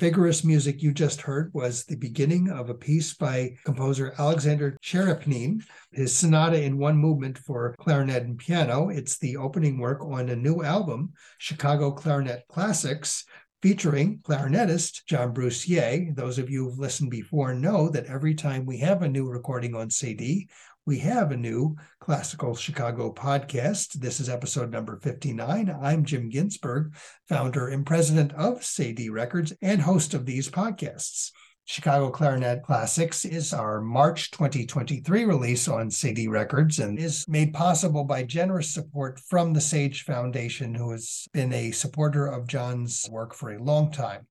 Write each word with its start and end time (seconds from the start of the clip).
vigorous 0.00 0.42
music 0.44 0.82
you 0.82 0.94
just 0.94 1.20
heard 1.20 1.52
was 1.52 1.84
the 1.84 1.94
beginning 1.94 2.48
of 2.48 2.70
a 2.70 2.74
piece 2.74 3.12
by 3.12 3.54
composer 3.66 4.14
Alexander 4.18 4.78
Cherepnin, 4.82 5.62
his 5.92 6.16
sonata 6.16 6.62
in 6.62 6.78
one 6.78 6.96
movement 6.96 7.36
for 7.36 7.74
clarinet 7.78 8.22
and 8.22 8.38
piano. 8.38 8.88
It's 8.88 9.18
the 9.18 9.36
opening 9.36 9.78
work 9.78 10.02
on 10.02 10.30
a 10.30 10.36
new 10.36 10.62
album, 10.62 11.12
Chicago 11.36 11.90
Clarinet 11.90 12.44
Classics, 12.48 13.26
featuring 13.60 14.20
clarinetist 14.20 15.04
John 15.04 15.34
Bruce 15.34 15.68
Yeh. 15.68 16.12
Those 16.14 16.38
of 16.38 16.48
you 16.48 16.64
who've 16.64 16.78
listened 16.78 17.10
before 17.10 17.52
know 17.52 17.90
that 17.90 18.06
every 18.06 18.34
time 18.34 18.64
we 18.64 18.78
have 18.78 19.02
a 19.02 19.08
new 19.08 19.28
recording 19.28 19.74
on 19.74 19.90
CD, 19.90 20.48
we 20.86 20.98
have 21.00 21.30
a 21.30 21.36
new 21.36 21.76
classical 22.10 22.56
Chicago 22.56 23.12
podcast. 23.12 23.92
This 23.92 24.18
is 24.18 24.28
episode 24.28 24.72
number 24.72 24.96
59. 24.96 25.72
I'm 25.80 26.04
Jim 26.04 26.28
Ginsburg, 26.28 26.96
founder 27.28 27.68
and 27.68 27.86
president 27.86 28.32
of 28.32 28.62
Cedille 28.62 29.12
Records 29.12 29.52
and 29.62 29.80
host 29.80 30.12
of 30.12 30.26
these 30.26 30.50
podcasts. 30.50 31.30
Chicago 31.66 32.10
Clarinet 32.10 32.64
Classics 32.64 33.24
is 33.24 33.54
our 33.54 33.80
March 33.80 34.32
2023 34.32 35.24
release 35.24 35.68
on 35.68 35.88
Cedille 35.88 36.30
Records 36.30 36.80
and 36.80 36.98
is 36.98 37.24
made 37.28 37.54
possible 37.54 38.02
by 38.02 38.24
generous 38.24 38.74
support 38.74 39.20
from 39.28 39.52
the 39.52 39.60
Sage 39.60 40.02
Foundation, 40.02 40.74
who 40.74 40.90
has 40.90 41.28
been 41.32 41.52
a 41.52 41.70
supporter 41.70 42.26
of 42.26 42.48
John's 42.48 43.08
work 43.08 43.32
for 43.32 43.52
a 43.52 43.62
long 43.62 43.92
time. 43.92 44.26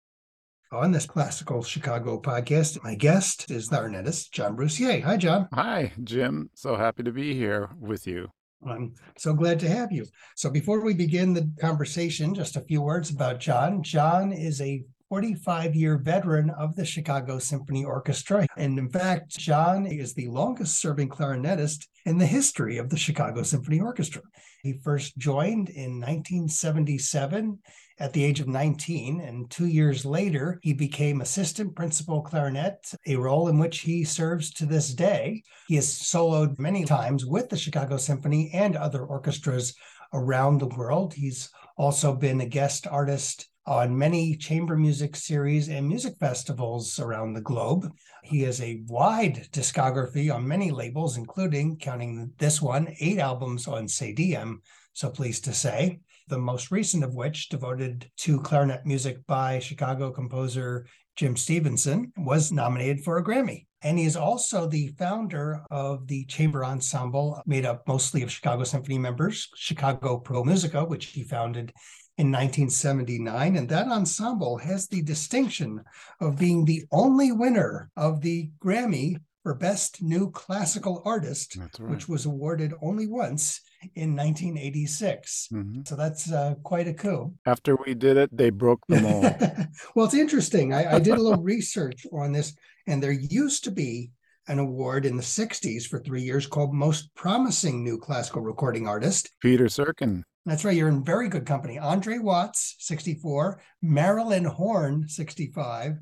On 0.76 0.92
this 0.92 1.06
classical 1.06 1.64
Chicago 1.64 2.20
podcast, 2.20 2.84
my 2.84 2.96
guest 2.96 3.50
is 3.50 3.70
the 3.70 3.78
clarinetist 3.78 4.32
John 4.32 4.58
Bruce 4.58 4.78
Yeh. 4.78 5.00
Hi, 5.00 5.16
John. 5.16 5.48
Hi, 5.54 5.94
Jim. 6.04 6.50
So 6.54 6.76
happy 6.76 7.02
to 7.04 7.14
be 7.14 7.34
here 7.34 7.70
with 7.80 8.06
you. 8.06 8.28
I'm 8.68 8.94
so 9.18 9.34
glad 9.34 9.58
to 9.62 9.70
have 9.70 9.94
you. 9.94 10.06
So, 10.36 10.50
before 10.50 10.84
we 10.84 10.94
begin 10.94 11.34
the 11.34 11.50
conversation, 11.62 12.36
just 12.36 12.58
a 12.58 12.62
few 12.62 12.82
words 12.82 13.10
about 13.10 13.40
John. 13.40 13.84
John 13.84 14.34
is 14.34 14.60
a 14.60 14.84
45 15.08 15.76
year 15.76 15.98
veteran 15.98 16.50
of 16.50 16.76
the 16.76 16.86
Chicago 16.86 17.40
Symphony 17.40 17.86
Orchestra. 17.86 18.46
And 18.58 18.78
in 18.78 18.90
fact, 18.90 19.30
John 19.38 19.86
is 19.86 20.14
the 20.14 20.28
longest 20.28 20.82
serving 20.82 21.08
clarinetist 21.08 21.88
in 22.06 22.18
the 22.18 22.26
history 22.26 22.80
of 22.80 22.90
the 22.90 22.98
Chicago 22.98 23.44
Symphony 23.44 23.80
Orchestra. 23.80 24.24
He 24.62 24.74
first 24.74 25.18
joined 25.18 25.70
in 25.70 26.02
1977 26.02 27.60
at 27.98 28.12
the 28.12 28.24
age 28.24 28.40
of 28.40 28.48
19, 28.48 29.22
and 29.22 29.50
two 29.50 29.68
years 29.68 30.06
later, 30.06 30.60
he 30.62 30.74
became 30.74 31.22
assistant 31.22 31.76
principal 31.76 32.22
clarinet, 32.22 32.94
a 33.08 33.16
role 33.16 33.48
in 33.48 33.58
which 33.58 33.80
he 33.80 34.04
serves 34.04 34.52
to 34.52 34.66
this 34.66 34.94
day. 34.94 35.42
He 35.68 35.76
has 35.76 35.88
soloed 35.88 36.60
many 36.60 36.84
times 36.84 37.26
with 37.26 37.50
the 37.50 37.58
Chicago 37.58 37.98
Symphony 37.98 38.52
and 38.54 38.76
other 38.76 39.06
orchestras 39.06 39.74
around 40.14 40.58
the 40.58 40.68
world. 40.68 41.14
He's 41.14 41.50
also 41.78 42.14
been 42.14 42.42
a 42.42 42.46
guest 42.46 42.86
artist 42.88 43.48
on 43.66 43.98
many 43.98 44.36
chamber 44.36 44.76
music 44.76 45.16
series 45.16 45.70
and 45.70 45.88
music 45.88 46.16
festivals 46.20 47.00
around 47.00 47.34
the 47.34 47.42
globe. 47.42 47.92
He 48.24 48.42
has 48.42 48.62
a 48.62 48.84
wide 48.88 49.48
discography 49.52 50.34
on 50.34 50.48
many 50.48 50.70
labels, 50.70 51.18
including, 51.18 51.78
counting 51.78 52.32
this 52.38 52.62
one, 52.62 52.94
eight 53.00 53.20
albums 53.20 53.68
on 53.68 53.88
CDM, 53.88 54.58
so 54.94 55.10
pleased 55.10 55.46
to 55.46 55.54
say. 55.54 56.00
The 56.28 56.38
most 56.40 56.72
recent 56.72 57.04
of 57.04 57.14
which, 57.14 57.50
devoted 57.50 58.10
to 58.18 58.42
clarinet 58.42 58.86
music 58.86 59.26
by 59.28 59.60
Chicago 59.60 60.12
composer 60.12 60.88
Jim 61.16 61.38
Stephenson, 61.38 62.12
was 62.18 62.52
nominated 62.52 63.04
for 63.04 63.18
a 63.18 63.24
Grammy. 63.24 63.68
And 63.84 64.00
he 64.00 64.06
is 64.06 64.16
also 64.16 64.68
the 64.68 64.88
founder 64.98 65.62
of 65.70 66.08
the 66.08 66.26
chamber 66.26 66.66
ensemble 66.66 67.40
made 67.46 67.66
up 67.66 67.88
mostly 67.88 68.24
of 68.24 68.32
Chicago 68.32 68.64
Symphony 68.64 68.98
members, 68.98 69.48
Chicago 69.56 70.18
Pro 70.18 70.44
Musica, 70.44 70.84
which 70.84 71.06
he 71.06 71.24
founded 71.24 71.72
in 72.18 72.32
1979. 72.32 73.56
And 73.56 73.70
that 73.70 73.88
ensemble 73.88 74.58
has 74.58 74.88
the 74.88 75.04
distinction 75.04 75.84
of 76.20 76.40
being 76.40 76.66
the 76.66 76.86
only 76.92 77.32
winner 77.32 77.92
of 77.96 78.22
the 78.22 78.50
Grammy 78.60 79.18
for 79.46 79.54
Best 79.54 80.02
New 80.02 80.32
Classical 80.32 81.04
Artist, 81.06 81.56
right. 81.56 81.92
which 81.92 82.10
was 82.10 82.26
awarded 82.26 82.74
only 82.82 83.06
once 83.06 83.62
in 83.94 84.16
1986. 84.16 85.50
Mm-hmm. 85.54 85.82
So 85.86 85.96
that's 85.96 86.32
uh, 86.32 86.56
quite 86.64 86.88
a 86.88 86.96
coup. 86.96 87.32
After 87.46 87.76
we 87.86 87.94
did 87.94 88.18
it, 88.18 88.36
they 88.36 88.50
broke 88.50 88.82
the 88.88 89.02
mold. 89.02 89.68
well, 89.96 90.08
it's 90.08 90.16
interesting. 90.16 90.74
I, 90.74 90.96
I 90.96 91.00
did 91.00 91.14
a 91.14 91.22
little 91.22 91.44
research 91.44 92.08
on 92.12 92.32
this, 92.32 92.56
and 92.88 93.04
there 93.04 93.12
used 93.12 93.64
to 93.66 93.72
be 93.72 94.10
an 94.48 94.58
award 94.58 95.06
in 95.06 95.16
the 95.16 95.22
60s 95.22 95.86
for 95.86 96.00
three 96.00 96.24
years 96.24 96.48
called 96.48 96.74
Most 96.74 97.14
Promising 97.14 97.84
New 97.84 98.00
Classical 98.00 98.42
Recording 98.42 98.88
Artist. 98.88 99.30
Peter 99.44 99.66
Serkin. 99.66 100.24
That's 100.48 100.66
right. 100.66 100.76
You're 100.76 100.90
in 100.90 101.04
very 101.04 101.30
good 101.30 101.46
company. 101.46 101.78
Andre 101.78 102.18
Watts, 102.18 102.78
64, 102.80 103.62
Marilyn 103.84 104.46
Horne, 104.46 105.08
65, 105.08 106.00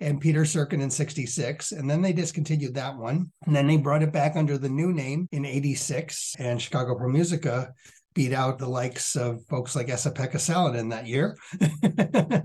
and 0.00 0.20
Peter 0.20 0.42
Serkin 0.42 0.82
in 0.82 0.90
66. 0.90 1.72
And 1.72 1.88
then 1.88 2.02
they 2.02 2.12
discontinued 2.12 2.74
that 2.74 2.96
one. 2.96 3.30
And 3.46 3.54
then 3.54 3.66
they 3.66 3.76
brought 3.76 4.02
it 4.02 4.12
back 4.12 4.36
under 4.36 4.58
the 4.58 4.68
new 4.68 4.92
name 4.92 5.28
in 5.32 5.44
86. 5.44 6.34
And 6.38 6.60
Chicago 6.60 6.94
Pro 6.94 7.08
Musica 7.08 7.72
beat 8.14 8.32
out 8.32 8.58
the 8.58 8.68
likes 8.68 9.14
of 9.14 9.44
folks 9.46 9.76
like 9.76 9.90
Esa-Pekka 9.90 10.36
Salonen 10.36 10.90
that 10.90 11.06
year. 11.06 11.36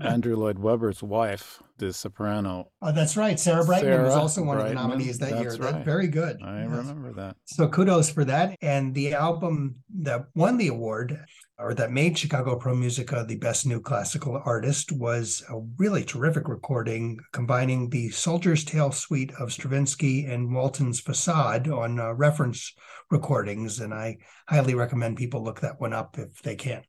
Andrew 0.02 0.36
Lloyd 0.36 0.58
Webber's 0.58 1.02
wife, 1.02 1.62
the 1.86 1.92
soprano. 1.92 2.70
Oh, 2.80 2.92
that's 2.92 3.16
right. 3.16 3.38
Sarah 3.38 3.64
Brightman 3.64 3.92
Sarah 3.92 4.04
was 4.04 4.14
also 4.14 4.42
one 4.42 4.56
Brightman, 4.56 4.76
of 4.76 4.82
the 4.82 4.88
nominees 4.88 5.18
that 5.18 5.40
year. 5.40 5.50
Right. 5.50 5.72
That's 5.72 5.84
very 5.84 6.06
good. 6.06 6.40
I 6.42 6.60
yes. 6.60 6.70
remember 6.70 7.12
that. 7.14 7.36
So 7.44 7.68
kudos 7.68 8.08
for 8.08 8.24
that. 8.24 8.56
And 8.62 8.94
the 8.94 9.14
album 9.14 9.76
that 9.98 10.26
won 10.34 10.56
the 10.58 10.68
award 10.68 11.18
or 11.58 11.74
that 11.74 11.90
made 11.90 12.16
Chicago 12.16 12.56
Pro 12.56 12.74
Musica 12.74 13.24
the 13.26 13.36
best 13.36 13.66
new 13.66 13.80
classical 13.80 14.40
artist 14.44 14.92
was 14.92 15.42
a 15.48 15.58
really 15.76 16.04
terrific 16.04 16.48
recording 16.48 17.18
combining 17.32 17.90
the 17.90 18.10
Soldier's 18.10 18.64
Tale 18.64 18.92
suite 18.92 19.32
of 19.38 19.52
Stravinsky 19.52 20.26
and 20.26 20.54
Walton's 20.54 21.00
Facade 21.00 21.68
on 21.68 21.98
uh, 21.98 22.12
reference 22.12 22.74
recordings. 23.10 23.80
And 23.80 23.92
I 23.92 24.18
highly 24.48 24.74
recommend 24.74 25.16
people 25.16 25.42
look 25.42 25.60
that 25.60 25.80
one 25.80 25.92
up 25.92 26.16
if 26.18 26.42
they 26.42 26.56
can. 26.56 26.82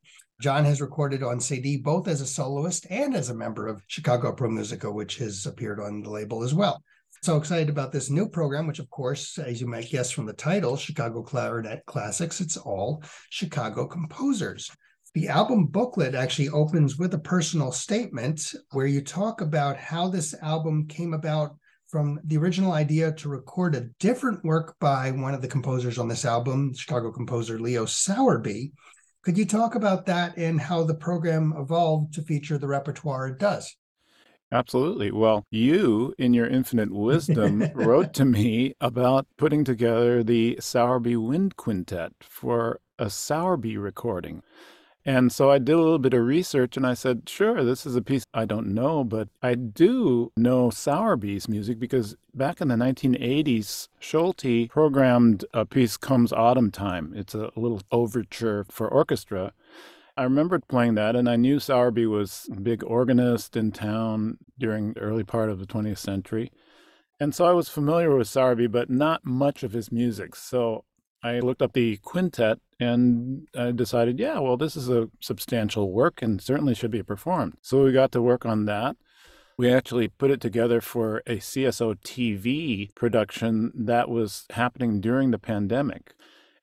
John 0.44 0.66
has 0.66 0.82
recorded 0.82 1.24
on 1.24 1.40
Cedille 1.40 1.82
both 1.82 2.06
as 2.10 2.20
a 2.20 2.28
soloist 2.28 2.86
and 2.90 3.16
as 3.16 3.30
a 3.30 3.34
member 3.34 3.66
of 3.66 3.82
Chicago 3.88 4.34
Pro 4.34 4.50
Musica, 4.50 4.92
which 4.92 5.16
has 5.20 5.46
appeared 5.46 5.80
on 5.80 6.02
the 6.04 6.10
label 6.10 6.44
as 6.44 6.54
well. 6.54 6.84
So 7.22 7.38
excited 7.38 7.70
about 7.70 7.94
this 7.94 8.10
new 8.10 8.28
program, 8.28 8.68
which, 8.68 8.80
of 8.80 8.90
course, 8.90 9.38
as 9.38 9.62
you 9.62 9.68
might 9.68 9.90
guess 9.90 10.12
from 10.12 10.26
the 10.26 10.34
title, 10.34 10.76
Chicago 10.76 11.24
Clarinet 11.24 11.86
Classics, 11.86 12.42
it's 12.42 12.58
all 12.58 13.02
Chicago 13.30 13.88
composers. 13.88 14.70
The 15.14 15.30
album 15.30 15.68
booklet 15.68 16.14
actually 16.14 16.50
opens 16.50 16.98
with 16.98 17.14
a 17.14 17.20
personal 17.20 17.72
statement 17.72 18.54
where 18.72 18.86
you 18.86 19.00
talk 19.00 19.40
about 19.40 19.78
how 19.78 20.10
this 20.10 20.36
album 20.42 20.88
came 20.88 21.14
about 21.14 21.56
from 21.88 22.20
the 22.26 22.38
original 22.38 22.74
idea 22.74 23.14
to 23.14 23.30
record 23.30 23.76
a 23.76 23.88
different 24.00 24.44
work 24.44 24.76
by 24.82 25.12
one 25.12 25.34
of 25.34 25.42
the 25.42 25.48
composers 25.48 25.98
on 25.98 26.10
this 26.10 26.26
album, 26.26 26.74
Chicago 26.74 27.14
composer 27.14 27.60
Leo 27.60 27.86
Sowerby. 27.86 28.74
Could 29.24 29.38
you 29.38 29.46
talk 29.46 29.76
about 29.76 30.06
that 30.08 30.38
and 30.38 30.60
how 30.60 30.84
the 30.84 30.94
program 30.94 31.54
evolved 31.58 32.14
to 32.16 32.22
feature 32.22 32.58
the 32.58 32.68
repertoire 32.68 33.28
it 33.28 33.40
does? 33.40 33.78
Absolutely. 34.52 35.12
Well, 35.12 35.46
you, 35.50 36.14
in 36.20 36.34
your 36.34 36.46
infinite 36.46 36.92
wisdom, 36.92 37.64
wrote 37.74 38.14
to 38.16 38.26
me 38.26 38.76
about 38.82 39.26
putting 39.38 39.64
together 39.64 40.24
the 40.24 40.58
Sowerby 40.60 41.16
Wind 41.16 41.56
Quintet 41.56 42.12
for 42.20 42.82
a 43.00 43.10
Sowerby 43.10 43.78
recording. 43.78 44.44
And 45.06 45.32
so 45.32 45.52
I 45.52 45.58
did 45.58 45.74
a 45.74 45.82
little 45.82 46.00
bit 46.00 46.14
of 46.14 46.26
research 46.26 46.78
and 46.78 46.88
I 46.88 46.94
said, 46.94 47.28
sure, 47.28 47.64
this 47.64 47.86
is 47.86 47.96
a 47.96 48.02
piece 48.02 48.24
I 48.34 48.46
don't 48.46 48.74
know, 48.74 49.04
but 49.04 49.28
I 49.42 49.56
do 49.56 50.32
know 50.38 50.70
Sowerby's 50.70 51.50
music 51.50 51.78
because 51.78 52.16
back 52.34 52.62
in 52.62 52.70
the 52.70 52.76
1980s, 52.76 53.90
Solti 54.02 54.70
programmed 54.70 55.44
a 55.54 55.66
piece 55.66 55.98
Comes 55.98 56.32
Autumn 56.32 56.72
Time. 56.72 57.14
It's 57.16 57.36
a 57.36 57.52
little 57.56 57.82
overture 57.92 58.66
for 58.70 58.88
orchestra 58.88 59.54
I 60.16 60.24
remembered 60.24 60.68
playing 60.68 60.94
that, 60.96 61.16
and 61.16 61.28
I 61.28 61.38
knew 61.38 61.58
Sowerby 61.58 62.06
was 62.06 62.48
a 62.52 62.60
big 62.60 62.84
organist 62.84 63.56
in 63.56 63.72
town 63.72 64.38
during 64.60 64.94
the 64.94 65.00
early 65.00 65.24
part 65.24 65.50
of 65.50 65.60
the 65.60 65.66
20th 65.66 65.98
century. 65.98 66.52
And 67.20 67.34
so 67.34 67.46
I 67.46 67.54
was 67.54 67.70
familiar 67.70 68.16
with 68.16 68.28
Sowerby, 68.28 68.68
but 68.68 68.92
not 68.92 69.26
much 69.26 69.64
of 69.64 69.72
his 69.72 69.92
music. 69.92 70.36
So 70.36 70.86
I 71.24 71.40
looked 71.40 71.62
up 71.62 71.74
the 71.74 71.98
quintet 71.98 72.60
and 72.80 73.48
I 73.58 73.72
decided, 73.72 74.20
yeah, 74.20 74.40
well, 74.40 74.58
this 74.58 74.76
is 74.76 74.90
a 74.90 75.10
substantial 75.22 75.92
work 75.92 76.22
and 76.22 76.42
certainly 76.42 76.76
should 76.76 76.92
be 76.92 77.02
performed. 77.02 77.54
So 77.62 77.84
we 77.84 77.94
got 77.94 78.12
to 78.12 78.22
work 78.22 78.46
on 78.46 78.66
that. 78.66 78.98
We 79.58 79.72
actually 79.72 80.10
put 80.10 80.32
it 80.32 80.42
together 80.42 80.82
for 80.82 81.24
a 81.26 81.38
CSO 81.38 81.96
TV 82.04 82.94
production 82.96 83.72
that 83.76 84.10
was 84.10 84.46
happening 84.52 85.00
during 85.00 85.32
the 85.32 85.40
pandemic. 85.40 86.14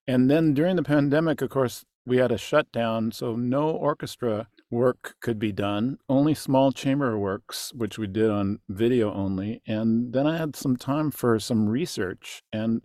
And 0.07 0.31
then 0.31 0.53
during 0.55 0.77
the 0.77 0.83
pandemic, 0.83 1.41
of 1.41 1.51
course, 1.51 1.85
we 2.05 2.17
had 2.17 2.33
a 2.33 2.39
shutdown, 2.39 3.13
so 3.13 3.37
no 3.37 3.71
orchestra 3.71 4.49
work 4.71 5.15
could 5.21 5.39
be 5.39 5.53
done, 5.53 5.99
only 6.09 6.35
small 6.35 6.73
chamber 6.73 7.19
works, 7.19 7.73
which 7.75 7.99
we 7.99 8.07
did 8.07 8.31
on 8.31 8.59
video 8.69 9.13
only. 9.13 9.63
And 9.67 10.13
then 10.13 10.27
I 10.27 10.37
had 10.37 10.57
some 10.57 10.77
time 10.77 11.11
for 11.11 11.39
some 11.39 11.69
research 11.69 12.43
and 12.53 12.83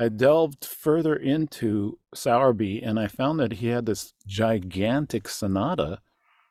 I 0.00 0.08
delved 0.08 0.64
further 0.64 1.14
into 1.14 1.98
Sowerby 2.14 2.80
and 2.82 2.98
I 2.98 3.06
found 3.06 3.38
that 3.38 3.52
he 3.52 3.66
had 3.66 3.84
this 3.84 4.14
gigantic 4.26 5.28
sonata 5.28 6.00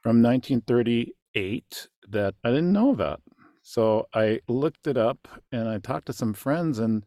from 0.01 0.21
1938 0.21 1.87
that 2.07 2.35
I 2.43 2.49
didn't 2.49 2.71
know 2.71 2.91
about. 2.91 3.23
So 3.63 4.07
I 4.13 4.41
looked 4.47 4.85
it 4.85 4.97
up 4.97 5.27
and 5.51 5.67
I 5.67 5.79
talked 5.79 6.05
to 6.07 6.13
some 6.13 6.33
friends, 6.33 6.77
and 6.77 7.03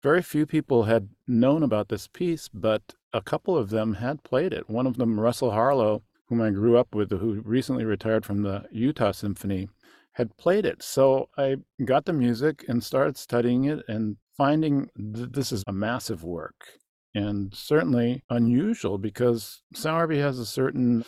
very 0.00 0.22
few 0.22 0.46
people 0.46 0.84
had 0.84 1.08
known 1.26 1.64
about 1.64 1.88
this 1.88 2.06
piece, 2.06 2.48
but 2.48 2.94
a 3.12 3.20
couple 3.20 3.56
of 3.56 3.70
them 3.70 3.94
had 3.94 4.22
played 4.22 4.52
it. 4.52 4.70
One 4.70 4.86
of 4.86 4.96
them, 4.96 5.18
Russell 5.18 5.50
Harlow, 5.50 6.02
whom 6.26 6.40
I 6.40 6.50
grew 6.50 6.76
up 6.76 6.94
with, 6.94 7.10
who 7.10 7.42
recently 7.44 7.84
retired 7.84 8.24
from 8.24 8.42
the 8.42 8.64
Utah 8.70 9.12
Symphony, 9.12 9.68
had 10.12 10.36
played 10.36 10.66
it. 10.66 10.82
So 10.82 11.28
I 11.36 11.56
got 11.84 12.04
the 12.04 12.12
music 12.12 12.64
and 12.68 12.82
started 12.82 13.16
studying 13.16 13.64
it 13.64 13.84
and 13.88 14.16
finding 14.36 14.88
that 14.96 15.32
this 15.32 15.52
is 15.52 15.62
a 15.66 15.72
massive 15.72 16.24
work 16.24 16.78
and 17.14 17.54
certainly 17.54 18.22
unusual 18.30 18.98
because 18.98 19.62
Sowerby 19.74 20.18
has 20.18 20.38
a 20.38 20.46
certain 20.46 21.04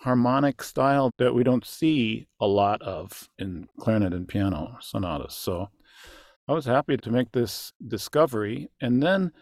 harmonic 0.00 0.62
style 0.62 1.10
that 1.18 1.34
we 1.34 1.42
don't 1.42 1.66
see 1.66 2.28
a 2.40 2.46
lot 2.46 2.80
of 2.82 3.28
in 3.38 3.68
clarinet 3.80 4.12
and 4.12 4.28
piano 4.28 4.78
sonatas. 4.80 5.34
So 5.34 5.70
I 6.46 6.52
was 6.52 6.64
happy 6.64 6.96
to 6.96 7.10
make 7.10 7.32
this 7.32 7.72
discovery. 7.86 8.70
And 8.80 9.02
then 9.02 9.32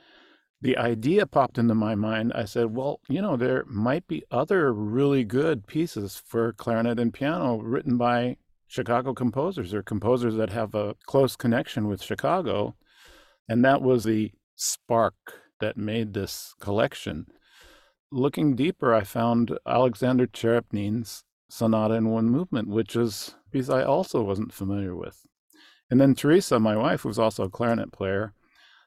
the 0.63 0.79
idea 0.79 1.27
popped 1.27 1.59
into 1.59 1.75
my 1.75 1.95
mind. 1.95 2.33
I 2.35 2.47
said, 2.47 2.75
well, 2.75 3.01
you 3.09 3.21
know, 3.21 3.37
there 3.37 3.65
might 3.67 4.09
be 4.09 4.25
other 4.31 4.73
really 4.73 5.23
good 5.23 5.67
pieces 5.67 6.21
for 6.25 6.55
clarinet 6.55 6.99
and 6.99 7.13
piano 7.13 7.59
written 7.59 7.99
by 7.99 8.39
Chicago 8.67 9.13
composers 9.15 9.75
or 9.75 9.83
composers 9.83 10.35
that 10.37 10.51
have 10.51 10.75
a 10.75 10.97
close 11.07 11.37
connection 11.37 11.87
with 11.87 12.03
Chicago. 12.03 12.75
And 13.49 13.65
that 13.65 13.83
was 13.83 14.05
the 14.05 14.33
spark 14.57 15.15
that 15.61 15.77
made 15.77 16.15
this 16.15 16.55
collection. 16.61 17.27
Looking 18.11 18.55
deeper, 18.55 18.95
I 18.95 19.03
found 19.03 19.59
Alexander 19.67 20.27
Cherepnin's 20.27 21.25
Sonata 21.49 21.95
in 21.95 22.11
One 22.11 22.29
Movement, 22.29 22.69
which 22.69 22.97
is 22.97 23.35
a 23.47 23.51
piece 23.51 23.69
I 23.69 23.83
also 23.83 24.23
wasn't 24.23 24.53
familiar 24.53 24.95
with. 24.95 25.27
And 25.91 26.01
then 26.01 26.15
Teresa, 26.15 26.59
my 26.59 26.77
wife, 26.77 27.03
who's 27.03 27.19
also 27.19 27.45
a 27.45 27.51
clarinet 27.51 27.93
player, 27.93 28.33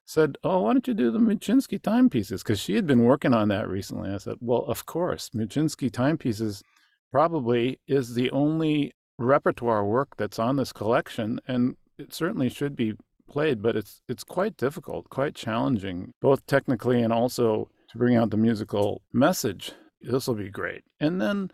said, 0.06 0.38
Oh, 0.44 0.62
why 0.62 0.73
don't 0.73 0.88
you 0.88 0.94
do 0.94 1.12
the 1.12 1.19
Muczynski 1.19 1.81
timepieces? 1.81 2.44
Because 2.44 2.59
she 2.59 2.75
had 2.75 2.88
been 2.88 3.03
working 3.03 3.33
on 3.33 3.47
that 3.50 3.69
recently. 3.69 4.09
I 4.09 4.17
said, 4.17 4.35
Well, 4.41 4.65
of 4.67 4.85
course. 4.85 5.29
Muczynski 5.29 5.91
timepieces 5.91 6.63
probably 7.12 7.79
is 7.88 8.15
the 8.15 8.31
only 8.31 8.94
repertoire 9.17 9.85
work 9.85 10.15
that's 10.17 10.39
on 10.39 10.55
this 10.55 10.73
collection, 10.73 11.39
and 11.47 11.75
it 11.97 12.13
certainly 12.13 12.50
should 12.50 12.75
be 12.75 12.94
played, 13.29 13.61
but 13.61 13.75
it's 13.75 14.01
it's 14.09 14.23
quite 14.23 14.57
difficult, 14.57 15.09
quite 15.09 15.35
challenging, 15.35 16.13
both 16.21 16.45
technically 16.45 17.01
and 17.01 17.13
also 17.13 17.69
to 17.91 17.97
bring 17.97 18.15
out 18.15 18.31
the 18.31 18.37
musical 18.37 19.01
message. 19.13 19.71
This 20.01 20.27
will 20.27 20.35
be 20.35 20.49
great. 20.49 20.83
And 20.99 21.21
then 21.21 21.51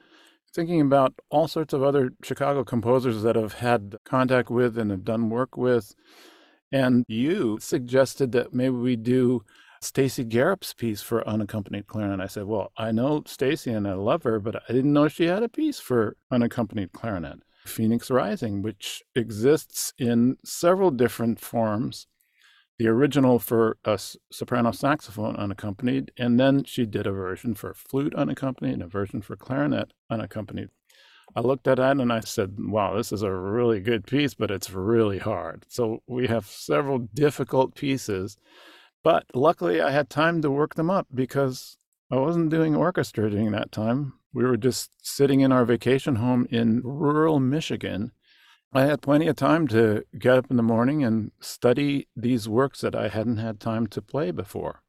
thinking 0.54 0.82
about 0.82 1.14
all 1.30 1.48
sorts 1.48 1.74
of 1.74 1.84
other 1.84 2.12
Chicago 2.24 2.64
composers 2.64 3.24
that 3.24 3.38
I've 3.38 3.54
had 3.54 3.96
contact 4.06 4.50
with 4.50 4.78
and 4.78 4.90
have 4.92 5.04
done 5.04 5.30
work 5.30 5.58
with. 5.58 5.94
And 6.72 7.06
you 7.08 7.58
suggested 7.60 8.32
that 8.32 8.54
maybe 8.54 8.76
we 8.76 8.96
do 8.96 9.44
Stacy 9.82 10.24
Garrop's 10.24 10.74
piece 10.74 11.02
for 11.02 11.28
unaccompanied 11.28 11.88
clarinet. 11.88 12.20
I 12.20 12.28
said, 12.28 12.46
Well, 12.46 12.72
I 12.78 12.92
know 12.92 13.24
Stacy 13.28 13.72
and 13.72 13.88
I 13.88 13.94
love 13.94 14.24
her, 14.24 14.40
but 14.40 14.56
I 14.68 14.74
didn't 14.74 14.94
know 14.94 15.08
she 15.08 15.26
had 15.26 15.44
a 15.44 15.50
piece 15.50 15.80
for 15.80 16.18
unaccompanied 16.32 16.92
clarinet. 16.92 17.40
Phoenix 17.68 18.10
Rising, 18.10 18.62
which 18.62 19.04
exists 19.16 19.94
in 19.98 20.38
several 20.44 20.92
different 20.92 21.40
forms. 21.40 22.08
The 22.78 22.88
original 22.88 23.40
for 23.40 23.78
a 23.86 23.98
soprano 24.32 24.72
saxophone 24.72 25.38
unaccompanied, 25.38 26.12
and 26.18 26.40
then 26.40 26.66
she 26.66 26.86
did 26.86 27.08
a 27.08 27.12
version 27.12 27.56
for 27.56 27.74
flute 27.74 28.14
unaccompanied 28.16 28.74
and 28.74 28.84
a 28.84 28.88
version 28.88 29.22
for 29.22 29.38
clarinet 29.38 29.94
unaccompanied. 30.10 30.70
I 31.36 31.42
looked 31.42 31.68
at 31.68 31.78
that 31.78 31.98
and 31.98 32.12
I 32.12 32.20
said, 32.20 32.56
wow, 32.60 32.96
this 32.96 33.12
is 33.12 33.22
a 33.22 33.32
really 33.32 33.80
good 33.80 34.06
piece, 34.06 34.34
but 34.34 34.52
it's 34.52 34.72
really 34.72 35.20
hard. 35.20 35.66
So 35.70 36.02
we 36.08 36.28
have 36.28 36.46
several 36.46 37.00
difficult 37.00 37.76
pieces, 37.76 38.38
but 39.04 39.26
luckily 39.34 39.82
I 39.82 39.92
had 39.92 40.10
time 40.10 40.42
to 40.42 40.52
work 40.52 40.76
them 40.76 40.90
up 40.90 41.08
because 41.14 41.78
I 42.12 42.18
wasn't 42.18 42.52
doing 42.52 42.76
orchestra 42.76 43.30
during 43.30 43.52
that 43.52 43.72
time. 43.72 44.14
We 44.36 44.44
were 44.44 44.58
just 44.58 44.92
sitting 45.02 45.40
in 45.40 45.54
our 45.54 45.64
vacation 45.64 46.16
home 46.16 46.46
in 46.52 46.82
rural 46.84 47.40
Michigan. 47.40 48.12
I 48.74 48.82
had 48.82 49.02
plenty 49.02 49.28
of 49.28 49.38
time 49.38 49.66
to 49.70 50.04
get 50.20 50.38
up 50.38 50.52
in 50.52 50.58
the 50.58 50.62
morning 50.62 51.06
and 51.06 51.32
study 51.40 52.10
these 52.18 52.50
works 52.50 52.82
that 52.82 52.96
I 52.96 53.08
hadn't 53.08 53.38
had 53.38 53.62
time 53.62 53.88
to 53.88 54.02
play 54.02 54.32
before. 54.32 54.82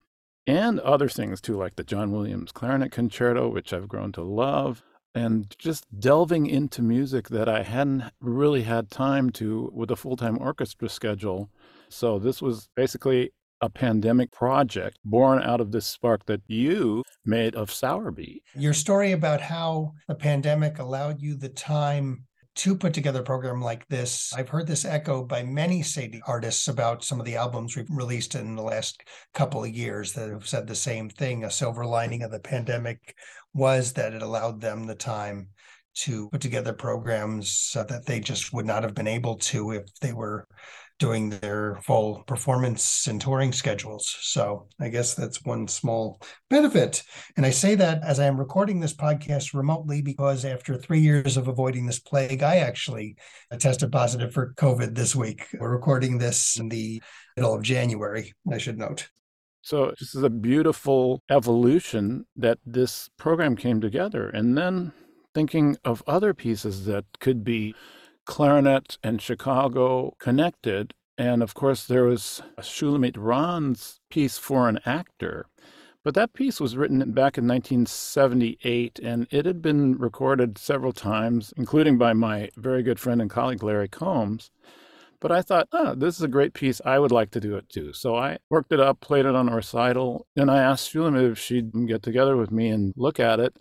And 0.49 0.81
other 0.81 1.09
things 1.09 1.41
too, 1.41 1.57
like 1.57 1.77
the 1.77 1.85
John 1.85 2.11
Williams 2.11 2.51
Clarinet 2.51 2.91
Concerto, 2.91 3.49
which 3.49 3.73
I've 3.73 3.87
grown 3.87 4.11
to 4.13 4.23
love, 4.23 4.83
and 5.15 5.55
just 5.61 5.85
delving 5.97 6.49
into 6.49 6.83
music 6.83 7.29
that 7.29 7.49
I 7.49 7.63
hadn't 7.63 8.03
really 8.21 8.63
had 8.63 8.91
time 8.91 9.31
to 9.31 9.71
with 9.73 9.93
a 9.93 9.97
full 9.97 10.17
time 10.17 10.39
orchestra 10.41 10.89
schedule. 10.89 11.51
So 11.89 12.19
this 12.19 12.43
was 12.43 12.69
basically 12.75 13.31
a 13.61 13.71
pandemic 13.71 14.31
project 14.33 14.99
born 15.05 15.43
out 15.43 15.61
of 15.61 15.73
this 15.73 15.87
spark 15.87 16.27
that 16.27 16.43
you 16.47 17.03
made 17.25 17.55
of 17.55 17.71
Sowerby. 17.71 18.43
Your 18.55 18.75
story 18.75 19.13
about 19.13 19.41
how 19.41 19.93
the 20.09 20.15
pandemic 20.15 20.79
allowed 20.79 21.21
you 21.21 21.37
the 21.37 21.49
time 21.49 22.25
to 22.57 22.75
put 22.75 22.95
together 22.95 23.21
a 23.21 23.25
program 23.25 23.61
like 23.61 23.87
this. 23.89 24.33
I've 24.35 24.49
heard 24.49 24.67
this 24.67 24.87
echoed 24.87 25.29
by 25.29 25.43
many 25.43 25.83
Cedille 25.83 26.21
artists 26.27 26.69
about 26.69 27.05
some 27.05 27.21
of 27.21 27.27
the 27.27 27.37
albums 27.37 27.77
we've 27.77 27.87
released 27.91 28.35
in 28.35 28.57
the 28.57 28.63
last 28.63 29.03
couple 29.35 29.63
of 29.63 29.71
years 29.71 30.15
that 30.15 30.31
have 30.31 30.49
said 30.49 30.67
the 30.67 30.75
same 30.75 31.11
thing. 31.11 31.45
A 31.45 31.51
silver 31.51 31.85
lining 31.85 32.23
of 32.23 32.31
the 32.31 32.41
pandemic 32.41 33.15
was 33.53 33.93
that 33.93 34.15
it 34.15 34.23
allowed 34.23 34.61
them 34.61 34.87
the 34.87 34.95
time 34.95 35.49
to 35.97 36.29
put 36.31 36.41
together 36.41 36.73
programs 36.73 37.73
that 37.75 38.07
they 38.07 38.21
just 38.21 38.53
would 38.53 38.67
not 38.67 38.83
have 38.83 38.95
been 38.95 39.07
able 39.07 39.37
to 39.37 39.73
if 39.73 39.95
they 40.01 40.13
were 40.13 40.47
doing 40.99 41.29
their 41.29 41.79
full 41.83 42.23
performance 42.27 43.07
and 43.07 43.21
touring 43.21 43.53
schedules. 43.53 44.17
So 44.21 44.69
I 44.81 44.89
guess 44.89 45.15
that's 45.15 45.45
one 45.45 45.69
small 45.69 46.21
benefit. 46.49 47.03
And 47.37 47.45
I 47.45 47.51
say 47.51 47.75
that 47.75 48.03
as 48.03 48.19
I 48.19 48.25
am 48.25 48.39
recording 48.39 48.81
this 48.81 48.95
podcast 48.95 49.53
remotely 49.53 50.01
because 50.01 50.45
after 50.45 50.77
three 50.77 51.01
years 51.01 51.37
of 51.37 51.49
avoiding 51.49 51.87
this 51.87 51.99
plague, 51.99 52.43
I 52.43 52.57
actually 52.57 53.17
tested 53.59 53.93
positive 53.93 54.33
for 54.33 54.55
COVID 54.55 54.95
this 54.95 55.15
week. 55.15 55.47
We're 55.59 55.71
recording 55.71 56.19
this 56.19 56.59
in 56.59 56.69
the 56.69 57.03
middle 57.37 57.55
of 57.55 57.63
January, 57.63 58.33
I 58.51 58.59
should 58.59 58.79
note. 58.79 59.09
So 59.61 59.93
this 59.99 60.15
is 60.15 60.23
a 60.23 60.31
beautiful 60.31 61.23
evolution 61.29 62.25
that 62.37 62.59
this 62.65 63.11
program 63.19 63.57
came 63.57 63.81
together. 63.81 64.29
And 64.29 64.57
then 64.57 64.93
thinking 65.35 65.77
of 65.85 66.03
other 66.07 66.33
pieces 66.33 66.87
that 66.87 67.05
could 67.21 67.45
be 67.45 67.75
clarinet 68.27 68.99
and 69.03 69.23
Chicago 69.23 70.15
connected. 70.19 70.93
And 71.17 71.43
of 71.43 71.55
course, 71.55 71.87
there 71.87 72.05
was 72.05 72.43
Shulamit 72.59 73.15
Ran's 73.17 74.01
piece 74.11 74.37
for 74.37 74.69
an 74.69 74.81
actor. 74.85 75.47
But 76.05 76.15
that 76.15 76.35
piece 76.35 76.61
was 76.61 76.77
written 76.77 76.99
back 77.13 77.37
in 77.37 77.49
1978, 77.49 79.01
and 79.01 79.27
it 79.33 79.45
had 79.45 79.61
been 79.61 79.99
recorded 79.99 80.57
several 80.57 80.93
times, 80.93 81.53
including 81.57 81.99
by 81.99 82.13
my 82.13 82.51
very 82.57 82.85
good 82.85 83.01
friend 83.01 83.21
and 83.21 83.29
colleague 83.29 83.63
Larry 83.63 83.89
Combs. 83.89 84.51
But 85.19 85.33
I 85.33 85.43
thought, 85.43 85.69
oh, 85.73 85.95
this 85.97 86.17
is 86.17 86.23
a 86.23 86.29
great 86.29 86.55
piece. 86.55 86.81
I 86.85 87.01
would 87.01 87.11
like 87.11 87.33
to 87.33 87.41
do 87.41 87.57
it 87.57 87.69
too. 87.69 87.93
So 87.93 88.15
I 88.15 88.39
worked 88.51 88.71
it 88.71 88.79
up, 88.79 89.01
played 89.01 89.27
it 89.27 89.35
on 89.35 89.49
a 89.49 89.57
recital, 89.57 90.27
and 90.37 90.49
I 90.49 90.59
asked 90.59 90.93
Shulamit 90.93 91.33
if 91.33 91.39
she'd 91.39 91.73
get 91.89 92.03
together 92.03 92.37
with 92.37 92.53
me 92.53 92.69
and 92.69 92.93
look 92.97 93.19
at 93.19 93.41
it 93.41 93.57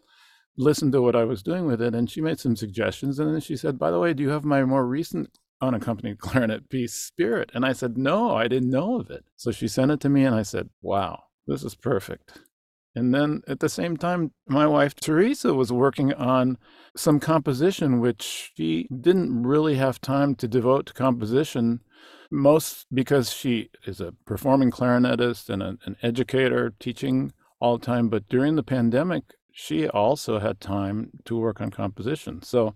listened 0.57 0.93
to 0.93 1.01
what 1.01 1.15
I 1.15 1.23
was 1.23 1.43
doing 1.43 1.65
with 1.65 1.81
it, 1.81 1.93
and 1.95 2.09
she 2.09 2.21
made 2.21 2.39
some 2.39 2.55
suggestions. 2.55 3.19
And 3.19 3.33
then 3.33 3.41
she 3.41 3.55
said, 3.55 3.79
"By 3.79 3.91
the 3.91 3.99
way, 3.99 4.13
do 4.13 4.23
you 4.23 4.29
have 4.29 4.45
my 4.45 4.63
more 4.63 4.85
recent 4.85 5.37
unaccompanied 5.61 6.19
clarinet 6.19 6.69
piece, 6.69 6.93
Spirit?" 6.93 7.51
And 7.53 7.65
I 7.65 7.73
said, 7.73 7.97
"No, 7.97 8.35
I 8.35 8.47
didn't 8.47 8.69
know 8.69 8.99
of 8.99 9.09
it." 9.09 9.25
So 9.35 9.51
she 9.51 9.67
sent 9.67 9.91
it 9.91 9.99
to 10.01 10.09
me, 10.09 10.23
and 10.23 10.35
I 10.35 10.43
said, 10.43 10.69
"Wow, 10.81 11.23
this 11.47 11.63
is 11.63 11.75
perfect." 11.75 12.39
And 12.95 13.13
then 13.13 13.41
at 13.47 13.59
the 13.59 13.67
same 13.67 13.97
time, 13.97 14.31
my 14.47 14.65
wife 14.65 14.95
Teresa 14.95 15.53
was 15.53 15.71
working 15.71 16.13
on 16.13 16.57
some 16.95 17.19
composition, 17.19 17.99
which 17.99 18.51
she 18.55 18.87
didn't 18.87 19.43
really 19.43 19.75
have 19.75 19.99
time 19.99 20.33
to 20.35 20.47
devote 20.47 20.85
to 20.87 20.93
composition, 20.93 21.81
most 22.31 22.87
because 22.93 23.33
she 23.33 23.69
is 23.85 23.99
a 23.99 24.13
performing 24.25 24.71
clarinetist 24.71 25.49
and 25.49 25.61
a, 25.61 25.77
an 25.85 25.97
educator 26.01 26.73
teaching 26.79 27.33
all 27.59 27.77
the 27.77 27.85
time. 27.85 28.07
But 28.07 28.29
during 28.29 28.55
the 28.55 28.63
pandemic, 28.63 29.23
she 29.57 29.87
also 29.87 30.37
had 30.37 30.59
time 30.59 31.09
to 31.23 31.39
work 31.39 31.61
on 31.61 31.71
composition. 31.71 32.41
So 32.41 32.75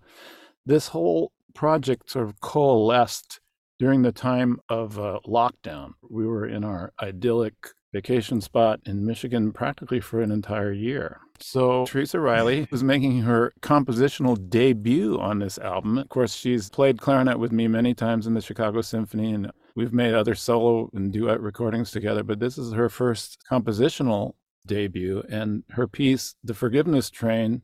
this 0.64 0.88
whole 0.88 1.30
project 1.54 2.10
sort 2.10 2.24
of 2.24 2.40
coalesced 2.40 3.38
during 3.78 4.00
the 4.00 4.12
time 4.12 4.58
of 4.70 4.98
uh, 4.98 5.20
lockdown. 5.26 5.92
We 6.08 6.26
were 6.26 6.46
in 6.46 6.64
our 6.64 6.94
idyllic 7.02 7.54
vacation 7.92 8.40
spot 8.40 8.80
in 8.86 9.04
Michigan 9.04 9.52
practically 9.52 10.00
for 10.00 10.22
an 10.22 10.32
entire 10.32 10.72
year. 10.72 11.20
So 11.38 11.84
Teresa 11.84 12.18
Reilly 12.18 12.66
was 12.70 12.82
making 12.82 13.20
her 13.20 13.52
compositional 13.60 14.48
debut 14.48 15.20
on 15.20 15.38
this 15.38 15.58
album. 15.58 15.98
Of 15.98 16.08
course, 16.08 16.34
she's 16.34 16.70
played 16.70 16.98
clarinet 16.98 17.38
with 17.38 17.52
me 17.52 17.68
many 17.68 17.92
times 17.92 18.26
in 18.26 18.32
the 18.32 18.40
Chicago 18.40 18.80
Symphony 18.80 19.34
and 19.34 19.52
we've 19.76 19.92
made 19.92 20.14
other 20.14 20.34
solo 20.34 20.88
and 20.94 21.12
duet 21.12 21.42
recordings 21.42 21.90
together, 21.90 22.22
but 22.22 22.40
this 22.40 22.56
is 22.56 22.72
her 22.72 22.88
first 22.88 23.38
compositional 23.50 24.32
debut. 24.66 25.22
And 25.28 25.64
her 25.70 25.86
piece, 25.86 26.34
The 26.44 26.54
Forgiveness 26.54 27.10
Train, 27.10 27.62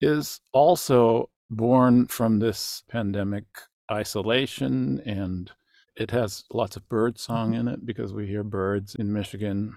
is 0.00 0.40
also 0.52 1.30
born 1.50 2.06
from 2.06 2.38
this 2.38 2.82
pandemic 2.88 3.44
isolation 3.90 5.00
and 5.06 5.50
it 5.96 6.10
has 6.10 6.44
lots 6.52 6.76
of 6.76 6.88
bird 6.88 7.18
song 7.18 7.52
mm-hmm. 7.52 7.60
in 7.60 7.68
it 7.68 7.86
because 7.86 8.12
we 8.12 8.26
hear 8.26 8.44
birds 8.44 8.94
in 8.94 9.12
Michigan. 9.12 9.74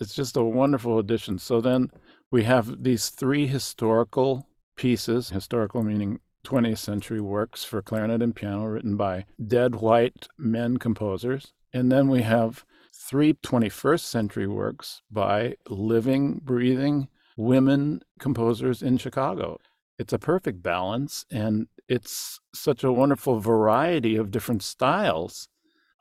It's 0.00 0.14
just 0.14 0.36
a 0.36 0.42
wonderful 0.42 0.98
addition. 0.98 1.38
So 1.38 1.60
then 1.60 1.90
we 2.30 2.44
have 2.44 2.82
these 2.82 3.10
three 3.10 3.46
historical 3.46 4.48
pieces, 4.76 5.30
historical 5.30 5.82
meaning 5.82 6.18
20th 6.44 6.78
century 6.78 7.20
works 7.20 7.62
for 7.62 7.82
clarinet 7.82 8.20
and 8.20 8.34
piano 8.34 8.64
written 8.64 8.96
by 8.96 9.26
dead 9.46 9.76
white 9.76 10.26
men 10.36 10.78
composers. 10.78 11.52
And 11.72 11.92
then 11.92 12.08
we 12.08 12.22
have 12.22 12.64
three 13.02 13.34
21st 13.34 14.00
century 14.00 14.46
works 14.46 15.02
by 15.10 15.56
living, 15.68 16.40
breathing 16.42 17.08
women 17.36 18.00
composers 18.18 18.82
in 18.82 18.96
Chicago. 18.96 19.58
It's 19.98 20.12
a 20.12 20.18
perfect 20.18 20.62
balance 20.62 21.26
and 21.30 21.66
it's 21.88 22.40
such 22.54 22.84
a 22.84 22.92
wonderful 22.92 23.40
variety 23.40 24.16
of 24.16 24.30
different 24.30 24.62
styles. 24.62 25.48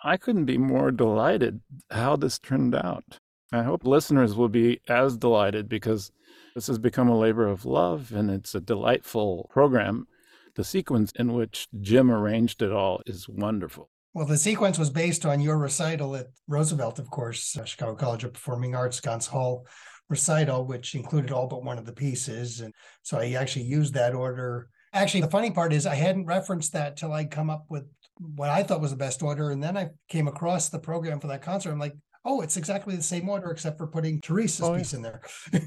I 0.03 0.17
couldn't 0.17 0.46
be 0.46 0.58
more 0.58 0.91
delighted 0.91 1.62
how 1.89 2.15
this 2.15 2.39
turned 2.39 2.75
out. 2.75 3.20
I 3.51 3.63
hope 3.63 3.84
listeners 3.84 4.36
will 4.36 4.50
be 4.50 4.79
as 4.88 5.17
delighted 5.17 5.67
because 5.67 6.12
this 6.55 6.67
has 6.67 6.79
become 6.79 7.10
a 7.10 7.17
labor 7.17 7.48
of 7.48 7.65
love 7.65 8.12
and 8.13 8.29
it's 8.29 8.55
a 8.55 8.62
delightful 8.62 9.50
program. 9.51 10.08
The 10.55 10.63
sequence 10.63 11.12
in 11.15 11.34
which 11.34 11.67
Jim 11.81 12.12
arranged 12.12 12.62
it 12.62 12.72
all 12.72 13.01
is 13.05 13.27
wonderful. 13.27 13.89
Well, 14.13 14.25
the 14.25 14.38
sequence 14.38 14.77
was 14.77 14.89
based 14.89 15.25
on 15.25 15.39
your 15.39 15.58
recital 15.58 16.15
at 16.18 16.27
Roosevelt, 16.48 17.00
of 17.00 17.10
course, 17.10 17.58
uh, 17.58 17.63
Chicago 17.63 17.96
College 17.96 18.25
of 18.25 18.34
Performing 18.34 18.75
Arts, 18.75 19.00
Ganz 19.00 19.25
Hall 19.25 19.65
recital, 20.10 20.65
which 20.65 20.96
included 20.96 21.32
all 21.32 21.48
but 21.48 21.63
one 21.63 21.77
of 21.77 21.86
the 21.86 21.94
pieces. 21.94 22.60
And 22.60 22.74
so 23.03 23.18
I 23.18 23.32
actually 23.32 23.65
used 23.65 23.94
that 23.94 24.13
order. 24.13 24.68
Actually, 24.94 25.22
the 25.22 25.30
funny 25.30 25.50
part 25.50 25.72
is 25.72 25.86
I 25.86 25.96
hadn't 25.96 26.25
referenced 26.25 26.74
that 26.74 26.98
till 26.98 27.13
I'd 27.13 27.32
come 27.32 27.50
up 27.50 27.65
with 27.70 27.86
what 28.20 28.50
I 28.50 28.63
thought 28.63 28.82
was 28.82 28.91
the 28.91 28.98
best 28.98 29.24
order. 29.24 29.51
And 29.51 29.63
then 29.63 29.77
I 29.77 29.89
came 30.10 30.27
across 30.27 30.68
the 30.68 30.80
program 30.80 31.22
for 31.22 31.27
that 31.27 31.41
concert. 31.41 31.72
I'm 31.72 31.80
like, 31.80 31.96
oh, 32.25 32.41
it's 32.41 32.58
exactly 32.58 32.98
the 32.98 33.01
same 33.01 33.30
order 33.30 33.50
except 33.50 33.77
for 33.77 33.88
putting 33.88 34.20
Teresa's 34.20 34.62
oh, 34.62 34.77
piece 34.77 34.94
in 34.94 35.01
there. 35.01 35.22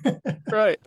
right. 0.50 0.78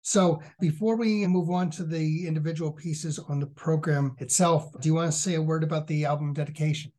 So 0.00 0.42
before 0.58 0.96
we 0.96 1.26
move 1.26 1.50
on 1.50 1.70
to 1.72 1.84
the 1.84 2.26
individual 2.26 2.72
pieces 2.72 3.18
on 3.20 3.38
the 3.38 3.46
program 3.46 4.16
itself, 4.18 4.72
do 4.80 4.88
you 4.88 4.94
want 4.94 5.12
to 5.12 5.16
say 5.16 5.34
a 5.34 5.42
word 5.42 5.62
about 5.62 5.86
the 5.86 6.06
album 6.06 6.32
dedication? 6.32 6.90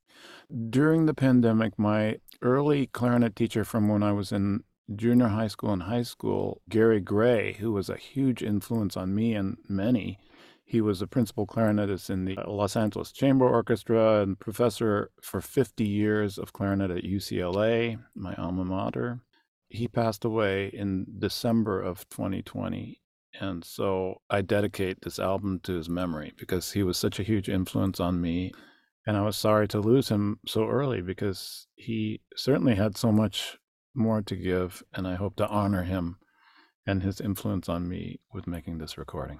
During 0.69 1.07
the 1.07 1.15
pandemic, 1.15 1.79
my 1.79 2.19
early 2.41 2.87
clarinet 2.87 3.35
teacher 3.35 3.63
from 3.63 3.87
when 3.87 4.03
I 4.03 4.11
was 4.11 4.31
in 4.31 4.63
junior 4.95 5.29
high 5.29 5.47
school 5.47 5.71
and 5.71 5.83
high 5.83 6.03
school, 6.03 6.61
Gary 6.69 6.99
Gray, 6.99 7.53
who 7.53 7.71
was 7.71 7.89
a 7.89 7.97
huge 7.97 8.43
influence 8.43 8.95
on 8.95 9.15
me 9.15 9.33
and 9.33 9.57
many, 9.67 10.19
he 10.63 10.79
was 10.79 11.01
a 11.01 11.07
principal 11.07 11.47
clarinetist 11.47 12.09
in 12.09 12.25
the 12.25 12.35
Los 12.47 12.75
Angeles 12.75 13.11
Chamber 13.11 13.47
Orchestra 13.47 14.21
and 14.21 14.39
professor 14.39 15.09
for 15.21 15.41
50 15.41 15.85
years 15.85 16.37
of 16.37 16.53
clarinet 16.53 16.91
at 16.91 17.03
UCLA, 17.03 17.99
my 18.15 18.35
alma 18.35 18.63
mater. 18.63 19.21
He 19.69 19.87
passed 19.87 20.23
away 20.23 20.67
in 20.67 21.05
December 21.17 21.81
of 21.81 22.07
2020. 22.09 23.01
And 23.39 23.65
so 23.65 24.21
I 24.29 24.41
dedicate 24.41 25.01
this 25.01 25.17
album 25.17 25.61
to 25.63 25.73
his 25.73 25.89
memory 25.89 26.33
because 26.37 26.71
he 26.71 26.83
was 26.83 26.97
such 26.97 27.19
a 27.19 27.23
huge 27.23 27.49
influence 27.49 27.99
on 27.99 28.21
me. 28.21 28.51
And 29.05 29.17
I 29.17 29.21
was 29.21 29.35
sorry 29.35 29.67
to 29.69 29.79
lose 29.79 30.09
him 30.09 30.39
so 30.47 30.67
early 30.67 31.01
because 31.01 31.67
he 31.75 32.21
certainly 32.35 32.75
had 32.75 32.97
so 32.97 33.11
much 33.11 33.57
more 33.93 34.21
to 34.21 34.35
give. 34.35 34.81
And 34.93 35.07
I 35.07 35.15
hope 35.15 35.35
to 35.37 35.47
honor 35.47 35.83
him 35.83 36.17
and 36.85 37.03
his 37.03 37.21
influence 37.21 37.69
on 37.69 37.87
me 37.87 38.19
with 38.33 38.47
making 38.47 38.77
this 38.77 38.97
recording. 38.97 39.39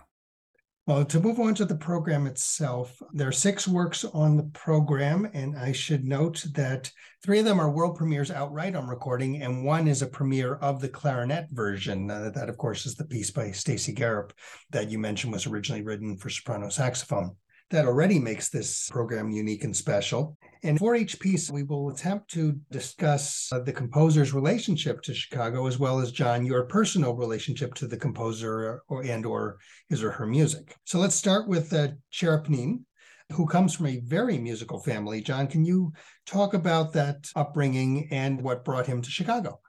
Well, 0.86 1.06
to 1.06 1.20
move 1.22 1.40
on 1.40 1.56
to 1.56 1.66
the 1.66 1.78
program 1.78 2.28
itself, 2.28 3.02
there 3.14 3.30
are 3.30 3.32
six 3.32 3.66
works 3.66 4.04
on 4.04 4.36
the 4.36 4.44
program, 4.44 5.30
and 5.34 5.58
I 5.58 5.72
should 5.72 6.04
note 6.04 6.46
that 6.56 6.92
three 7.24 7.40
of 7.40 7.46
them 7.46 7.62
are 7.62 7.72
world 7.72 7.96
premieres 7.96 8.30
outright 8.30 8.76
on 8.76 8.90
recording, 8.90 9.42
and 9.42 9.64
one 9.64 9.88
is 9.88 10.02
a 10.02 10.08
premiere 10.08 10.56
of 10.56 10.82
the 10.82 10.90
clarinet 10.90 11.48
version. 11.52 12.12
Uh, 12.12 12.32
that, 12.36 12.50
of 12.50 12.58
course, 12.58 12.86
is 12.86 12.96
the 12.96 13.06
piece 13.06 13.32
by 13.32 13.52
Stacy 13.52 13.94
Garrop 13.94 14.34
that 14.72 14.92
you 14.92 15.00
mentioned 15.00 15.32
was 15.32 15.48
originally 15.48 15.84
written 15.84 16.18
for 16.18 16.30
soprano 16.30 16.68
saxophone 16.68 17.38
that 17.72 17.86
already 17.86 18.20
makes 18.20 18.50
this 18.50 18.90
program 18.90 19.32
unique 19.32 19.64
and 19.64 19.76
special. 19.76 20.38
And 20.64 20.80
for 20.80 20.96
each 20.96 21.20
piece, 21.20 21.50
we 21.50 21.64
will 21.64 21.90
attempt 21.90 22.30
to 22.32 22.60
discuss 22.72 23.50
uh, 23.52 23.60
the 23.60 23.74
composer's 23.74 24.34
relationship 24.34 25.02
to 25.02 25.14
Chicago, 25.14 25.68
as 25.68 25.78
well 25.78 26.00
as 26.00 26.12
John, 26.12 26.46
your 26.46 26.64
personal 26.66 27.16
relationship 27.16 27.74
to 27.76 27.88
the 27.88 27.98
composer 27.98 28.82
or 28.88 29.04
and 29.04 29.26
or 29.26 29.58
his 29.90 30.04
or 30.04 30.12
her 30.12 30.26
music. 30.26 30.76
So 30.86 31.00
let's 31.00 31.16
start 31.16 31.48
with 31.48 31.74
uh, 31.74 31.90
Cherepnin, 32.12 32.84
who 33.32 33.46
comes 33.46 33.76
from 33.76 33.88
a 33.88 34.00
very 34.00 34.38
musical 34.38 34.80
family. 34.80 35.22
John, 35.22 35.48
can 35.48 35.66
you 35.66 35.92
talk 36.26 36.54
about 36.54 36.94
that 36.94 37.28
upbringing 37.36 38.08
and 38.12 38.42
what 38.42 38.64
brought 38.64 38.88
him 38.88 39.02
to 39.02 39.10
Chicago? 39.10 39.60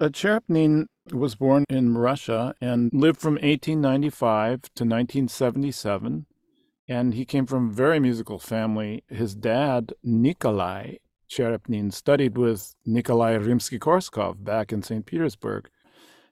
Uh, 0.00 0.08
Cherepnin 0.08 0.86
was 1.12 1.34
born 1.34 1.64
in 1.68 1.96
Russia 1.98 2.54
and 2.60 2.90
lived 2.92 3.20
from 3.20 3.34
1895 3.34 4.62
to 4.62 4.84
1977 4.84 6.26
and 6.90 7.14
he 7.14 7.24
came 7.24 7.46
from 7.46 7.68
a 7.68 7.72
very 7.72 8.00
musical 8.00 8.40
family. 8.40 9.04
His 9.08 9.36
dad, 9.36 9.94
Nikolai 10.02 10.96
Cherepnin, 11.30 11.92
studied 11.92 12.36
with 12.36 12.74
Nikolai 12.84 13.34
Rimsky-Korsakov 13.36 14.42
back 14.42 14.72
in 14.72 14.82
St. 14.82 15.06
Petersburg. 15.06 15.70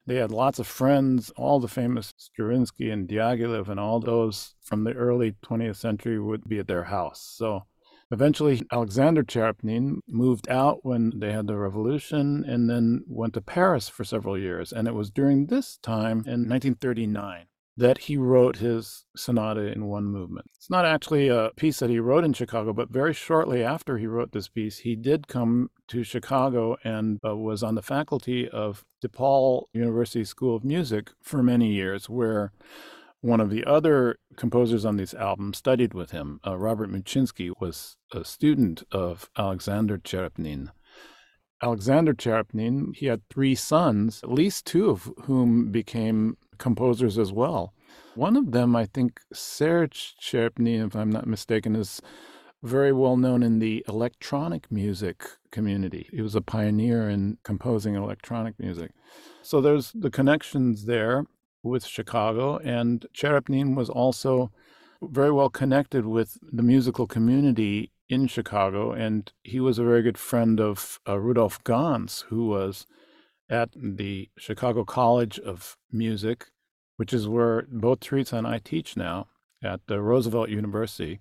They 0.04 0.16
had 0.16 0.32
lots 0.32 0.58
of 0.58 0.66
friends. 0.66 1.30
All 1.36 1.60
the 1.60 1.68
famous 1.68 2.12
Stravinsky 2.16 2.90
and 2.90 3.08
Diaghilev 3.08 3.68
and 3.68 3.78
all 3.78 4.00
those 4.00 4.56
from 4.60 4.82
the 4.82 4.94
early 4.94 5.36
20th 5.44 5.76
century 5.76 6.18
would 6.18 6.48
be 6.48 6.58
at 6.58 6.66
their 6.66 6.84
house. 6.84 7.20
So 7.36 7.62
eventually, 8.10 8.60
Alexander 8.72 9.22
Cherepnin 9.22 9.98
moved 10.08 10.48
out 10.48 10.80
when 10.82 11.12
they 11.20 11.30
had 11.30 11.46
the 11.46 11.56
revolution 11.56 12.44
and 12.44 12.68
then 12.68 13.04
went 13.06 13.34
to 13.34 13.40
Paris 13.40 13.88
for 13.88 14.02
several 14.02 14.36
years. 14.36 14.72
And 14.72 14.88
it 14.88 14.94
was 14.94 15.10
during 15.10 15.46
this 15.46 15.76
time 15.76 16.24
in 16.26 16.48
1939 16.48 17.46
that 17.78 17.98
he 17.98 18.16
wrote 18.16 18.56
his 18.56 19.06
sonata 19.16 19.72
in 19.72 19.86
one 19.86 20.04
movement. 20.04 20.46
It's 20.56 20.68
not 20.68 20.84
actually 20.84 21.28
a 21.28 21.50
piece 21.54 21.78
that 21.78 21.88
he 21.88 22.00
wrote 22.00 22.24
in 22.24 22.32
Chicago, 22.32 22.72
but 22.72 22.90
very 22.90 23.14
shortly 23.14 23.62
after 23.62 23.98
he 23.98 24.06
wrote 24.08 24.32
this 24.32 24.48
piece, 24.48 24.78
he 24.78 24.96
did 24.96 25.28
come 25.28 25.70
to 25.86 26.02
Chicago 26.02 26.76
and 26.82 27.20
uh, 27.24 27.36
was 27.36 27.62
on 27.62 27.76
the 27.76 27.82
faculty 27.82 28.48
of 28.48 28.84
DePaul 29.02 29.66
University 29.72 30.24
School 30.24 30.56
of 30.56 30.64
Music 30.64 31.10
for 31.22 31.40
many 31.40 31.72
years, 31.72 32.08
where 32.08 32.50
one 33.20 33.40
of 33.40 33.48
the 33.48 33.64
other 33.64 34.16
composers 34.36 34.84
on 34.84 34.96
this 34.96 35.14
album 35.14 35.54
studied 35.54 35.94
with 35.94 36.10
him. 36.10 36.40
Uh, 36.44 36.56
Robert 36.56 36.90
Muczynski 36.90 37.52
was 37.60 37.96
a 38.12 38.24
student 38.24 38.82
of 38.90 39.30
Alexander 39.38 39.98
Cherepnin. 39.98 40.70
Alexander 41.62 42.12
Cherepnin, 42.12 42.94
he 42.96 43.06
had 43.06 43.22
three 43.30 43.54
sons, 43.54 44.20
at 44.24 44.32
least 44.32 44.66
two 44.66 44.90
of 44.90 45.12
whom 45.24 45.70
became 45.70 46.36
composers 46.58 47.18
as 47.18 47.32
well. 47.32 47.72
One 48.14 48.36
of 48.36 48.52
them, 48.52 48.74
I 48.74 48.86
think, 48.86 49.20
Serge 49.32 50.14
Cherepnin, 50.20 50.86
if 50.86 50.96
I'm 50.96 51.10
not 51.10 51.26
mistaken, 51.26 51.76
is 51.76 52.02
very 52.62 52.92
well 52.92 53.16
known 53.16 53.42
in 53.42 53.60
the 53.60 53.84
electronic 53.88 54.70
music 54.70 55.24
community. 55.52 56.08
He 56.10 56.20
was 56.20 56.34
a 56.34 56.40
pioneer 56.40 57.08
in 57.08 57.38
composing 57.44 57.94
electronic 57.94 58.58
music. 58.58 58.90
So 59.42 59.60
there's 59.60 59.92
the 59.92 60.10
connections 60.10 60.86
there 60.86 61.26
with 61.62 61.84
Chicago, 61.84 62.58
and 62.58 63.06
Cherepnin 63.14 63.76
was 63.76 63.88
also 63.88 64.50
very 65.02 65.30
well 65.30 65.50
connected 65.50 66.06
with 66.06 66.38
the 66.42 66.62
musical 66.62 67.06
community 67.06 67.92
in 68.08 68.26
Chicago, 68.26 68.92
and 68.92 69.32
he 69.42 69.60
was 69.60 69.78
a 69.78 69.84
very 69.84 70.02
good 70.02 70.18
friend 70.18 70.60
of 70.60 70.98
uh, 71.06 71.18
Rudolph 71.18 71.62
Ganz, 71.62 72.24
who 72.28 72.46
was 72.46 72.86
at 73.50 73.70
the 73.74 74.28
Chicago 74.36 74.84
College 74.84 75.38
of 75.38 75.76
Music, 75.90 76.46
which 76.96 77.12
is 77.12 77.28
where 77.28 77.66
both 77.70 78.00
Teresa 78.00 78.36
and 78.36 78.46
I 78.46 78.58
teach 78.58 78.96
now 78.96 79.28
at 79.62 79.80
the 79.86 80.00
Roosevelt 80.00 80.50
University. 80.50 81.20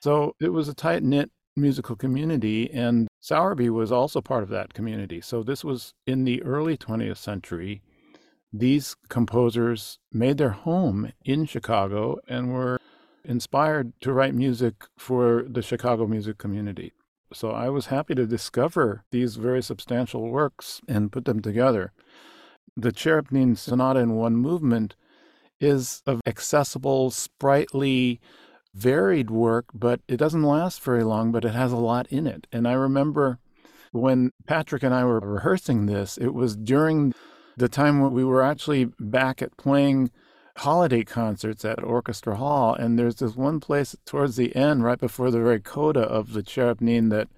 So 0.00 0.34
it 0.40 0.50
was 0.50 0.68
a 0.68 0.74
tight 0.74 1.02
knit 1.02 1.30
musical 1.56 1.96
community, 1.96 2.70
and 2.70 3.08
Sowerby 3.20 3.68
was 3.68 3.90
also 3.90 4.20
part 4.20 4.42
of 4.42 4.48
that 4.50 4.74
community. 4.74 5.20
So 5.20 5.42
this 5.42 5.64
was 5.64 5.92
in 6.06 6.24
the 6.24 6.42
early 6.42 6.76
20th 6.76 7.16
century. 7.16 7.82
These 8.52 8.96
composers 9.08 9.98
made 10.12 10.38
their 10.38 10.50
home 10.50 11.12
in 11.24 11.44
Chicago 11.44 12.18
and 12.28 12.52
were 12.52 12.78
inspired 13.24 13.92
to 14.00 14.12
write 14.12 14.34
music 14.34 14.84
for 14.96 15.44
the 15.48 15.62
Chicago 15.62 16.06
music 16.06 16.38
community. 16.38 16.92
So 17.32 17.50
I 17.50 17.68
was 17.68 17.86
happy 17.86 18.14
to 18.14 18.26
discover 18.26 19.04
these 19.10 19.36
very 19.36 19.62
substantial 19.62 20.28
works 20.30 20.80
and 20.88 21.12
put 21.12 21.24
them 21.24 21.40
together. 21.40 21.92
The 22.76 22.92
Cherepnin 22.92 23.56
Sonata 23.56 24.00
in 24.00 24.14
One 24.14 24.36
Movement 24.36 24.94
is 25.60 26.02
of 26.06 26.20
accessible, 26.26 27.10
sprightly, 27.10 28.20
varied 28.74 29.30
work, 29.30 29.66
but 29.74 30.00
it 30.08 30.16
doesn't 30.16 30.42
last 30.42 30.80
very 30.82 31.02
long, 31.02 31.32
but 31.32 31.44
it 31.44 31.54
has 31.54 31.72
a 31.72 31.76
lot 31.76 32.06
in 32.08 32.26
it. 32.26 32.46
And 32.52 32.66
I 32.68 32.72
remember 32.72 33.38
when 33.92 34.30
Patrick 34.46 34.82
and 34.82 34.94
I 34.94 35.04
were 35.04 35.20
rehearsing 35.20 35.86
this, 35.86 36.16
it 36.18 36.34
was 36.34 36.56
during 36.56 37.14
the 37.56 37.68
time 37.68 38.00
when 38.00 38.12
we 38.12 38.24
were 38.24 38.42
actually 38.42 38.86
back 39.00 39.42
at 39.42 39.56
playing 39.56 40.10
holiday 40.58 41.04
concerts 41.04 41.64
at 41.64 41.82
Orchestra 41.82 42.36
Hall, 42.36 42.74
and 42.74 42.98
there's 42.98 43.16
this 43.16 43.36
one 43.36 43.60
place 43.60 43.96
towards 44.04 44.36
the 44.36 44.54
end, 44.54 44.84
right 44.84 44.98
before 44.98 45.30
the 45.30 45.40
very 45.40 45.60
coda 45.60 46.00
of 46.00 46.32
the 46.32 46.42
Cherepnin, 46.42 47.10
that 47.10 47.28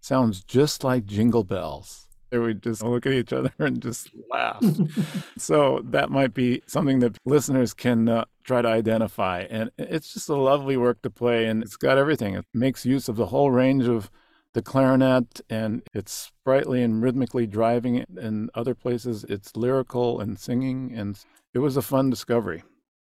sounds 0.00 0.42
just 0.42 0.84
like 0.84 1.04
Jingle 1.04 1.44
Bells. 1.44 2.06
And 2.30 2.42
we 2.42 2.54
just 2.54 2.82
look 2.82 3.06
at 3.06 3.12
each 3.12 3.32
other 3.32 3.52
and 3.58 3.80
just 3.80 4.10
laugh. 4.30 4.62
so 5.38 5.80
that 5.84 6.10
might 6.10 6.34
be 6.34 6.62
something 6.66 6.98
that 7.00 7.16
listeners 7.24 7.72
can 7.72 8.08
uh, 8.08 8.24
try 8.44 8.62
to 8.62 8.68
identify. 8.68 9.46
And 9.48 9.70
it's 9.78 10.12
just 10.12 10.28
a 10.28 10.36
lovely 10.36 10.76
work 10.76 11.02
to 11.02 11.10
play, 11.10 11.46
and 11.46 11.62
it's 11.62 11.76
got 11.76 11.98
everything. 11.98 12.34
It 12.34 12.44
makes 12.52 12.86
use 12.86 13.08
of 13.08 13.16
the 13.16 13.26
whole 13.26 13.50
range 13.50 13.86
of 13.86 14.10
the 14.54 14.62
clarinet, 14.62 15.40
and 15.50 15.82
it's 15.94 16.12
sprightly 16.12 16.82
and 16.82 17.02
rhythmically 17.02 17.46
driving. 17.46 18.04
In 18.20 18.50
other 18.54 18.74
places, 18.74 19.24
it's 19.24 19.56
lyrical 19.56 20.20
and 20.20 20.38
singing, 20.38 20.92
and 20.94 21.18
it 21.58 21.62
was 21.62 21.76
a 21.76 21.82
fun 21.82 22.08
discovery. 22.08 22.62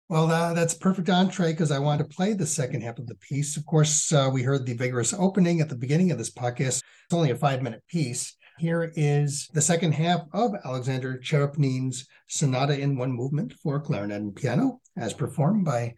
Well, 0.08 0.28
uh, 0.28 0.52
that's 0.52 0.74
perfect 0.74 1.08
entree 1.08 1.52
because 1.52 1.70
I 1.70 1.78
want 1.78 2.00
to 2.00 2.16
play 2.16 2.32
the 2.32 2.44
second 2.44 2.80
half 2.82 2.98
of 2.98 3.06
the 3.06 3.14
piece. 3.14 3.56
Of 3.56 3.64
course, 3.66 4.10
uh, 4.10 4.28
we 4.32 4.42
heard 4.42 4.66
the 4.66 4.74
vigorous 4.74 5.14
opening 5.14 5.60
at 5.60 5.68
the 5.68 5.76
beginning 5.76 6.10
of 6.10 6.18
this 6.18 6.32
podcast. 6.32 6.82
It's 7.04 7.12
only 7.12 7.30
a 7.30 7.36
five 7.36 7.62
minute 7.62 7.84
piece. 7.88 8.34
Here 8.58 8.92
is 8.96 9.48
the 9.54 9.60
second 9.60 9.92
half 9.92 10.22
of 10.32 10.54
Alexander 10.64 11.18
Cherepnin's 11.18 12.08
Sonata 12.26 12.76
in 12.76 12.96
One 12.96 13.12
Movement 13.12 13.54
for 13.62 13.80
clarinet 13.80 14.20
and 14.20 14.34
piano, 14.34 14.80
as 14.96 15.14
performed 15.14 15.64
by 15.64 15.94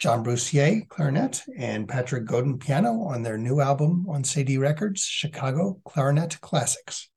John 0.00 0.24
Bruce 0.24 0.52
Yeh, 0.52 0.80
clarinet, 0.88 1.42
and 1.56 1.88
Patrick 1.88 2.24
Godon, 2.24 2.58
piano, 2.58 3.02
on 3.04 3.22
their 3.22 3.38
new 3.38 3.60
album 3.60 4.04
on 4.08 4.24
Cedille 4.24 4.60
Records, 4.60 5.04
Chicago 5.04 5.80
Clarinet 5.84 6.40
Classics. 6.40 7.08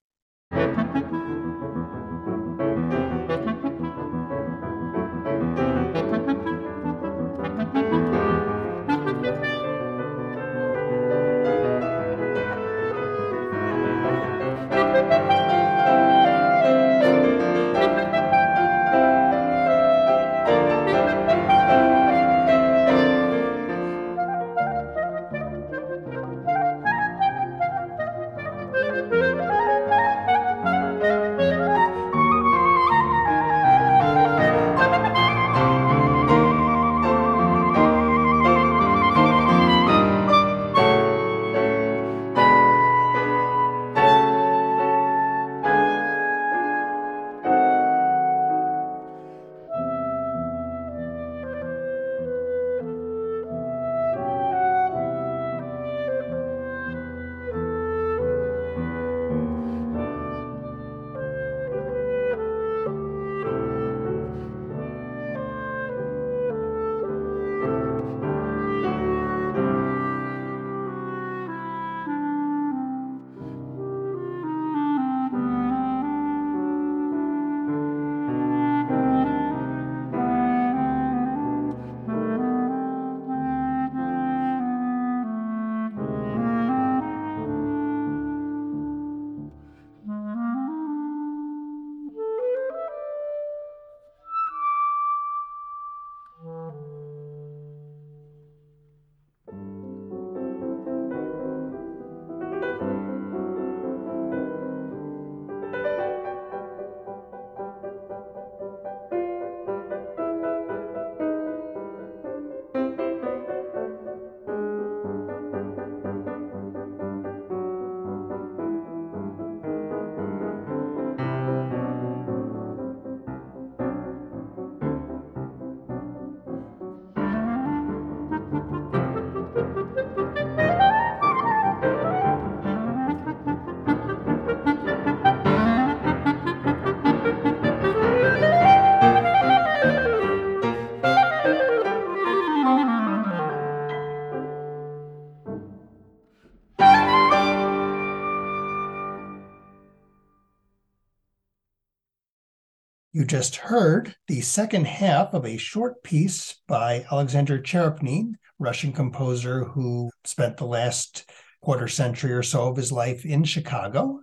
Just 153.27 153.57
heard 153.57 154.15
the 154.29 154.39
second 154.39 154.87
half 154.87 155.33
of 155.33 155.45
a 155.45 155.57
short 155.57 156.01
piece 156.01 156.61
by 156.65 157.05
Alexander 157.11 157.59
Cherepnin, 157.59 158.35
Russian 158.57 158.93
composer 158.93 159.65
who 159.65 160.09
spent 160.23 160.55
the 160.55 160.65
last 160.65 161.29
quarter 161.61 161.89
century 161.89 162.31
or 162.31 162.41
so 162.41 162.69
of 162.69 162.77
his 162.77 162.89
life 162.89 163.25
in 163.25 163.43
Chicago, 163.43 164.21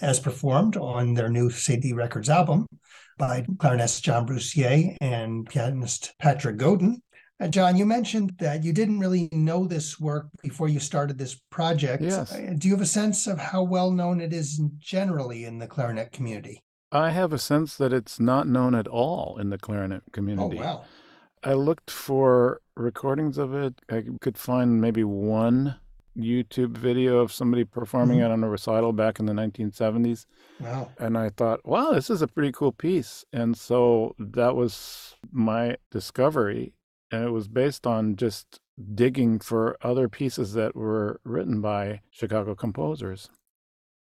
as 0.00 0.20
performed 0.20 0.78
on 0.78 1.12
their 1.12 1.28
new 1.28 1.50
Cedille 1.50 1.96
Records 1.96 2.30
album 2.30 2.66
by 3.18 3.42
clarinetist 3.42 4.00
John 4.00 4.24
Bruce 4.24 4.56
Yeh 4.56 4.96
and 5.02 5.46
pianist 5.46 6.14
Patrick 6.18 6.56
Godon. 6.56 7.02
Uh, 7.38 7.48
John, 7.48 7.76
you 7.76 7.84
mentioned 7.84 8.32
that 8.38 8.64
you 8.64 8.72
didn't 8.72 9.00
really 9.00 9.28
know 9.32 9.66
this 9.66 10.00
work 10.00 10.28
before 10.42 10.70
you 10.70 10.80
started 10.80 11.18
this 11.18 11.38
project. 11.50 12.02
Yes. 12.02 12.32
Uh, 12.32 12.54
do 12.56 12.68
you 12.68 12.74
have 12.74 12.80
a 12.80 12.86
sense 12.86 13.26
of 13.26 13.38
how 13.38 13.64
well 13.64 13.90
known 13.90 14.18
it 14.18 14.32
is 14.32 14.62
generally 14.78 15.44
in 15.44 15.58
the 15.58 15.66
clarinet 15.66 16.10
community? 16.12 16.62
I 16.92 17.10
have 17.10 17.32
a 17.32 17.38
sense 17.38 17.76
that 17.76 17.92
it's 17.92 18.20
not 18.20 18.46
known 18.46 18.74
at 18.74 18.86
all 18.86 19.38
in 19.38 19.50
the 19.50 19.58
clarinet 19.58 20.02
community. 20.12 20.44
Oh, 20.44 20.48
community. 20.48 20.68
wow. 20.78 20.84
I 21.42 21.54
looked 21.54 21.90
for 21.90 22.60
recordings 22.76 23.38
of 23.38 23.54
it. 23.54 23.80
I 23.90 24.04
could 24.20 24.38
find 24.38 24.80
maybe 24.80 25.04
one 25.04 25.76
YouTube 26.16 26.76
video 26.78 27.18
of 27.18 27.30
somebody 27.32 27.64
performing 27.64 28.18
Mhm. 28.20 28.24
it 28.24 28.30
on 28.30 28.42
a 28.44 28.48
recital 28.48 28.92
back 28.92 29.20
in 29.20 29.26
the 29.26 29.34
1970s. 29.34 30.26
Wow. 30.60 30.90
And 30.98 31.18
I 31.18 31.28
thought, 31.28 31.60
wow, 31.66 31.92
this 31.92 32.08
is 32.08 32.22
a 32.22 32.26
pretty 32.26 32.52
cool 32.52 32.72
piece. 32.72 33.24
And 33.32 33.56
so 33.56 34.14
that 34.18 34.56
was 34.56 35.14
my 35.30 35.76
discovery. 35.90 36.72
And 37.10 37.22
it 37.24 37.30
was 37.30 37.48
based 37.48 37.86
on 37.86 38.16
just 38.16 38.60
digging 38.94 39.38
for 39.40 39.76
other 39.82 40.08
pieces 40.08 40.54
that 40.54 40.74
were 40.74 41.20
written 41.24 41.60
by 41.60 42.00
Chicago 42.10 42.54
composers. 42.54 43.28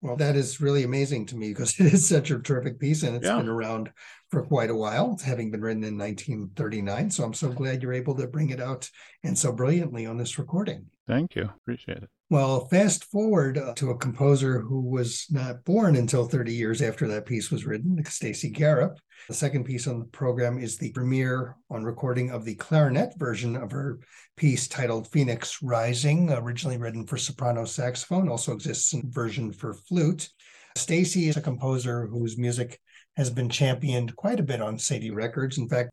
Well, 0.04 0.18
that 0.18 0.36
is 0.36 0.60
really 0.60 0.84
amazing 0.84 1.28
to 1.28 1.38
me 1.38 1.50
because 1.50 1.74
it 1.80 1.94
is 1.94 2.08
such 2.08 2.30
a 2.30 2.38
terrific 2.38 2.78
piece 2.78 3.04
and 3.04 3.16
it's 3.16 3.26
Yeah. 3.26 3.38
been 3.38 3.48
around 3.48 3.90
for 4.30 4.44
quite 4.44 4.70
a 4.70 4.76
while, 4.76 5.18
having 5.24 5.50
been 5.50 5.62
written 5.62 5.84
in 5.86 5.98
1939. 5.98 7.10
So 7.10 7.24
I'm 7.24 7.34
so 7.34 7.50
glad 7.50 7.82
you're 7.82 7.94
able 7.94 8.14
to 8.16 8.28
bring 8.28 8.50
it 8.50 8.60
out 8.60 8.90
and 9.24 9.38
so 9.38 9.54
brilliantly 9.54 10.06
on 10.06 10.18
this 10.18 10.38
recording. 10.38 10.88
Thank 11.08 11.36
you. 11.36 11.50
Appreciate 11.62 12.00
it. 12.00 12.10
Well, 12.34 12.66
fast 12.66 13.04
forward 13.12 13.60
uh, 13.60 13.76
to 13.76 13.92
a 13.92 13.98
composer 14.00 14.60
who 14.60 14.82
was 14.82 15.28
not 15.30 15.64
born 15.66 15.96
until 15.96 16.26
30 16.26 16.52
years 16.52 16.82
after 16.82 17.08
that 17.10 17.28
piece 17.28 17.52
was 17.52 17.64
written, 17.64 18.04
Stacy 18.06 18.50
Garrop. 18.50 18.98
The 19.28 19.36
second 19.36 19.66
piece 19.66 19.86
on 19.86 20.00
the 20.00 20.06
program 20.06 20.58
is 20.58 20.76
the 20.76 20.92
premiere 20.94 21.56
on 21.70 21.84
recording 21.84 22.32
of 22.32 22.44
the 22.44 22.56
clarinet 22.56 23.14
version 23.20 23.56
of 23.56 23.70
her 23.70 24.00
piece 24.36 24.68
titled 24.68 25.12
Phoenix 25.12 25.62
Rising, 25.62 26.32
originally 26.32 26.80
written 26.80 27.06
for 27.06 27.18
soprano 27.18 27.66
saxophone, 27.66 28.28
also 28.28 28.54
exists 28.54 28.94
in 28.94 29.12
version 29.12 29.52
for 29.54 29.76
flute. 29.76 30.28
Stacy 30.76 31.28
is 31.28 31.38
a 31.38 31.42
composer 31.42 32.08
whose 32.08 32.36
music 32.36 32.80
has 33.16 33.30
been 33.30 33.48
championed 33.48 34.16
quite 34.16 34.40
a 34.40 34.44
bit 34.44 34.60
on 34.60 34.80
Cedille 34.80 35.14
Records. 35.14 35.60
In 35.60 35.70
fact, 35.70 35.92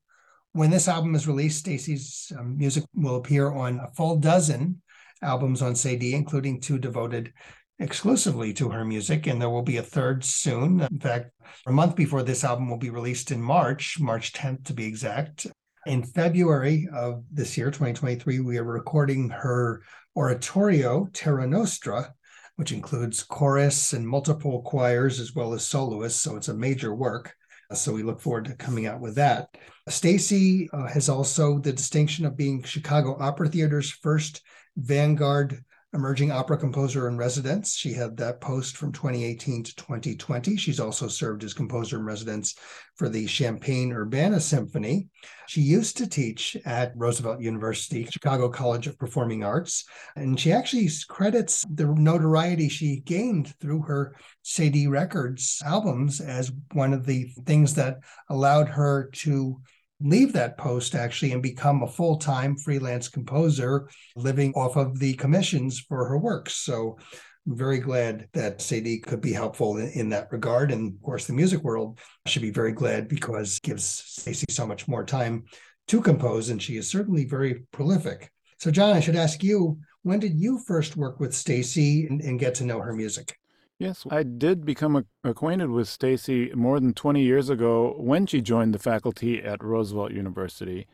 When 0.52 0.70
this 0.70 0.88
album 0.88 1.14
is 1.14 1.28
released, 1.28 1.58
Stacy's 1.58 2.32
um, 2.38 2.56
music 2.56 2.84
will 2.94 3.16
appear 3.16 3.52
on 3.52 3.78
a 3.78 3.90
full 3.94 4.16
dozen 4.16 4.80
albums 5.22 5.62
on 5.62 5.74
Cedille, 5.74 6.14
including 6.14 6.60
two 6.60 6.78
devoted 6.78 7.32
exclusively 7.78 8.52
to 8.54 8.68
her 8.68 8.84
music, 8.84 9.26
and 9.26 9.40
there 9.40 9.50
will 9.50 9.62
be 9.62 9.78
a 9.78 9.82
third 9.82 10.24
soon. 10.24 10.80
In 10.80 11.00
fact, 11.00 11.30
a 11.66 11.72
month 11.72 11.96
before 11.96 12.22
this 12.22 12.44
album 12.44 12.68
will 12.68 12.78
be 12.78 12.90
released 12.90 13.30
in 13.30 13.42
March, 13.42 13.98
March 13.98 14.32
10th 14.32 14.64
to 14.66 14.74
be 14.74 14.84
exact. 14.84 15.46
In 15.86 16.02
February 16.02 16.88
of 16.92 17.24
this 17.32 17.56
year, 17.56 17.70
2023, 17.70 18.40
we 18.40 18.58
are 18.58 18.64
recording 18.64 19.30
her 19.30 19.82
oratorio, 20.14 21.08
Terra 21.14 21.46
Nostra, 21.46 22.12
which 22.56 22.72
includes 22.72 23.22
chorus 23.22 23.94
and 23.94 24.06
multiple 24.06 24.60
choirs 24.60 25.18
as 25.18 25.34
well 25.34 25.54
as 25.54 25.66
soloists. 25.66 26.20
So 26.20 26.36
it's 26.36 26.48
a 26.48 26.54
major 26.54 26.94
work. 26.94 27.34
So 27.72 27.92
we 27.92 28.02
look 28.02 28.20
forward 28.20 28.46
to 28.46 28.54
coming 28.54 28.86
out 28.86 29.00
with 29.00 29.14
that. 29.16 29.56
Stacy 29.88 30.68
uh, 30.72 30.88
has 30.88 31.08
also 31.08 31.58
the 31.58 31.72
distinction 31.72 32.26
of 32.26 32.36
being 32.36 32.62
Chicago 32.62 33.16
Opera 33.20 33.48
Theater's 33.48 33.90
first 33.90 34.42
Vanguard 34.76 35.64
emerging 35.92 36.30
opera 36.30 36.56
composer 36.56 37.08
in 37.08 37.16
residence. 37.16 37.76
She 37.76 37.92
had 37.92 38.16
that 38.18 38.40
post 38.40 38.76
from 38.76 38.92
2018 38.92 39.64
to 39.64 39.76
2020. 39.76 40.56
She's 40.56 40.78
also 40.78 41.08
served 41.08 41.42
as 41.42 41.52
composer 41.52 41.96
in 41.96 42.04
residence 42.04 42.54
for 42.94 43.08
the 43.08 43.26
Champaign 43.26 43.92
Urbana 43.92 44.40
Symphony. 44.40 45.08
She 45.48 45.62
used 45.62 45.96
to 45.96 46.08
teach 46.08 46.56
at 46.64 46.92
Roosevelt 46.94 47.40
University, 47.40 48.04
Chicago 48.04 48.48
College 48.48 48.86
of 48.86 48.98
Performing 48.98 49.42
Arts, 49.42 49.84
and 50.14 50.38
she 50.38 50.52
actually 50.52 50.88
credits 51.08 51.66
the 51.74 51.86
notoriety 51.86 52.68
she 52.68 53.00
gained 53.00 53.54
through 53.60 53.82
her 53.82 54.14
Cedille 54.44 54.90
Records 54.90 55.60
albums 55.64 56.20
as 56.20 56.52
one 56.72 56.92
of 56.92 57.04
the 57.04 57.32
things 57.46 57.74
that 57.74 57.98
allowed 58.28 58.68
her 58.68 59.10
to 59.12 59.60
leave 60.00 60.32
that 60.32 60.58
post 60.58 60.94
actually 60.94 61.32
and 61.32 61.42
become 61.42 61.82
a 61.82 61.88
full 61.88 62.16
time 62.16 62.56
freelance 62.56 63.08
composer, 63.08 63.88
living 64.16 64.52
off 64.54 64.76
of 64.76 64.98
the 64.98 65.14
commissions 65.14 65.80
for 65.80 66.06
her 66.06 66.18
works. 66.18 66.54
So 66.54 66.98
I'm 67.46 67.56
very 67.56 67.78
glad 67.78 68.28
that 68.32 68.58
Cedille 68.58 69.02
could 69.02 69.20
be 69.20 69.32
helpful 69.32 69.78
in, 69.78 69.88
in, 69.90 70.08
that 70.10 70.30
regard. 70.30 70.70
And 70.70 70.94
of 70.94 71.02
course, 71.02 71.26
the 71.26 71.32
music 71.32 71.62
world 71.62 71.98
should 72.26 72.42
be 72.42 72.50
very 72.50 72.72
glad 72.72 73.08
because 73.08 73.58
gives 73.60 73.84
Stacy 73.84 74.46
so 74.50 74.66
much 74.66 74.88
more 74.88 75.04
time 75.04 75.44
to 75.88 76.00
compose, 76.00 76.50
and 76.50 76.62
she 76.62 76.76
is 76.76 76.88
certainly 76.88 77.24
very 77.24 77.62
prolific. 77.72 78.30
So, 78.58 78.70
John, 78.70 78.94
I 78.94 79.00
should 79.00 79.16
ask 79.16 79.42
you, 79.42 79.78
when 80.02 80.20
did 80.20 80.38
you 80.38 80.60
first 80.66 80.96
work 80.96 81.18
with 81.18 81.34
Stacy 81.34 82.06
and, 82.06 82.20
and 82.20 82.38
get 82.38 82.54
to 82.56 82.64
know 82.64 82.80
her 82.80 82.92
music? 82.92 83.39
Yes, 83.80 84.04
I 84.10 84.24
did 84.24 84.66
become 84.66 85.06
acquainted 85.24 85.70
with 85.70 85.88
Stacy 85.88 86.52
more 86.54 86.78
than 86.78 86.92
20 86.92 87.22
years 87.22 87.48
ago 87.48 87.94
when 87.96 88.26
she 88.26 88.42
joined 88.42 88.74
the 88.74 88.78
faculty 88.78 89.42
at 89.42 89.64
Roosevelt 89.64 90.12
University. 90.12 90.86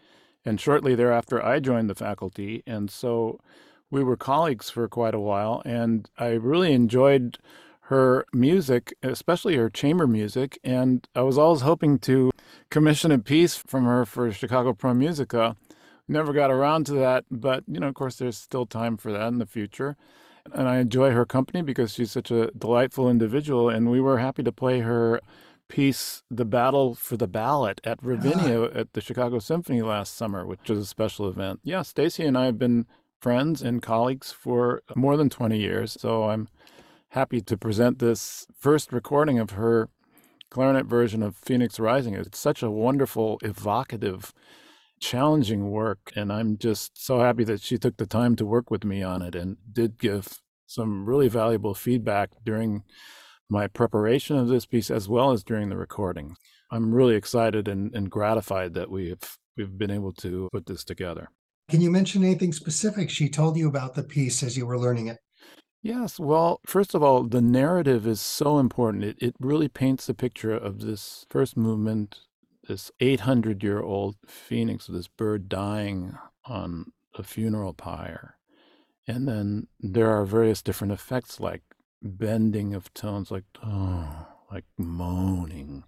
And 0.44 0.60
shortly 0.60 0.94
thereafter, 0.94 1.44
I 1.44 1.58
joined 1.58 1.90
the 1.90 1.96
faculty. 1.96 2.62
And 2.64 2.88
so 2.88 3.40
we 3.90 4.04
were 4.04 4.16
colleagues 4.16 4.70
for 4.70 4.86
quite 4.86 5.16
a 5.16 5.20
while. 5.20 5.62
And 5.64 6.08
I 6.16 6.28
really 6.28 6.72
enjoyed 6.72 7.38
her 7.90 8.24
music, 8.32 8.94
especially 9.02 9.56
her 9.56 9.68
chamber 9.68 10.06
music. 10.06 10.56
And 10.62 11.08
I 11.16 11.22
was 11.22 11.36
always 11.36 11.62
hoping 11.62 11.98
to 12.00 12.30
commission 12.70 13.10
a 13.10 13.18
piece 13.18 13.56
from 13.56 13.84
her 13.84 14.06
for 14.06 14.30
Chicago 14.30 14.72
Pro 14.72 14.94
Musica. 14.94 15.56
Never 16.06 16.32
got 16.32 16.52
around 16.52 16.86
to 16.86 16.92
that. 16.92 17.24
But, 17.32 17.64
you 17.66 17.80
know, 17.80 17.88
of 17.88 17.94
course, 17.94 18.14
there's 18.14 18.38
still 18.38 18.64
time 18.64 18.96
for 18.96 19.10
that 19.10 19.26
in 19.26 19.38
the 19.38 19.44
future 19.44 19.96
and 20.52 20.68
I 20.68 20.78
enjoy 20.78 21.10
her 21.10 21.24
company 21.24 21.62
because 21.62 21.92
she's 21.92 22.10
such 22.10 22.30
a 22.30 22.50
delightful 22.56 23.10
individual. 23.10 23.68
And 23.68 23.90
we 23.90 24.00
were 24.00 24.18
happy 24.18 24.42
to 24.42 24.52
play 24.52 24.80
her 24.80 25.20
piece, 25.68 26.22
The 26.30 26.44
Battle 26.44 26.94
for 26.94 27.16
the 27.16 27.26
Ballot, 27.26 27.80
at 27.84 27.98
Ravinia 28.02 28.62
ah. 28.62 28.70
at 28.74 28.92
the 28.92 29.00
Chicago 29.00 29.38
Symphony 29.38 29.82
last 29.82 30.16
summer, 30.16 30.46
which 30.46 30.68
was 30.68 30.78
a 30.78 30.86
special 30.86 31.28
event. 31.28 31.60
Yeah, 31.62 31.82
Stacy 31.82 32.24
and 32.24 32.36
I 32.38 32.46
have 32.46 32.58
been 32.58 32.86
friends 33.20 33.62
and 33.62 33.82
colleagues 33.82 34.32
for 34.32 34.82
more 34.94 35.16
than 35.16 35.30
20 35.30 35.58
years. 35.58 35.96
So 35.98 36.24
I'm 36.24 36.48
happy 37.10 37.40
to 37.40 37.56
present 37.56 37.98
this 37.98 38.46
first 38.58 38.92
recording 38.92 39.38
of 39.38 39.50
her 39.50 39.88
clarinet 40.50 40.86
version 40.86 41.22
of 41.22 41.36
Phoenix 41.36 41.80
Rising. 41.80 42.14
It's 42.14 42.38
such 42.38 42.62
a 42.62 42.70
wonderful, 42.70 43.38
evocative, 43.42 44.32
challenging 45.00 45.70
work. 45.70 46.12
And 46.14 46.32
I'm 46.32 46.58
just 46.58 47.02
so 47.02 47.20
happy 47.20 47.44
that 47.44 47.62
she 47.62 47.78
took 47.78 47.96
the 47.96 48.06
time 48.06 48.36
to 48.36 48.46
work 48.46 48.70
with 48.70 48.84
me 48.84 49.02
on 49.02 49.22
it 49.22 49.34
and 49.34 49.56
did 49.72 49.98
give 49.98 50.40
some 50.66 51.06
really 51.06 51.28
valuable 51.28 51.74
feedback 51.74 52.30
during 52.44 52.82
my 53.48 53.66
preparation 53.66 54.36
of 54.36 54.48
this 54.48 54.66
piece 54.66 54.90
as 54.90 55.08
well 55.08 55.30
as 55.30 55.44
during 55.44 55.68
the 55.68 55.76
recording. 55.76 56.36
I'm 56.70 56.92
really 56.92 57.14
excited 57.14 57.68
and, 57.68 57.94
and 57.94 58.10
gratified 58.10 58.74
that 58.74 58.90
we've 58.90 59.38
we've 59.56 59.78
been 59.78 59.90
able 59.90 60.12
to 60.12 60.48
put 60.52 60.66
this 60.66 60.84
together. 60.84 61.28
Can 61.68 61.80
you 61.80 61.90
mention 61.90 62.22
anything 62.22 62.52
specific 62.52 63.10
she 63.10 63.28
told 63.28 63.56
you 63.56 63.68
about 63.68 63.94
the 63.94 64.02
piece 64.02 64.42
as 64.42 64.56
you 64.56 64.66
were 64.66 64.78
learning 64.78 65.08
it? 65.08 65.18
Yes. 65.82 66.18
Well, 66.18 66.60
first 66.66 66.94
of 66.94 67.02
all, 67.02 67.22
the 67.22 67.40
narrative 67.40 68.06
is 68.06 68.20
so 68.20 68.58
important. 68.58 69.04
It, 69.04 69.16
it 69.20 69.34
really 69.38 69.68
paints 69.68 70.06
the 70.06 70.14
picture 70.14 70.52
of 70.52 70.80
this 70.80 71.26
first 71.30 71.56
movement 71.56 72.18
this 72.68 72.90
800 73.00 73.62
year 73.62 73.80
old 73.80 74.16
phoenix, 74.26 74.86
this 74.86 75.08
bird 75.08 75.48
dying 75.48 76.16
on 76.44 76.92
a 77.14 77.22
funeral 77.22 77.72
pyre. 77.72 78.36
And 79.06 79.28
then 79.28 79.68
there 79.80 80.10
are 80.10 80.24
various 80.24 80.62
different 80.62 80.92
effects 80.92 81.38
like 81.38 81.62
bending 82.02 82.74
of 82.74 82.92
tones, 82.92 83.30
like 83.30 83.44
oh, 83.64 84.26
like 84.50 84.64
moaning, 84.76 85.84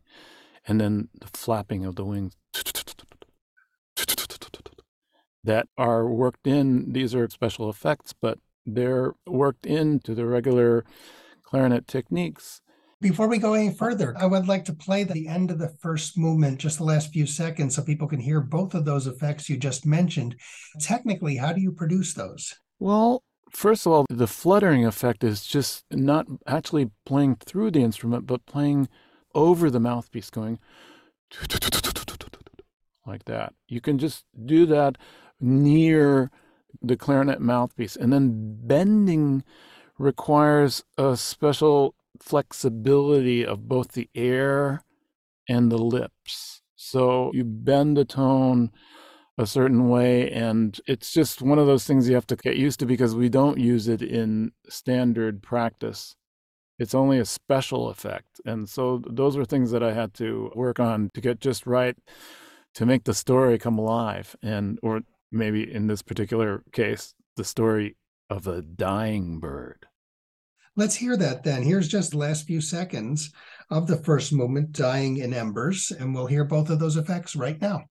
and 0.67 0.81
then 0.81 1.09
the 1.21 1.27
flapping 1.27 1.85
of 1.85 1.97
the 1.97 2.05
wings 2.05 2.37
that 5.45 5.67
are 5.77 6.07
worked 6.07 6.47
in. 6.47 6.93
These 6.93 7.15
are 7.15 7.29
special 7.29 7.71
effects, 7.71 8.13
but 8.13 8.39
they're 8.67 9.15
worked 9.27 9.67
into 9.67 10.15
the 10.15 10.27
regular 10.27 10.85
clarinet 11.43 11.89
techniques. 11.89 12.61
Before 13.01 13.29
we 13.29 13.39
go 13.39 13.55
any 13.55 13.73
further, 13.73 14.13
I 14.19 14.27
would 14.27 14.49
like 14.49 14.65
to 14.65 14.73
play 14.73 15.05
the 15.05 15.29
end 15.29 15.53
of 15.53 15.59
the 15.59 15.69
first 15.81 16.19
movement, 16.19 16.59
just 16.59 16.79
the 16.79 16.85
last 16.85 17.13
few 17.13 17.27
seconds, 17.27 17.77
so 17.77 17.83
people 17.83 18.09
can 18.09 18.19
hear 18.19 18.41
both 18.41 18.75
of 18.75 18.85
those 18.85 19.07
effects 19.07 19.49
you 19.49 19.57
just 19.57 19.87
mentioned. 19.87 20.35
Technically, 20.81 21.37
how 21.37 21.53
do 21.53 21.61
you 21.61 21.71
produce 21.71 22.15
those? 22.15 22.53
Well, 22.81 23.23
first 23.51 23.87
of 23.87 23.93
all, 23.93 24.05
the 24.11 24.27
fluttering 24.27 24.85
effect 24.85 25.23
is 25.23 25.47
just 25.47 25.85
not 25.93 26.27
actually 26.45 26.91
playing 27.07 27.37
through 27.37 27.71
the 27.71 27.83
instrument, 27.83 28.27
but 28.27 28.47
playing 28.47 28.89
over 29.33 29.71
the 29.71 29.79
mouthpiece, 29.79 30.31
going 30.31 30.59
like 33.07 33.25
that. 33.27 33.55
You 33.69 33.81
can 33.81 33.99
just 33.99 34.25
do 34.45 34.67
that 34.67 34.99
near 35.41 36.33
the 36.83 36.97
clarinet 36.97 37.41
mouthpiece. 37.41 37.95
And 37.95 38.13
then 38.13 38.59
bending 38.67 39.45
requires 39.99 40.85
a 40.97 41.17
special 41.17 41.95
flexibility 42.21 43.45
of 43.45 43.69
both 43.69 43.93
the 43.93 44.09
air 44.15 44.83
and 45.49 45.71
the 45.71 45.79
lips. 45.79 46.63
So 46.77 47.31
you 47.35 47.45
bend 47.45 47.97
the 47.97 48.05
tone 48.05 48.71
a 49.37 49.47
certain 49.47 49.89
way, 49.89 50.31
and 50.31 50.81
it's 50.87 51.13
just 51.13 51.43
one 51.43 51.59
of 51.59 51.67
those 51.67 51.85
things 51.85 52.09
you 52.09 52.15
have 52.15 52.27
to 52.27 52.37
get 52.37 52.57
used 52.57 52.81
to 52.81 52.87
because 52.87 53.15
we 53.15 53.29
don't 53.29 53.59
use 53.59 53.89
it 53.89 54.03
in 54.03 54.53
standard 54.69 55.43
practice. 55.43 56.17
It's 56.79 56.95
only 56.95 57.19
a 57.19 57.25
special 57.25 57.89
effect. 57.89 58.41
And 58.45 58.69
so 58.69 59.03
those 59.09 59.37
were 59.37 59.45
things 59.45 59.71
that 59.71 59.83
I 59.83 59.93
had 59.93 60.15
to 60.15 60.51
work 60.55 60.79
on 60.81 61.11
to 61.15 61.21
get 61.21 61.41
just 61.41 61.67
right 61.67 61.97
to 62.75 62.87
make 62.87 63.05
the 63.05 63.15
story 63.15 63.59
come 63.59 63.77
alive 63.77 64.37
and 64.41 64.79
or 64.85 65.01
maybe 65.33 65.69
in 65.69 65.89
this 65.89 66.01
particular 66.01 66.63
case 66.73 67.13
the 67.37 67.43
story 67.43 67.97
of 68.31 68.47
a 68.47 68.63
dying 68.63 69.41
bird 69.41 69.88
Let's 70.79 70.95
hear 70.95 71.17
that 71.17 71.43
then. 71.43 71.65
Here's 71.65 71.89
just 71.89 72.13
the 72.13 72.19
last 72.19 72.47
few 72.47 72.61
seconds 72.61 73.33
of 73.69 73.89
the 73.89 73.97
first 73.97 74.33
movement, 74.33 74.71
Dying 74.71 75.17
in 75.17 75.35
Embers, 75.35 75.91
and 75.91 76.15
we'll 76.15 76.27
hear 76.27 76.45
both 76.45 76.71
of 76.71 76.79
those 76.79 76.97
effects 76.97 77.35
right 77.35 77.61
now. 77.61 77.83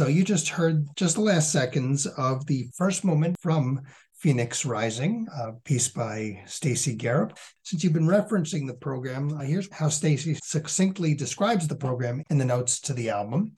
So 0.00 0.06
you 0.06 0.24
just 0.24 0.48
heard 0.48 0.88
just 0.96 1.16
the 1.16 1.20
last 1.20 1.52
seconds 1.52 2.06
of 2.06 2.46
the 2.46 2.70
first 2.74 3.04
moment 3.04 3.36
from 3.38 3.82
Phoenix 4.14 4.64
Rising, 4.64 5.26
a 5.38 5.52
piece 5.52 5.88
by 5.88 6.42
Stacy 6.46 6.96
Garrop. 6.96 7.36
Since 7.64 7.84
you've 7.84 7.92
been 7.92 8.06
referencing 8.06 8.66
the 8.66 8.72
program, 8.72 9.30
uh, 9.34 9.42
here's 9.42 9.70
how 9.70 9.90
Stacy 9.90 10.38
succinctly 10.42 11.12
describes 11.12 11.68
the 11.68 11.76
program 11.76 12.22
in 12.30 12.38
the 12.38 12.46
notes 12.46 12.80
to 12.80 12.94
the 12.94 13.10
album. 13.10 13.52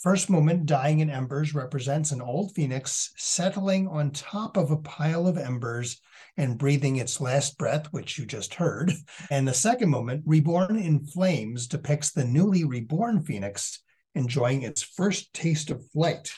First 0.00 0.30
moment, 0.30 0.66
Dying 0.66 1.00
in 1.00 1.10
Embers, 1.10 1.52
represents 1.52 2.12
an 2.12 2.22
old 2.22 2.54
phoenix 2.54 3.12
settling 3.16 3.88
on 3.88 4.12
top 4.12 4.56
of 4.56 4.70
a 4.70 4.76
pile 4.76 5.26
of 5.26 5.36
embers 5.36 6.00
and 6.36 6.58
breathing 6.58 6.98
its 6.98 7.20
last 7.20 7.58
breath, 7.58 7.88
which 7.90 8.16
you 8.20 8.24
just 8.24 8.54
heard. 8.54 8.92
And 9.32 9.48
the 9.48 9.52
second 9.52 9.90
moment, 9.90 10.22
Reborn 10.24 10.78
in 10.78 11.04
Flames, 11.06 11.66
depicts 11.66 12.12
the 12.12 12.24
newly 12.24 12.62
reborn 12.62 13.20
phoenix 13.24 13.80
enjoying 14.18 14.62
its 14.62 14.82
first 14.82 15.32
taste 15.32 15.70
of 15.70 15.88
flight. 15.92 16.30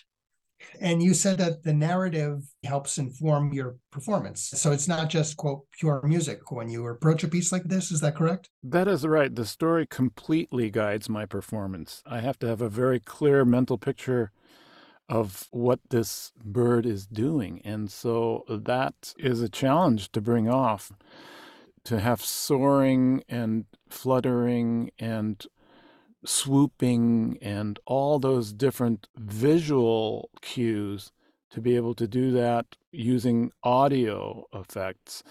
And 0.80 1.02
you 1.02 1.14
said 1.14 1.38
that 1.38 1.62
the 1.62 1.72
narrative 1.72 2.42
helps 2.64 2.98
inform 2.98 3.52
your 3.52 3.76
performance. 3.90 4.42
So 4.54 4.72
it's 4.72 4.86
not 4.86 5.08
just, 5.08 5.36
quote, 5.36 5.62
pure 5.72 6.02
music 6.04 6.52
when 6.52 6.68
you 6.68 6.86
approach 6.86 7.24
a 7.24 7.28
piece 7.28 7.50
like 7.50 7.64
this. 7.64 7.90
Is 7.90 8.00
that 8.02 8.14
correct? 8.14 8.50
That 8.62 8.86
is 8.86 9.06
right. 9.06 9.34
The 9.34 9.46
story 9.46 9.86
completely 9.86 10.70
guides 10.70 11.08
my 11.08 11.24
performance. 11.24 12.02
I 12.06 12.20
have 12.20 12.38
to 12.40 12.46
have 12.46 12.60
a 12.60 12.68
very 12.68 13.00
clear 13.00 13.44
mental 13.44 13.78
picture 13.78 14.32
of 15.08 15.48
what 15.50 15.80
this 15.88 16.32
bird 16.44 16.86
is 16.86 17.06
doing. 17.06 17.62
And 17.64 17.90
so 17.90 18.44
that 18.48 19.14
is 19.18 19.40
a 19.40 19.48
challenge 19.48 20.12
to 20.12 20.20
bring 20.20 20.48
off. 20.48 20.92
To 21.84 22.00
have 22.00 22.20
soaring 22.20 23.24
and 23.30 23.64
fluttering 23.88 24.90
and 24.98 25.44
swooping 26.24 27.38
and 27.40 27.78
all 27.87 28.18
those 28.18 28.52
different 28.52 29.09
visual 29.16 30.30
cues 30.42 31.12
to 31.50 31.61
be 31.61 31.76
able 31.76 31.94
to 31.94 32.06
do 32.06 32.30
that 32.33 32.76
using 32.92 33.50
audio 33.62 34.44
effects 34.52 35.22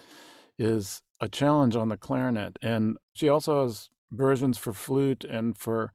is 0.58 1.02
a 1.22 1.30
challenge 1.30 1.76
on 1.76 1.90
the 1.90 1.98
clarinet. 1.98 2.58
And 2.62 2.98
she 3.14 3.30
also 3.30 3.64
has 3.64 3.90
versions 4.12 4.58
for 4.58 4.74
flute 4.74 5.24
and 5.24 5.58
for 5.58 5.94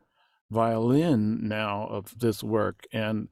violin 0.51 1.47
now 1.47 1.87
of 1.89 2.19
this 2.19 2.43
work. 2.43 2.87
And 2.93 3.29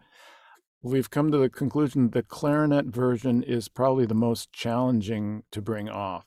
we've 0.83 1.11
come 1.11 1.31
to 1.31 1.39
the 1.39 1.49
conclusion 1.49 2.11
the 2.11 2.23
clarinet 2.23 2.87
version 2.87 3.43
is 3.43 3.69
probably 3.69 4.07
the 4.07 4.15
most 4.15 4.53
challenging 4.53 5.45
to 5.53 5.63
bring 5.63 5.89
off 5.89 6.27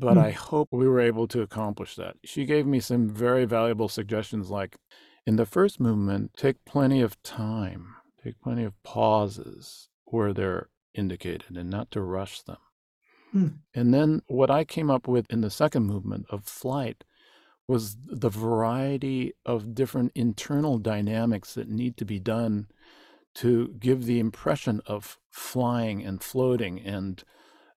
but 0.00 0.16
mm. 0.16 0.24
I 0.24 0.30
hope 0.30 0.68
we 0.72 0.88
were 0.88 1.00
able 1.00 1.28
to 1.28 1.42
accomplish 1.42 1.94
that. 1.96 2.16
She 2.24 2.46
gave 2.46 2.66
me 2.66 2.80
some 2.80 3.08
very 3.08 3.44
valuable 3.44 3.88
suggestions 3.88 4.50
like 4.50 4.76
in 5.26 5.36
the 5.36 5.46
first 5.46 5.78
movement, 5.78 6.32
take 6.36 6.64
plenty 6.64 7.02
of 7.02 7.22
time, 7.22 7.94
take 8.24 8.40
plenty 8.40 8.64
of 8.64 8.82
pauses 8.82 9.88
where 10.06 10.32
they're 10.32 10.70
indicated 10.94 11.56
and 11.56 11.70
not 11.70 11.90
to 11.92 12.00
rush 12.00 12.42
them. 12.42 12.56
Mm. 13.34 13.58
And 13.74 13.94
then 13.94 14.22
what 14.26 14.50
I 14.50 14.64
came 14.64 14.90
up 14.90 15.06
with 15.06 15.30
in 15.30 15.42
the 15.42 15.50
second 15.50 15.84
movement 15.84 16.26
of 16.30 16.44
flight 16.44 17.04
was 17.68 17.96
the 18.04 18.30
variety 18.30 19.34
of 19.46 19.74
different 19.74 20.10
internal 20.14 20.78
dynamics 20.78 21.54
that 21.54 21.68
need 21.68 21.96
to 21.98 22.04
be 22.04 22.18
done 22.18 22.66
to 23.34 23.76
give 23.78 24.06
the 24.06 24.18
impression 24.18 24.80
of 24.86 25.18
flying 25.30 26.02
and 26.02 26.20
floating 26.20 26.80
and 26.80 27.22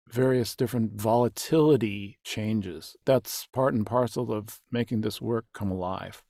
various 0.10 0.56
different 0.56 0.94
volatility 0.94 2.20
changes. 2.24 2.96
That's 3.06 3.48
part 3.48 3.74
and 3.74 3.86
parcel 3.86 4.32
of 4.32 4.60
making 4.72 5.02
this 5.02 5.22
work 5.22 5.46
come 5.54 5.72
alive. 5.72 6.24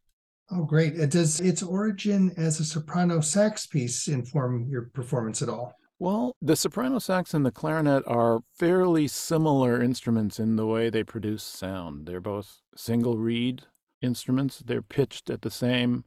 Oh, 0.52 0.64
great. 0.64 1.00
Uh, 1.00 1.06
does 1.06 1.40
its 1.40 1.64
origin 1.64 2.32
as 2.38 2.60
a 2.60 2.66
soprano 2.66 3.22
sax 3.22 3.66
piece 3.66 4.08
inform 4.08 4.68
your 4.70 4.84
performance 4.94 5.42
at 5.42 5.50
all? 5.50 5.74
Well, 6.00 6.36
the 6.42 6.56
soprano 6.56 7.00
sax 7.00 7.34
and 7.34 7.46
the 7.46 7.52
clarinet 7.52 8.04
are 8.08 8.42
fairly 8.54 9.08
similar 9.08 9.82
instruments 9.82 10.40
in 10.40 10.58
the 10.58 10.66
way 10.66 10.90
they 10.90 11.04
produce 11.04 11.44
sound. 11.44 12.08
They're 12.08 12.20
both 12.20 12.60
single 12.76 13.18
reed 13.18 13.64
instruments, 14.02 14.62
they're 14.66 14.82
pitched 14.82 15.30
at 15.30 15.44
the 15.44 15.52
same 15.52 16.04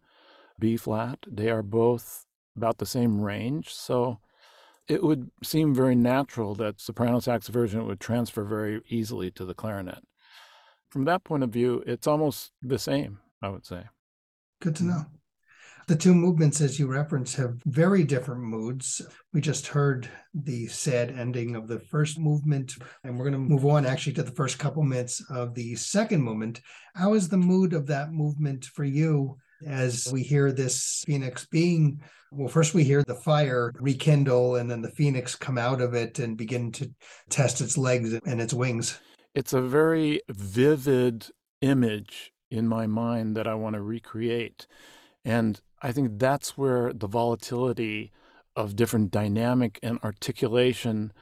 B 0.59 0.77
flat, 0.77 1.21
they 1.27 1.51
are 1.51 1.63
both 1.63 2.27
about 2.57 2.79
the 2.79 2.87
same 2.87 3.23
range. 3.23 3.73
So 3.73 4.19
it 4.89 5.03
would 5.03 5.31
seem 5.43 5.75
very 5.75 5.95
natural 5.95 6.55
that 6.57 6.81
soprano 6.81 7.21
sax 7.21 7.49
version 7.49 7.87
would 7.87 8.01
transfer 8.01 8.45
very 8.45 8.83
easily 8.89 9.31
to 9.33 9.45
the 9.45 9.55
clarinet. 9.55 10.03
From 10.91 11.05
that 11.05 11.25
point 11.25 11.43
of 11.43 11.51
view, 11.51 11.83
it's 11.87 12.07
almost 12.07 12.53
the 12.63 12.79
same, 12.79 13.19
I 13.43 13.49
would 13.49 13.67
say. 13.67 13.85
Good 14.61 14.77
to 14.77 14.85
know. 14.85 15.03
The 15.89 15.97
two 15.97 16.15
movements, 16.15 16.61
as 16.61 16.81
you 16.81 16.89
reference, 16.89 17.35
have 17.37 17.63
very 17.65 18.03
different 18.03 18.43
moods. 18.43 19.01
We 19.33 19.41
just 19.41 19.69
heard 19.69 20.09
the 20.35 20.67
sad 20.67 21.13
ending 21.13 21.55
of 21.55 21.69
the 21.69 21.79
first 21.79 22.19
movement, 22.19 22.75
and 23.05 23.17
we're 23.17 23.31
going 23.31 23.35
to 23.35 23.39
move 23.39 23.65
on 23.65 23.87
actually 23.87 24.15
to 24.15 24.25
the 24.25 24.33
first 24.33 24.59
couple 24.59 24.83
minutes 24.83 25.23
of 25.31 25.55
the 25.55 25.77
second 25.77 26.23
movement. 26.23 26.61
How 26.97 27.15
is 27.15 27.29
the 27.29 27.37
mood 27.37 27.73
of 27.73 27.87
that 27.87 28.13
movement 28.13 28.65
for 28.65 28.83
you 28.83 29.37
as 29.67 30.09
we 30.13 30.23
hear 30.23 30.53
this 30.53 31.05
phoenix 31.07 31.47
being 31.47 32.01
well 32.33 32.49
first 32.49 32.75
we 32.75 32.85
hear 32.85 33.03
the 33.05 33.15
fire 33.15 33.73
rekindle 33.81 34.57
and 34.57 34.71
then 34.71 34.83
the 34.83 34.91
phoenix 34.91 35.35
come 35.35 35.59
out 35.59 35.81
of 35.81 35.95
it 35.95 36.19
and 36.19 36.37
begin 36.37 36.71
to 36.73 36.91
test 37.31 37.61
its 37.61 37.79
legs 37.79 38.13
and 38.27 38.41
its 38.41 38.53
wings 38.53 38.99
it's 39.35 39.53
a 39.53 39.63
very 39.63 40.21
vivid 40.29 41.27
image 41.61 42.33
in 42.51 42.67
my 42.67 42.87
mind 42.87 43.37
that 43.37 43.47
i 43.47 43.55
want 43.55 43.75
to 43.75 43.83
recreate 43.83 44.67
and 45.25 45.61
i 45.83 45.93
think 45.93 46.19
that's 46.19 46.59
where 46.59 46.93
the 46.93 47.09
volatility 47.09 48.13
of 48.55 48.75
different 48.75 49.11
dynamic 49.11 49.79
and 49.83 49.99
articulation 50.03 51.13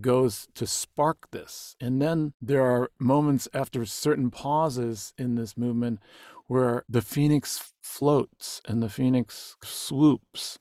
goes 0.00 0.48
to 0.54 0.66
spark 0.66 1.30
this. 1.30 1.76
And 1.80 2.00
then 2.00 2.32
there 2.40 2.62
are 2.62 2.90
moments 2.98 3.48
after 3.54 3.84
certain 3.84 4.30
pauses 4.30 5.12
in 5.18 5.34
this 5.34 5.56
movement 5.56 6.00
where 6.48 6.82
the 6.88 7.02
phoenix 7.02 7.72
floats 7.80 8.60
and 8.66 8.82
the 8.82 8.88
phoenix 8.88 9.56
swoops. 9.62 10.58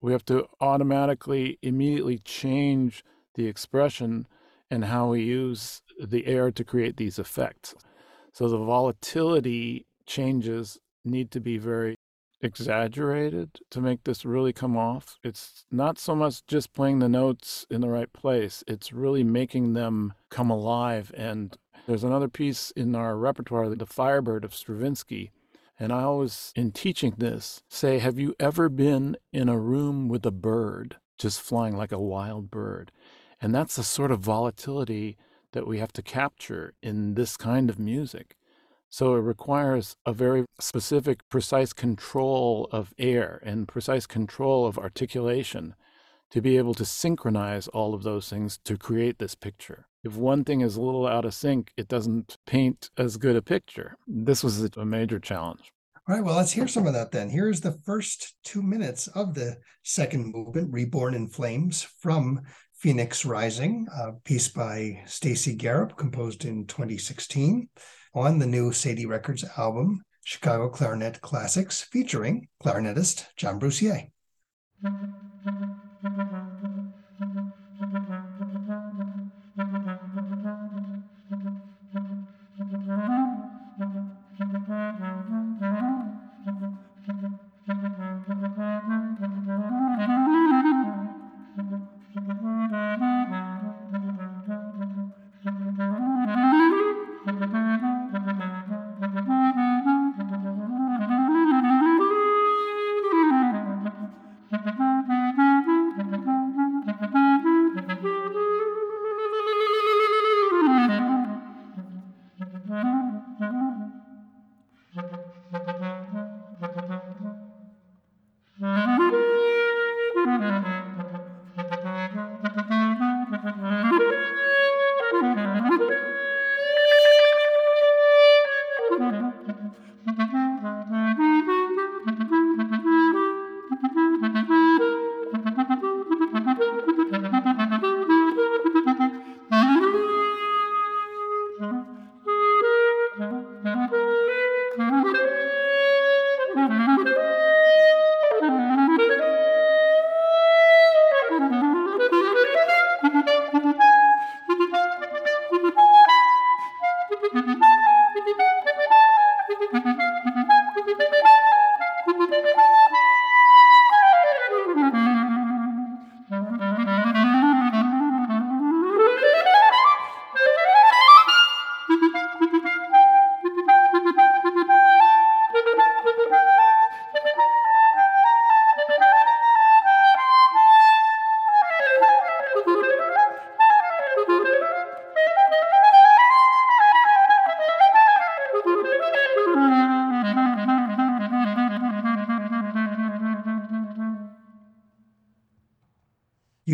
We 0.00 0.12
have 0.12 0.24
to 0.26 0.46
automatically, 0.60 1.58
immediately 1.62 2.18
change 2.18 3.04
the 3.34 3.46
expression 3.46 4.26
and 4.70 4.84
how 4.84 5.08
we 5.08 5.22
use 5.22 5.82
the 5.98 6.26
air 6.26 6.50
to 6.52 6.64
create 6.64 6.96
these 6.96 7.18
effects. 7.18 7.74
So 8.32 8.48
the 8.48 8.58
volatility 8.58 9.86
changes 10.06 10.78
need 11.04 11.30
to 11.32 11.40
be 11.40 11.58
very 11.58 11.96
exaggerated 12.42 13.60
to 13.70 13.80
make 13.80 14.04
this 14.04 14.24
really 14.24 14.52
come 14.52 14.76
off. 14.76 15.18
It's 15.22 15.66
not 15.70 15.98
so 15.98 16.14
much 16.14 16.46
just 16.46 16.72
playing 16.72 16.98
the 16.98 17.08
notes 17.08 17.66
in 17.70 17.80
the 17.80 17.88
right 17.88 18.12
place, 18.12 18.64
it's 18.66 18.92
really 18.92 19.24
making 19.24 19.74
them 19.74 20.14
come 20.30 20.50
alive 20.50 21.12
and 21.16 21.56
there's 21.86 22.04
another 22.04 22.28
piece 22.28 22.70
in 22.72 22.94
our 22.94 23.16
repertoire, 23.16 23.68
The 23.68 23.86
Firebird 23.86 24.44
of 24.44 24.54
Stravinsky. 24.54 25.30
And 25.78 25.92
I 25.92 26.02
always, 26.02 26.52
in 26.54 26.72
teaching 26.72 27.14
this, 27.16 27.62
say, 27.68 27.98
Have 27.98 28.18
you 28.18 28.34
ever 28.38 28.68
been 28.68 29.16
in 29.32 29.48
a 29.48 29.58
room 29.58 30.08
with 30.08 30.26
a 30.26 30.30
bird 30.30 30.96
just 31.18 31.40
flying 31.40 31.76
like 31.76 31.92
a 31.92 31.98
wild 31.98 32.50
bird? 32.50 32.92
And 33.40 33.54
that's 33.54 33.76
the 33.76 33.82
sort 33.82 34.10
of 34.10 34.20
volatility 34.20 35.16
that 35.52 35.66
we 35.66 35.78
have 35.78 35.92
to 35.94 36.02
capture 36.02 36.74
in 36.82 37.14
this 37.14 37.36
kind 37.36 37.70
of 37.70 37.78
music. 37.78 38.36
So 38.90 39.14
it 39.14 39.20
requires 39.20 39.96
a 40.04 40.12
very 40.12 40.44
specific, 40.58 41.28
precise 41.28 41.72
control 41.72 42.68
of 42.72 42.92
air 42.98 43.40
and 43.44 43.68
precise 43.68 44.06
control 44.06 44.66
of 44.66 44.78
articulation 44.78 45.74
to 46.30 46.40
be 46.40 46.56
able 46.58 46.74
to 46.74 46.84
synchronize 46.84 47.68
all 47.68 47.94
of 47.94 48.02
those 48.02 48.28
things 48.28 48.58
to 48.64 48.76
create 48.76 49.18
this 49.18 49.34
picture. 49.34 49.86
If 50.02 50.16
one 50.16 50.44
thing 50.44 50.62
is 50.62 50.76
a 50.76 50.80
little 50.80 51.06
out 51.06 51.26
of 51.26 51.34
sync, 51.34 51.72
it 51.76 51.86
doesn't 51.88 52.38
paint 52.46 52.88
as 52.96 53.18
good 53.18 53.36
a 53.36 53.42
picture. 53.42 53.96
This 54.06 54.42
was 54.42 54.62
a 54.76 54.84
major 54.84 55.18
challenge. 55.18 55.70
All 56.08 56.16
right, 56.16 56.24
well, 56.24 56.36
let's 56.36 56.52
hear 56.52 56.66
some 56.66 56.86
of 56.86 56.94
that 56.94 57.12
then. 57.12 57.28
Here's 57.28 57.60
the 57.60 57.78
first 57.84 58.34
two 58.42 58.62
minutes 58.62 59.08
of 59.08 59.34
the 59.34 59.58
second 59.82 60.32
movement, 60.32 60.72
Reborn 60.72 61.14
in 61.14 61.28
Flames, 61.28 61.82
from 61.82 62.40
Phoenix 62.74 63.26
Rising, 63.26 63.86
a 63.94 64.12
piece 64.24 64.48
by 64.48 65.02
Stacy 65.06 65.54
Garrop, 65.54 65.96
composed 65.98 66.46
in 66.46 66.66
2016 66.66 67.68
on 68.14 68.38
the 68.38 68.46
new 68.46 68.70
Cedille 68.70 69.06
Records 69.06 69.44
album, 69.58 70.02
Chicago 70.24 70.70
Clarinet 70.70 71.20
Classics, 71.20 71.82
featuring 71.82 72.48
clarinetist 72.64 73.26
John 73.36 73.58
Bruce 73.58 73.82
Yeh. 73.82 74.06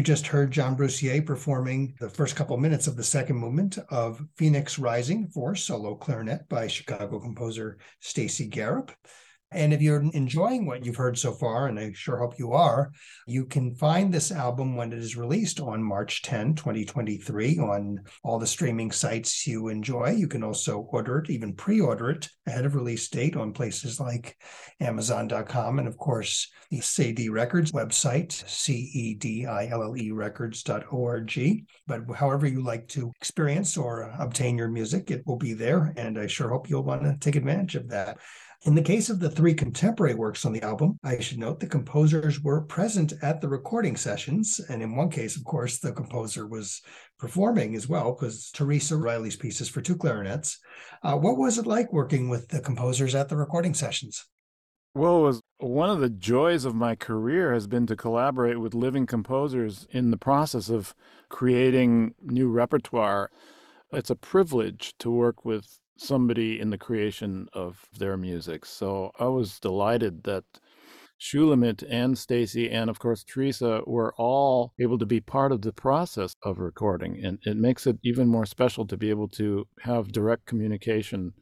Just 0.06 0.28
heard 0.28 0.52
John 0.52 0.76
Bruce 0.76 1.02
Yeh 1.02 1.20
performing 1.20 1.96
the 1.98 2.08
first 2.08 2.36
couple 2.36 2.56
minutes 2.58 2.86
of 2.86 2.96
the 2.96 3.02
second 3.02 3.34
movement 3.38 3.76
of 3.88 4.24
Phoenix 4.36 4.78
Rising 4.78 5.26
for 5.26 5.56
solo 5.56 5.96
clarinet 5.96 6.48
by 6.48 6.68
Chicago 6.68 7.18
composer 7.18 7.78
Stacy 7.98 8.48
Garrop. 8.48 8.90
And 9.56 9.72
if 9.72 9.80
you're 9.80 10.02
enjoying 10.12 10.66
what 10.66 10.84
you've 10.84 10.96
heard 10.96 11.18
so 11.18 11.32
far, 11.32 11.66
and 11.66 11.78
I 11.78 11.92
sure 11.94 12.18
hope 12.18 12.38
you 12.38 12.52
are, 12.52 12.92
you 13.26 13.46
can 13.46 13.74
find 13.74 14.12
this 14.12 14.30
album 14.30 14.76
when 14.76 14.92
it 14.92 14.98
is 14.98 15.16
released 15.16 15.60
on 15.60 15.82
March 15.82 16.22
10, 16.22 16.54
2023, 16.56 17.58
on 17.58 18.00
all 18.22 18.38
the 18.38 18.46
streaming 18.46 18.90
sites 18.90 19.46
you 19.46 19.68
enjoy. 19.68 20.10
You 20.10 20.28
can 20.28 20.44
also 20.44 20.80
order 20.92 21.20
it, 21.20 21.30
even 21.30 21.54
pre 21.54 21.80
order 21.80 22.10
it 22.10 22.28
ahead 22.46 22.66
of 22.66 22.74
release 22.74 23.08
date 23.08 23.34
on 23.34 23.54
places 23.54 23.98
like 23.98 24.36
Amazon.com 24.80 25.78
and, 25.78 25.88
of 25.88 25.96
course, 25.96 26.50
the 26.70 26.80
Cedille 26.80 27.30
Records 27.30 27.72
website, 27.72 28.32
C 28.32 28.90
E 28.92 29.14
D 29.14 29.46
I 29.46 29.68
L 29.68 29.82
L 29.82 29.96
E 29.96 30.10
records.org. 30.10 31.66
But 31.86 32.00
however 32.14 32.46
you 32.46 32.62
like 32.62 32.88
to 32.88 33.10
experience 33.20 33.78
or 33.78 34.14
obtain 34.18 34.58
your 34.58 34.68
music, 34.68 35.10
it 35.10 35.26
will 35.26 35.36
be 35.36 35.54
there. 35.54 35.94
And 35.96 36.18
I 36.18 36.26
sure 36.26 36.50
hope 36.50 36.68
you'll 36.68 36.84
want 36.84 37.04
to 37.04 37.16
take 37.18 37.36
advantage 37.36 37.74
of 37.76 37.88
that. 37.88 38.18
In 38.66 38.74
the 38.74 38.82
case 38.82 39.10
of 39.10 39.20
the 39.20 39.30
three 39.30 39.54
contemporary 39.54 40.16
works 40.16 40.44
on 40.44 40.52
the 40.52 40.62
album, 40.62 40.98
I 41.04 41.20
should 41.20 41.38
note 41.38 41.60
the 41.60 41.68
composers 41.68 42.40
were 42.40 42.62
present 42.62 43.12
at 43.22 43.40
the 43.40 43.48
recording 43.48 43.94
sessions. 43.94 44.60
And 44.68 44.82
in 44.82 44.96
one 44.96 45.08
case, 45.08 45.36
of 45.36 45.44
course, 45.44 45.78
the 45.78 45.92
composer 45.92 46.48
was 46.48 46.82
performing 47.16 47.76
as 47.76 47.88
well, 47.88 48.12
because 48.12 48.50
Teresa 48.50 48.96
Reilly's 48.96 49.36
pieces 49.36 49.68
for 49.68 49.80
two 49.80 49.94
clarinets. 49.94 50.58
Uh, 51.04 51.14
what 51.14 51.38
was 51.38 51.58
it 51.58 51.66
like 51.68 51.92
working 51.92 52.28
with 52.28 52.48
the 52.48 52.58
composers 52.58 53.14
at 53.14 53.28
the 53.28 53.36
recording 53.36 53.72
sessions? 53.72 54.26
Well, 54.96 55.22
was 55.22 55.40
one 55.58 55.90
of 55.90 56.00
the 56.00 56.10
joys 56.10 56.64
of 56.64 56.74
my 56.74 56.96
career 56.96 57.54
has 57.54 57.68
been 57.68 57.86
to 57.86 57.94
collaborate 57.94 58.58
with 58.58 58.74
living 58.74 59.06
composers 59.06 59.86
in 59.92 60.10
the 60.10 60.16
process 60.16 60.70
of 60.70 60.92
creating 61.28 62.14
new 62.20 62.48
repertoire. 62.48 63.30
It's 63.92 64.10
a 64.10 64.16
privilege 64.16 64.94
to 64.98 65.08
work 65.08 65.44
with 65.44 65.78
somebody 65.96 66.60
in 66.60 66.70
the 66.70 66.78
creation 66.78 67.48
of 67.52 67.86
their 67.98 68.16
music. 68.16 68.64
So 68.64 69.12
I 69.18 69.26
was 69.26 69.58
delighted 69.60 70.24
that 70.24 70.44
Shulamit 71.18 71.82
and 71.88 72.18
Stacy 72.18 72.70
and 72.70 72.90
of 72.90 72.98
course 72.98 73.24
Teresa 73.24 73.80
were 73.86 74.14
all 74.18 74.74
able 74.78 74.98
to 74.98 75.06
be 75.06 75.20
part 75.20 75.50
of 75.50 75.62
the 75.62 75.72
process 75.72 76.34
of 76.42 76.58
recording. 76.58 77.24
And 77.24 77.38
it 77.44 77.56
makes 77.56 77.86
it 77.86 77.98
even 78.02 78.28
more 78.28 78.46
special 78.46 78.86
to 78.86 78.96
be 78.96 79.10
able 79.10 79.28
to 79.28 79.66
have 79.80 80.12
direct 80.12 80.46
communication 80.46 81.32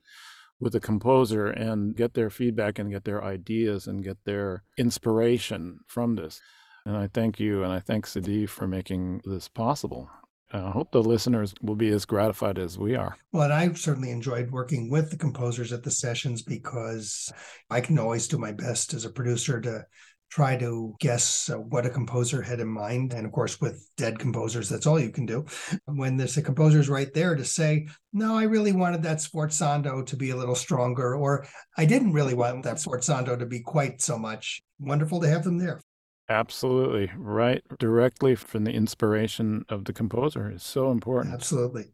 with 0.60 0.72
the 0.72 0.80
composer 0.80 1.46
and 1.48 1.96
get 1.96 2.14
their 2.14 2.30
feedback 2.30 2.78
and 2.78 2.90
get 2.90 3.04
their 3.04 3.22
ideas 3.22 3.86
and 3.86 4.04
get 4.04 4.18
their 4.24 4.62
inspiration 4.78 5.80
from 5.88 6.14
this. 6.14 6.40
And 6.86 6.96
I 6.96 7.08
thank 7.12 7.40
you 7.40 7.64
and 7.64 7.72
I 7.72 7.80
thank 7.80 8.06
Cedille 8.06 8.48
for 8.48 8.68
making 8.68 9.22
this 9.24 9.48
possible. 9.48 10.08
I 10.54 10.70
hope 10.70 10.92
the 10.92 11.02
listeners 11.02 11.52
will 11.62 11.74
be 11.74 11.88
as 11.88 12.04
gratified 12.04 12.58
as 12.58 12.78
we 12.78 12.94
are. 12.94 13.16
Well, 13.32 13.42
and 13.42 13.52
I 13.52 13.72
certainly 13.72 14.10
enjoyed 14.10 14.52
working 14.52 14.88
with 14.88 15.10
the 15.10 15.16
composers 15.16 15.72
at 15.72 15.82
the 15.82 15.90
sessions 15.90 16.42
because 16.42 17.32
I 17.70 17.80
can 17.80 17.98
always 17.98 18.28
do 18.28 18.38
my 18.38 18.52
best 18.52 18.94
as 18.94 19.04
a 19.04 19.10
producer 19.10 19.60
to 19.60 19.84
try 20.30 20.56
to 20.56 20.94
guess 20.98 21.50
uh, 21.50 21.56
what 21.56 21.86
a 21.86 21.90
composer 21.90 22.42
had 22.42 22.60
in 22.60 22.68
mind. 22.68 23.12
And 23.12 23.26
of 23.26 23.32
course, 23.32 23.60
with 23.60 23.88
dead 23.96 24.18
composers, 24.18 24.68
that's 24.68 24.86
all 24.86 24.98
you 24.98 25.10
can 25.10 25.26
do. 25.26 25.44
When 25.86 26.16
there's 26.16 26.36
a 26.36 26.42
composer's 26.42 26.88
right 26.88 27.12
there 27.12 27.34
to 27.34 27.44
say, 27.44 27.88
no, 28.12 28.36
I 28.36 28.44
really 28.44 28.72
wanted 28.72 29.02
that 29.04 29.18
sforzando 29.18 30.06
to 30.06 30.16
be 30.16 30.30
a 30.30 30.36
little 30.36 30.54
stronger, 30.54 31.14
or 31.14 31.46
I 31.76 31.84
didn't 31.84 32.12
really 32.12 32.34
want 32.34 32.64
that 32.64 32.76
sforzando 32.76 33.38
to 33.38 33.46
be 33.46 33.60
quite 33.60 34.00
so 34.00 34.18
much. 34.18 34.62
Wonderful 34.78 35.20
to 35.20 35.28
have 35.28 35.44
them 35.44 35.58
there. 35.58 35.80
Absolutely. 36.28 37.10
Right. 37.16 37.62
Directly 37.78 38.34
from 38.34 38.64
the 38.64 38.72
inspiration 38.72 39.64
of 39.68 39.84
the 39.84 39.92
composer 39.92 40.50
is 40.50 40.62
so 40.62 40.90
important. 40.90 41.34
Absolutely. 41.34 41.84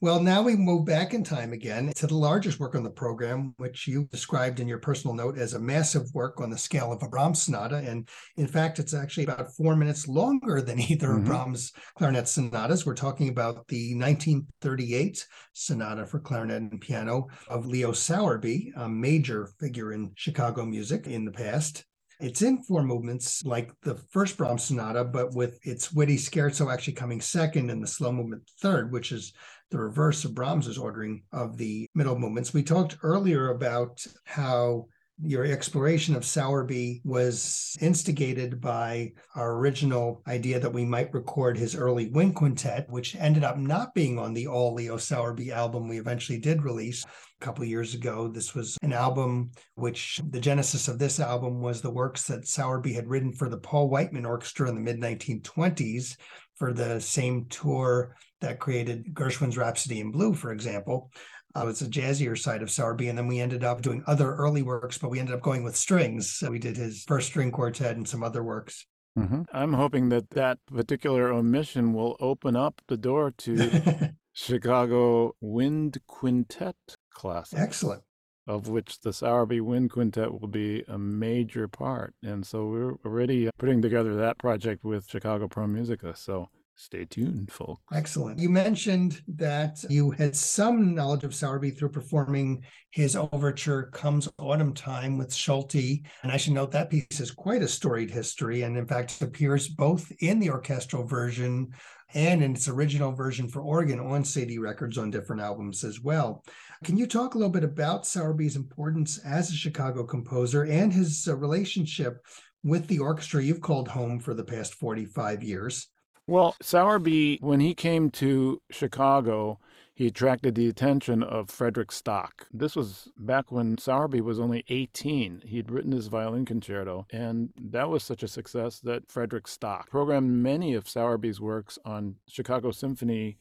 Well, 0.00 0.20
now 0.20 0.42
we 0.42 0.56
move 0.56 0.84
back 0.86 1.14
in 1.14 1.22
time 1.22 1.52
again 1.52 1.92
to 1.96 2.06
the 2.06 2.14
largest 2.16 2.60
work 2.60 2.74
on 2.74 2.82
the 2.82 2.90
program, 2.90 3.54
which 3.58 3.86
you 3.86 4.04
described 4.10 4.60
in 4.60 4.68
your 4.68 4.78
personal 4.78 5.14
note 5.14 5.38
as 5.38 5.54
a 5.54 5.58
massive 5.58 6.12
work 6.14 6.40
on 6.40 6.50
the 6.50 6.58
scale 6.58 6.92
of 6.92 7.02
a 7.02 7.08
Brahms 7.08 7.42
sonata. 7.42 7.76
And 7.76 8.08
in 8.36 8.46
fact, 8.46 8.78
it's 8.78 8.94
actually 8.94 9.24
about 9.24 9.54
four 9.54 9.76
minutes 9.76 10.08
longer 10.08 10.60
than 10.62 10.80
either 10.90 11.08
mm-hmm. 11.08 11.18
of 11.18 11.24
Brahms' 11.24 11.72
clarinet 11.96 12.28
sonatas. 12.28 12.84
We're 12.84 12.94
talking 12.94 13.28
about 13.28 13.66
the 13.68 13.94
1938 13.94 15.26
sonata 15.52 16.06
for 16.06 16.20
clarinet 16.20 16.62
and 16.62 16.80
piano 16.80 17.28
of 17.48 17.66
Leo 17.66 17.92
Sowerby, 17.92 18.72
a 18.76 18.88
major 18.88 19.48
figure 19.58 19.92
in 19.92 20.12
Chicago 20.16 20.64
music 20.64 21.06
in 21.06 21.24
the 21.24 21.32
past. 21.32 21.84
It's 22.20 22.42
in 22.42 22.62
four 22.62 22.82
movements 22.82 23.44
like 23.44 23.72
the 23.82 23.96
first 24.10 24.36
Brahms 24.36 24.64
sonata, 24.64 25.04
but 25.04 25.34
with 25.34 25.58
its 25.66 25.92
witty 25.92 26.16
scherzo 26.16 26.72
actually 26.72 26.94
coming 26.94 27.20
second 27.20 27.70
and 27.70 27.82
the 27.82 27.86
slow 27.86 28.12
movement 28.12 28.48
third, 28.60 28.92
which 28.92 29.12
is 29.12 29.32
the 29.70 29.78
reverse 29.78 30.24
of 30.24 30.34
Brahms's 30.34 30.78
ordering 30.78 31.24
of 31.32 31.56
the 31.56 31.88
middle 31.94 32.18
movements. 32.18 32.54
We 32.54 32.62
talked 32.62 32.98
earlier 33.02 33.50
about 33.50 34.04
how 34.24 34.86
your 35.22 35.44
exploration 35.44 36.16
of 36.16 36.24
Sowerby 36.24 37.00
was 37.04 37.76
instigated 37.80 38.60
by 38.60 39.12
our 39.36 39.56
original 39.56 40.22
idea 40.26 40.58
that 40.58 40.72
we 40.72 40.84
might 40.84 41.14
record 41.14 41.56
his 41.56 41.76
early 41.76 42.08
wind 42.08 42.34
quintet, 42.34 42.88
which 42.90 43.14
ended 43.16 43.44
up 43.44 43.56
not 43.56 43.94
being 43.94 44.18
on 44.18 44.34
the 44.34 44.48
all 44.48 44.74
Leo 44.74 44.96
Sowerby 44.96 45.52
album 45.52 45.88
we 45.88 45.98
eventually 45.98 46.38
did 46.38 46.62
release 46.62 47.04
a 47.04 47.44
couple 47.44 47.64
years 47.64 47.94
ago. 47.94 48.28
This 48.28 48.54
was 48.54 48.76
an 48.82 48.92
album 48.92 49.52
which 49.76 50.20
the 50.30 50.40
genesis 50.40 50.88
of 50.88 50.98
this 50.98 51.20
album 51.20 51.60
was 51.60 51.80
the 51.80 51.90
works 51.90 52.26
that 52.26 52.48
Sowerby 52.48 52.92
had 52.92 53.08
written 53.08 53.32
for 53.32 53.48
the 53.48 53.58
Paul 53.58 53.88
Whiteman 53.88 54.26
Orchestra 54.26 54.68
in 54.68 54.74
the 54.74 54.80
mid 54.80 55.00
1920s 55.00 56.16
for 56.56 56.72
the 56.72 57.00
same 57.00 57.46
tour 57.46 58.16
that 58.40 58.60
created 58.60 59.14
Gershwin's 59.14 59.56
Rhapsody 59.56 60.00
in 60.00 60.10
Blue, 60.10 60.34
for 60.34 60.52
example. 60.52 61.10
Uh, 61.56 61.68
it's 61.68 61.82
a 61.82 61.88
jazzier 61.88 62.36
side 62.36 62.62
of 62.62 62.70
Sowerby. 62.70 63.08
And 63.08 63.16
then 63.16 63.26
we 63.28 63.40
ended 63.40 63.62
up 63.62 63.80
doing 63.80 64.02
other 64.06 64.34
early 64.34 64.62
works, 64.62 64.98
but 64.98 65.10
we 65.10 65.20
ended 65.20 65.34
up 65.34 65.42
going 65.42 65.62
with 65.62 65.76
strings. 65.76 66.30
So 66.30 66.50
we 66.50 66.58
did 66.58 66.76
his 66.76 67.04
first 67.04 67.28
string 67.28 67.52
quartet 67.52 67.96
and 67.96 68.08
some 68.08 68.22
other 68.24 68.42
works. 68.42 68.86
Mm-hmm. 69.18 69.42
I'm 69.52 69.74
hoping 69.74 70.08
that 70.08 70.30
that 70.30 70.58
particular 70.66 71.32
omission 71.32 71.92
will 71.92 72.16
open 72.18 72.56
up 72.56 72.82
the 72.88 72.96
door 72.96 73.32
to 73.38 74.10
Chicago 74.32 75.36
Wind 75.40 75.98
Quintet 76.08 76.74
class. 77.10 77.54
Excellent. 77.54 78.02
Of 78.46 78.68
which 78.68 79.00
the 79.00 79.12
Sowerby 79.12 79.60
Wind 79.60 79.90
Quintet 79.90 80.32
will 80.32 80.48
be 80.48 80.82
a 80.88 80.98
major 80.98 81.68
part. 81.68 82.14
And 82.22 82.44
so 82.44 82.66
we're 82.66 82.94
already 83.06 83.48
putting 83.56 83.80
together 83.80 84.16
that 84.16 84.38
project 84.38 84.84
with 84.84 85.08
Chicago 85.08 85.46
Pro 85.48 85.66
Musica. 85.66 86.14
So 86.16 86.48
Stay 86.76 87.04
tuned, 87.04 87.52
folks. 87.52 87.80
Excellent. 87.92 88.38
You 88.38 88.48
mentioned 88.48 89.22
that 89.36 89.84
you 89.88 90.10
had 90.10 90.34
some 90.34 90.94
knowledge 90.94 91.22
of 91.22 91.30
Sowerby 91.30 91.70
through 91.70 91.90
performing 91.90 92.64
his 92.90 93.14
overture 93.14 93.90
Comes 93.92 94.28
Autumn 94.38 94.74
Time 94.74 95.16
with 95.16 95.30
Solti. 95.30 96.04
And 96.24 96.32
I 96.32 96.36
should 96.36 96.52
note 96.52 96.72
that 96.72 96.90
piece 96.90 97.18
has 97.18 97.30
quite 97.30 97.62
a 97.62 97.68
storied 97.68 98.10
history 98.10 98.62
and, 98.62 98.76
in 98.76 98.86
fact, 98.86 99.22
appears 99.22 99.68
both 99.68 100.10
in 100.20 100.40
the 100.40 100.50
orchestral 100.50 101.06
version 101.06 101.72
and 102.12 102.42
in 102.42 102.54
its 102.54 102.68
original 102.68 103.12
version 103.12 103.48
for 103.48 103.62
organ 103.62 104.00
on 104.00 104.22
Cedille 104.22 104.60
Records 104.60 104.98
on 104.98 105.10
different 105.10 105.42
albums 105.42 105.84
as 105.84 106.00
well. 106.00 106.44
Can 106.82 106.96
you 106.96 107.06
talk 107.06 107.34
a 107.34 107.38
little 107.38 107.52
bit 107.52 107.64
about 107.64 108.04
Sowerby's 108.04 108.56
importance 108.56 109.18
as 109.18 109.50
a 109.50 109.54
Chicago 109.54 110.04
composer 110.04 110.64
and 110.64 110.92
his 110.92 111.26
uh, 111.28 111.36
relationship 111.36 112.24
with 112.62 112.86
the 112.88 112.98
orchestra 112.98 113.42
you've 113.42 113.60
called 113.60 113.88
home 113.88 114.18
for 114.18 114.34
the 114.34 114.44
past 114.44 114.74
45 114.74 115.42
years? 115.42 115.88
Well, 116.26 116.56
Sowerby, 116.62 117.38
when 117.42 117.60
he 117.60 117.74
came 117.74 118.10
to 118.12 118.62
Chicago, 118.70 119.58
he 119.94 120.06
attracted 120.06 120.54
the 120.54 120.68
attention 120.68 121.22
of 121.22 121.50
Frederick 121.50 121.92
Stock. 121.92 122.46
This 122.50 122.74
was 122.74 123.10
back 123.18 123.52
when 123.52 123.76
Sowerby 123.76 124.22
was 124.22 124.40
only 124.40 124.64
18. 124.68 125.42
He'd 125.44 125.70
written 125.70 125.92
his 125.92 126.06
violin 126.06 126.46
concerto, 126.46 127.06
and 127.12 127.50
that 127.60 127.90
was 127.90 128.02
such 128.02 128.22
a 128.22 128.28
success 128.28 128.80
that 128.80 129.10
Frederick 129.10 129.46
Stock 129.46 129.90
programmed 129.90 130.30
many 130.30 130.72
of 130.72 130.88
Sowerby's 130.88 131.42
works 131.42 131.78
on 131.84 132.16
Chicago 132.26 132.70
Symphony 132.70 133.36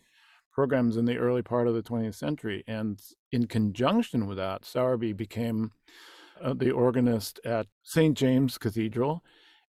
programs 0.51 0.97
in 0.97 1.05
the 1.05 1.17
early 1.17 1.41
part 1.41 1.67
of 1.67 1.73
the 1.73 1.81
20th 1.81 2.15
century. 2.15 2.65
And 2.67 3.01
in 3.31 3.47
conjunction 3.47 4.27
with 4.27 4.37
that, 4.37 4.65
Sowerby 4.65 5.13
became 5.13 5.71
uh, 6.41 6.53
the 6.53 6.71
organist 6.71 7.39
at 7.45 7.67
St. 7.81 8.15
James 8.15 8.57
Cathedral 8.57 9.23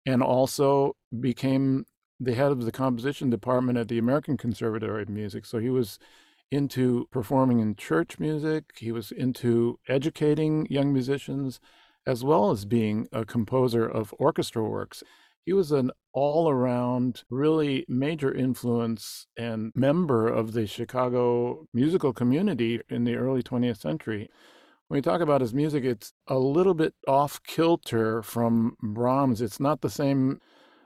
and 0.05 0.21
also 0.21 0.95
became 1.19 1.85
the 2.19 2.33
head 2.33 2.51
of 2.51 2.63
the 2.63 2.71
composition 2.71 3.29
department 3.29 3.77
at 3.77 3.87
the 3.87 3.97
American 3.97 4.37
Conservatory 4.37 5.03
of 5.03 5.09
Music. 5.09 5.45
So 5.45 5.59
he 5.59 5.69
was 5.69 5.99
into 6.51 7.07
performing 7.11 7.59
in 7.59 7.75
church 7.75 8.19
music, 8.19 8.65
he 8.77 8.91
was 8.91 9.11
into 9.11 9.79
educating 9.87 10.67
young 10.69 10.93
musicians, 10.93 11.59
as 12.05 12.23
well 12.23 12.51
as 12.51 12.65
being 12.65 13.07
a 13.11 13.25
composer 13.25 13.85
of 13.85 14.13
orchestra 14.19 14.63
works. 14.63 15.03
He 15.43 15.53
was 15.53 15.71
an 15.71 15.91
all 16.13 16.49
around, 16.49 17.23
really 17.29 17.85
major 17.87 18.33
influence 18.33 19.27
and 19.37 19.71
member 19.75 20.27
of 20.27 20.53
the 20.53 20.65
Chicago 20.65 21.67
musical 21.73 22.13
community 22.13 22.81
in 22.89 23.03
the 23.03 23.15
early 23.15 23.43
20th 23.43 23.77
century. 23.77 24.29
When 24.87 24.97
we 24.99 25.01
talk 25.01 25.21
about 25.21 25.41
his 25.41 25.53
music, 25.53 25.83
it's 25.83 26.13
a 26.27 26.37
little 26.37 26.73
bit 26.73 26.93
off 27.07 27.41
kilter 27.43 28.21
from 28.21 28.75
Brahms. 28.81 29.41
It's 29.41 29.59
not 29.59 29.81
the 29.81 29.89
same 29.89 30.39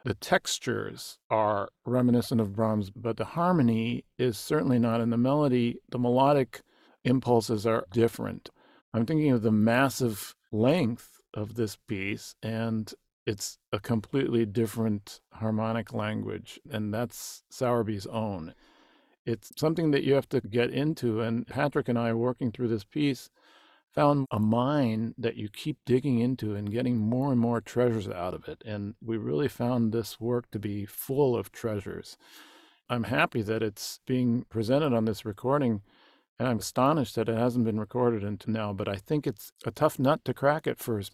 The 0.05 0.13
textures 0.13 1.19
are 1.29 1.69
reminiscent 1.85 2.39
of 2.39 2.55
Brahms, 2.55 2.89
but 2.89 3.17
the 3.17 3.25
harmony 3.25 4.05
is 4.17 4.37
certainly 4.37 4.79
not. 4.79 5.01
And 5.01 5.11
the 5.11 5.17
melody, 5.17 5.79
the 5.89 5.99
melodic 5.99 6.61
impulses 7.03 7.65
are 7.65 7.85
different. 7.91 8.49
I'm 8.93 9.05
thinking 9.05 9.31
of 9.31 9.41
the 9.41 9.51
massive 9.51 10.35
length 10.51 11.21
of 11.33 11.55
this 11.55 11.75
piece, 11.75 12.35
and 12.41 12.91
it's 13.25 13.57
a 13.71 13.79
completely 13.79 14.45
different 14.45 15.19
harmonic 15.33 15.93
language, 15.93 16.59
and 16.71 16.93
that's 16.93 17.43
Sowerby's 17.51 18.07
own. 18.07 18.55
It's 19.25 19.51
something 19.57 19.91
that 19.91 20.03
you 20.03 20.15
have 20.15 20.29
to 20.29 20.41
get 20.41 20.71
into, 20.71 21.21
and 21.21 21.45
Patrick 21.45 21.87
and 21.87 21.99
I, 21.99 22.13
working 22.13 22.51
through 22.51 22.69
this 22.69 22.83
piece, 22.83 23.29
found 23.93 24.25
a 24.31 24.39
mine 24.39 25.13
that 25.17 25.35
you 25.35 25.49
keep 25.49 25.77
digging 25.85 26.19
into 26.19 26.55
and 26.55 26.71
getting 26.71 26.97
more 26.97 27.31
and 27.31 27.39
more 27.39 27.61
treasures 27.61 28.07
out 28.07 28.33
of 28.33 28.47
it. 28.47 28.61
And 28.65 28.95
we 29.01 29.17
really 29.17 29.47
found 29.47 29.91
this 29.91 30.19
work 30.19 30.49
to 30.51 30.59
be 30.59 30.85
full 30.85 31.35
of 31.35 31.51
treasures. 31.51 32.17
I'm 32.89 33.03
happy 33.03 33.41
that 33.43 33.63
it's 33.63 33.99
being 34.05 34.45
presented 34.49 34.93
on 34.93 35.05
this 35.05 35.25
recording 35.25 35.81
and 36.39 36.47
I'm 36.47 36.59
astonished 36.59 37.15
that 37.15 37.27
it 37.27 37.37
hasn't 37.37 37.65
been 37.65 37.79
recorded 37.79 38.23
until 38.23 38.53
now, 38.53 38.71
but 38.71 38.87
I 38.87 38.95
think 38.95 39.27
it's 39.27 39.51
a 39.65 39.71
tough 39.71 39.99
nut 39.99 40.23
to 40.23 40.33
crack 40.33 40.67
at 40.67 40.79
first. 40.79 41.13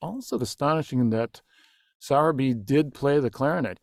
Also, 0.00 0.40
astonishing 0.40 1.10
that 1.10 1.42
Sowerby 2.00 2.54
did 2.54 2.94
play 2.94 3.20
the 3.20 3.30
clarinet. 3.30 3.78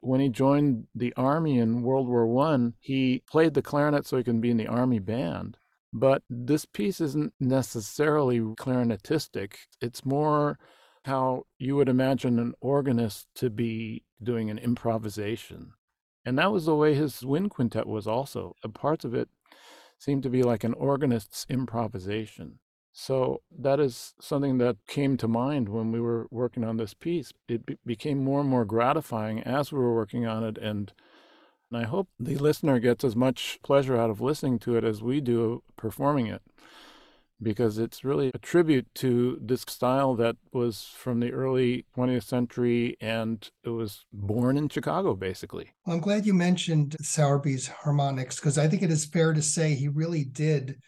When 0.00 0.20
he 0.20 0.30
joined 0.30 0.86
the 0.94 1.12
army 1.16 1.58
in 1.58 1.82
World 1.82 2.08
War 2.08 2.26
One, 2.26 2.74
he 2.80 3.22
played 3.30 3.54
the 3.54 3.62
clarinet 3.62 4.06
so 4.06 4.16
he 4.16 4.24
can 4.24 4.40
be 4.40 4.50
in 4.50 4.56
the 4.56 4.66
army 4.66 4.98
band. 4.98 5.58
But 5.96 6.22
this 6.28 6.64
piece 6.64 7.00
isn't 7.00 7.34
necessarily 7.38 8.40
clarinetistic. 8.40 9.54
It's 9.80 10.04
more 10.04 10.58
how 11.04 11.44
you 11.56 11.76
would 11.76 11.88
imagine 11.88 12.40
an 12.40 12.54
organist 12.60 13.28
to 13.36 13.48
be 13.48 14.04
doing 14.20 14.50
an 14.50 14.58
improvisation. 14.58 15.74
And 16.24 16.36
that 16.38 16.50
was 16.50 16.66
the 16.66 16.74
way 16.74 16.94
his 16.94 17.24
wind 17.24 17.50
quintet 17.50 17.86
was 17.86 18.08
also. 18.08 18.56
Parts 18.74 19.04
of 19.04 19.14
it 19.14 19.28
seemed 19.98 20.24
to 20.24 20.30
be 20.30 20.42
like 20.42 20.64
an 20.64 20.74
organist's 20.74 21.46
improvisation. 21.48 22.58
So 22.92 23.42
that 23.56 23.78
is 23.78 24.14
something 24.20 24.58
that 24.58 24.76
came 24.88 25.16
to 25.18 25.28
mind 25.28 25.68
when 25.68 25.92
we 25.92 26.00
were 26.00 26.26
working 26.30 26.64
on 26.64 26.76
this 26.76 26.94
piece. 26.94 27.32
It 27.48 27.66
be- 27.66 27.78
became 27.84 28.24
more 28.24 28.40
and 28.40 28.48
more 28.48 28.64
gratifying 28.64 29.40
as 29.40 29.72
we 29.72 29.78
were 29.78 29.94
working 29.94 30.26
on 30.26 30.42
it, 30.42 30.58
and, 30.58 30.92
and 31.74 31.84
I 31.84 31.88
hope 31.88 32.08
the 32.20 32.36
listener 32.36 32.78
gets 32.78 33.02
as 33.04 33.16
much 33.16 33.58
pleasure 33.64 33.96
out 33.96 34.10
of 34.10 34.20
listening 34.20 34.58
to 34.60 34.76
it 34.76 34.84
as 34.84 35.02
we 35.02 35.20
do 35.20 35.62
performing 35.76 36.28
it 36.28 36.42
because 37.42 37.78
it's 37.78 38.04
really 38.04 38.30
a 38.32 38.38
tribute 38.38 38.86
to 38.94 39.38
this 39.42 39.62
style 39.62 40.14
that 40.14 40.36
was 40.52 40.92
from 40.96 41.18
the 41.18 41.32
early 41.32 41.84
20th 41.96 42.22
century 42.22 42.96
and 43.00 43.50
it 43.64 43.70
was 43.70 44.06
born 44.12 44.56
in 44.56 44.68
Chicago, 44.68 45.14
basically. 45.14 45.72
Well, 45.84 45.96
I'm 45.96 46.02
glad 46.02 46.24
you 46.24 46.32
mentioned 46.32 46.96
Sowerby's 47.02 47.66
harmonics 47.66 48.36
because 48.36 48.56
I 48.56 48.68
think 48.68 48.82
it 48.82 48.92
is 48.92 49.04
fair 49.04 49.32
to 49.34 49.42
say 49.42 49.74
he 49.74 49.88
really 49.88 50.24
did 50.24 50.78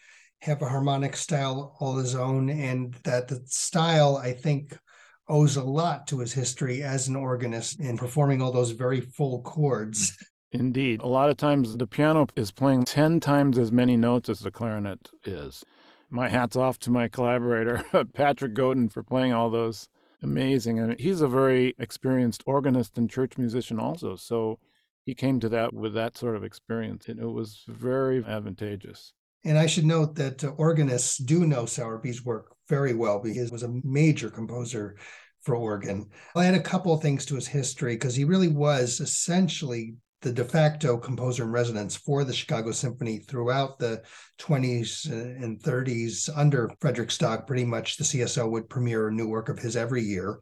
have 0.42 0.62
a 0.62 0.68
harmonic 0.68 1.16
style 1.16 1.76
all 1.80 1.96
his 1.96 2.14
own, 2.14 2.48
and 2.48 2.94
that 3.02 3.26
the 3.26 3.42
style, 3.46 4.18
I 4.18 4.32
think, 4.32 4.78
owes 5.28 5.56
a 5.56 5.64
lot 5.64 6.06
to 6.06 6.20
his 6.20 6.32
history 6.32 6.82
as 6.82 7.08
an 7.08 7.16
organist 7.16 7.80
in 7.80 7.96
performing 7.96 8.40
all 8.40 8.52
those 8.52 8.70
very 8.70 9.00
full 9.00 9.42
chords. 9.42 10.16
Indeed. 10.58 11.02
A 11.02 11.06
lot 11.06 11.30
of 11.30 11.36
times 11.36 11.76
the 11.76 11.86
piano 11.86 12.26
is 12.34 12.50
playing 12.50 12.84
10 12.84 13.20
times 13.20 13.58
as 13.58 13.70
many 13.70 13.96
notes 13.96 14.28
as 14.28 14.40
the 14.40 14.50
clarinet 14.50 15.10
is 15.24 15.64
my 16.10 16.28
hat's 16.28 16.56
off 16.56 16.78
to 16.80 16.90
my 16.90 17.08
collaborator, 17.08 17.84
Patrick 18.14 18.54
Godon, 18.54 18.88
for 18.88 19.02
playing 19.02 19.32
all 19.32 19.50
those. 19.50 19.88
Amazing. 20.22 20.78
And 20.78 20.98
he's 20.98 21.20
a 21.20 21.28
very 21.28 21.74
experienced 21.78 22.42
organist 22.46 22.96
and 22.96 23.10
church 23.10 23.36
musician, 23.36 23.78
also. 23.78 24.16
So 24.16 24.58
he 25.04 25.14
came 25.14 25.40
to 25.40 25.48
that 25.50 25.72
with 25.74 25.94
that 25.94 26.16
sort 26.16 26.36
of 26.36 26.44
experience, 26.44 27.08
and 27.08 27.20
it 27.20 27.26
was 27.26 27.62
very 27.68 28.24
advantageous. 28.24 29.12
And 29.44 29.58
I 29.58 29.66
should 29.66 29.84
note 29.84 30.14
that 30.16 30.42
uh, 30.42 30.48
organists 30.56 31.18
do 31.18 31.46
know 31.46 31.64
Sowerby's 31.64 32.24
work 32.24 32.56
very 32.68 32.94
well 32.94 33.20
because 33.20 33.48
he 33.48 33.52
was 33.52 33.62
a 33.62 33.80
major 33.84 34.30
composer 34.30 34.96
for 35.42 35.54
organ. 35.54 36.08
I 36.34 36.44
had 36.44 36.54
a 36.54 36.60
couple 36.60 36.92
of 36.92 37.02
things 37.02 37.24
to 37.26 37.36
his 37.36 37.46
history 37.46 37.94
because 37.94 38.16
he 38.16 38.24
really 38.24 38.48
was 38.48 38.98
essentially 38.98 39.94
the 40.26 40.32
de 40.32 40.44
facto 40.44 40.96
composer 40.96 41.44
in 41.44 41.52
residence 41.52 41.94
for 41.94 42.24
the 42.24 42.32
Chicago 42.32 42.72
Symphony 42.72 43.20
throughout 43.20 43.78
the 43.78 44.02
20s 44.40 45.08
and 45.08 45.62
30s 45.62 46.28
under 46.34 46.68
Frederick 46.80 47.12
Stock. 47.12 47.46
Pretty 47.46 47.64
much 47.64 47.96
the 47.96 48.02
CSO 48.02 48.50
would 48.50 48.68
premiere 48.68 49.06
a 49.06 49.12
new 49.12 49.28
work 49.28 49.48
of 49.48 49.60
his 49.60 49.76
every 49.76 50.02
year. 50.02 50.40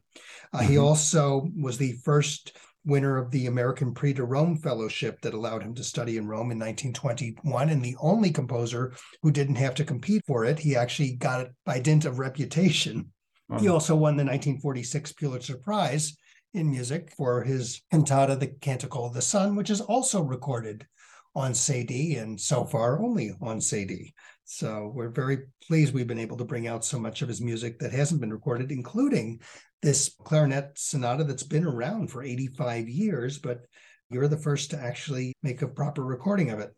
Uh, 0.54 0.60
mm-hmm. 0.60 0.68
He 0.68 0.78
also 0.78 1.50
was 1.54 1.76
the 1.76 1.98
first 2.02 2.56
winner 2.86 3.18
of 3.18 3.30
the 3.30 3.46
American 3.46 3.92
Prix 3.92 4.14
de 4.14 4.24
Rome 4.24 4.56
Fellowship 4.56 5.20
that 5.20 5.34
allowed 5.34 5.62
him 5.62 5.74
to 5.74 5.84
study 5.84 6.16
in 6.16 6.26
Rome 6.26 6.50
in 6.50 6.58
1921, 6.58 7.68
and 7.68 7.84
the 7.84 7.96
only 8.00 8.30
composer 8.30 8.94
who 9.20 9.30
didn't 9.30 9.56
have 9.56 9.74
to 9.74 9.84
compete 9.84 10.22
for 10.26 10.46
it. 10.46 10.58
He 10.58 10.76
actually 10.76 11.16
got 11.16 11.42
it 11.42 11.52
by 11.66 11.78
dint 11.78 12.06
of 12.06 12.18
reputation. 12.18 13.12
He 13.60 13.68
also 13.68 13.94
won 13.94 14.16
the 14.16 14.24
1946 14.24 15.12
Pulitzer 15.12 15.58
Prize 15.58 16.16
in 16.54 16.70
music 16.70 17.12
for 17.16 17.42
his 17.42 17.82
cantata, 17.92 18.36
The 18.36 18.46
Canticle 18.46 19.04
of 19.04 19.12
the 19.12 19.22
Sun, 19.22 19.56
which 19.56 19.70
is 19.70 19.80
also 19.80 20.22
recorded 20.22 20.86
on 21.34 21.52
Cedille 21.52 22.22
and 22.22 22.40
so 22.40 22.64
far 22.64 23.02
only 23.02 23.32
on 23.40 23.58
Cedille. 23.58 24.12
So 24.44 24.92
we're 24.94 25.10
very 25.10 25.38
pleased 25.66 25.92
we've 25.92 26.06
been 26.06 26.18
able 26.18 26.36
to 26.36 26.44
bring 26.44 26.68
out 26.68 26.84
so 26.84 26.98
much 26.98 27.22
of 27.22 27.28
his 27.28 27.40
music 27.40 27.78
that 27.80 27.92
hasn't 27.92 28.20
been 28.20 28.32
recorded, 28.32 28.70
including 28.70 29.40
this 29.82 30.14
clarinet 30.24 30.72
sonata 30.76 31.24
that's 31.24 31.42
been 31.42 31.66
around 31.66 32.10
for 32.10 32.22
85 32.22 32.88
years, 32.88 33.38
but 33.38 33.66
you're 34.10 34.28
the 34.28 34.36
first 34.36 34.70
to 34.70 34.78
actually 34.78 35.34
make 35.42 35.62
a 35.62 35.68
proper 35.68 36.04
recording 36.04 36.50
of 36.50 36.60
it. 36.60 36.72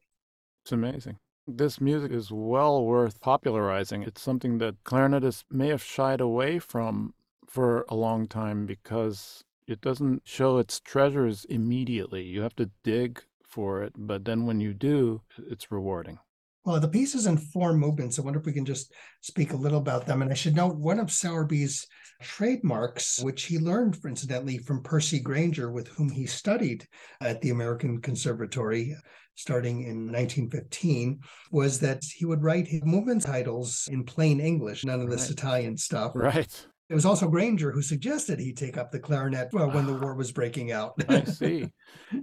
It's 0.64 0.72
amazing. 0.72 1.18
This 1.46 1.80
music 1.80 2.12
is 2.12 2.32
well 2.32 2.84
worth 2.84 3.20
popularizing. 3.20 4.02
It's 4.02 4.22
something 4.22 4.58
that 4.58 4.82
clarinetists 4.84 5.44
may 5.50 5.68
have 5.68 5.82
shied 5.82 6.20
away 6.20 6.58
from 6.58 7.14
for 7.46 7.84
a 7.88 7.94
long 7.94 8.26
time 8.26 8.66
because 8.66 9.44
it 9.66 9.80
doesn't 9.80 10.22
show 10.24 10.58
its 10.58 10.80
treasures 10.80 11.44
immediately. 11.46 12.22
You 12.22 12.42
have 12.42 12.56
to 12.56 12.70
dig 12.84 13.22
for 13.44 13.82
it, 13.82 13.92
but 13.96 14.24
then 14.24 14.46
when 14.46 14.60
you 14.60 14.74
do, 14.74 15.22
it's 15.50 15.72
rewarding. 15.72 16.18
Well, 16.64 16.80
the 16.80 16.88
piece 16.88 17.14
is 17.14 17.26
in 17.26 17.36
four 17.36 17.74
movements. 17.74 18.18
I 18.18 18.22
wonder 18.22 18.40
if 18.40 18.46
we 18.46 18.52
can 18.52 18.64
just 18.64 18.92
speak 19.20 19.52
a 19.52 19.56
little 19.56 19.78
about 19.78 20.04
them. 20.04 20.20
And 20.20 20.32
I 20.32 20.34
should 20.34 20.56
note 20.56 20.74
one 20.74 20.98
of 20.98 21.06
Sowerby's 21.06 21.86
trademarks, 22.20 23.22
which 23.22 23.44
he 23.44 23.58
learned, 23.58 23.96
incidentally, 24.04 24.58
from 24.58 24.82
Percy 24.82 25.20
Grainger, 25.20 25.70
with 25.70 25.86
whom 25.86 26.10
he 26.10 26.26
studied 26.26 26.84
at 27.20 27.40
the 27.40 27.50
American 27.50 28.00
Conservatory 28.00 28.96
starting 29.36 29.82
in 29.82 30.10
1915, 30.10 31.20
was 31.52 31.78
that 31.78 32.02
he 32.02 32.24
would 32.24 32.42
write 32.42 32.66
his 32.66 32.82
movement 32.84 33.22
titles 33.22 33.86
in 33.92 34.02
plain 34.02 34.40
English, 34.40 34.84
none 34.84 35.00
of 35.00 35.10
this 35.10 35.22
right. 35.22 35.30
Italian 35.30 35.76
stuff. 35.76 36.12
Right. 36.14 36.66
It 36.88 36.94
was 36.94 37.04
also 37.04 37.28
Grainger 37.28 37.72
who 37.72 37.82
suggested 37.82 38.38
he 38.38 38.52
take 38.52 38.76
up 38.76 38.92
the 38.92 39.00
clarinet 39.00 39.52
well, 39.52 39.70
when 39.70 39.86
the 39.86 39.94
war 39.94 40.14
was 40.14 40.30
breaking 40.30 40.70
out. 40.70 40.94
I 41.08 41.24
see. 41.24 41.72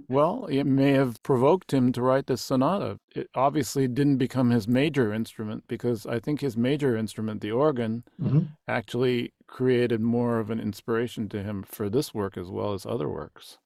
Well, 0.08 0.46
it 0.46 0.64
may 0.64 0.92
have 0.92 1.22
provoked 1.22 1.72
him 1.72 1.92
to 1.92 2.00
write 2.02 2.26
the 2.26 2.38
sonata. 2.38 2.98
It 3.14 3.28
obviously 3.34 3.86
didn't 3.88 4.16
become 4.16 4.50
his 4.50 4.66
major 4.66 5.12
instrument 5.12 5.64
because 5.68 6.06
I 6.06 6.18
think 6.18 6.40
his 6.40 6.56
major 6.56 6.96
instrument, 6.96 7.42
the 7.42 7.50
organ, 7.50 8.04
mm-hmm. 8.18 8.40
actually 8.66 9.34
created 9.46 10.00
more 10.00 10.38
of 10.40 10.48
an 10.48 10.60
inspiration 10.60 11.28
to 11.28 11.42
him 11.42 11.62
for 11.62 11.90
this 11.90 12.14
work 12.14 12.38
as 12.38 12.48
well 12.48 12.72
as 12.72 12.86
other 12.86 13.08
works. 13.08 13.58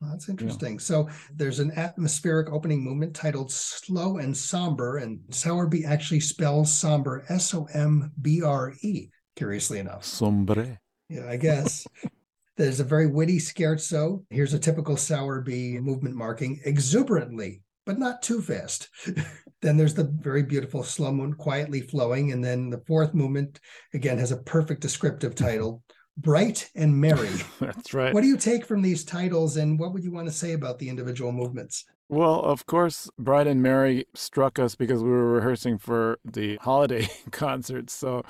Well, 0.00 0.12
that's 0.12 0.28
interesting. 0.28 0.74
Yeah. 0.74 0.80
So 0.80 1.08
there's 1.34 1.58
an 1.58 1.72
atmospheric 1.72 2.50
opening 2.50 2.84
movement 2.84 3.14
titled 3.14 3.50
Slow 3.50 4.18
and 4.18 4.34
Somber, 4.34 4.98
and 4.98 5.20
Sowerby 5.30 5.84
actually 5.84 6.20
spells 6.20 6.72
somber 6.72 7.24
S 7.28 7.52
O 7.52 7.66
M 7.74 8.12
B 8.22 8.42
R 8.42 8.72
E 8.82 9.10
curiously 9.40 9.78
enough. 9.78 10.04
Sombre. 10.04 10.78
Yeah, 11.08 11.26
I 11.26 11.38
guess. 11.38 11.86
There's 12.58 12.78
a 12.78 12.84
very 12.84 13.06
witty 13.06 13.38
scherzo. 13.38 14.22
Here's 14.28 14.52
a 14.52 14.58
typical 14.58 14.96
Sowerby 14.96 15.80
movement 15.80 16.14
marking 16.14 16.60
exuberantly, 16.66 17.62
but 17.86 17.98
not 17.98 18.20
too 18.20 18.42
fast. 18.42 18.90
then 19.62 19.78
there's 19.78 19.94
the 19.94 20.12
very 20.20 20.42
beautiful 20.42 20.82
slow 20.82 21.10
movement, 21.10 21.38
quietly 21.38 21.80
flowing. 21.80 22.32
And 22.32 22.44
then 22.44 22.68
the 22.68 22.82
fourth 22.86 23.14
movement, 23.14 23.60
again, 23.94 24.18
has 24.18 24.30
a 24.30 24.42
perfect 24.42 24.82
descriptive 24.82 25.34
title 25.34 25.82
Bright 26.20 26.70
and 26.74 27.00
Merry. 27.00 27.30
That's 27.60 27.94
right. 27.94 28.12
What 28.12 28.20
do 28.20 28.28
you 28.28 28.36
take 28.36 28.66
from 28.66 28.82
these 28.82 29.04
titles 29.04 29.56
and 29.56 29.78
what 29.78 29.92
would 29.92 30.04
you 30.04 30.12
want 30.12 30.26
to 30.26 30.32
say 30.32 30.52
about 30.52 30.78
the 30.78 30.88
individual 30.88 31.32
movements? 31.32 31.84
Well, 32.10 32.40
of 32.40 32.66
course, 32.66 33.08
Bright 33.18 33.46
and 33.46 33.62
Merry 33.62 34.04
struck 34.14 34.58
us 34.58 34.74
because 34.74 35.02
we 35.02 35.10
were 35.10 35.32
rehearsing 35.32 35.78
for 35.78 36.18
the 36.24 36.56
holiday 36.60 37.08
concerts. 37.30 37.94
So 37.94 38.24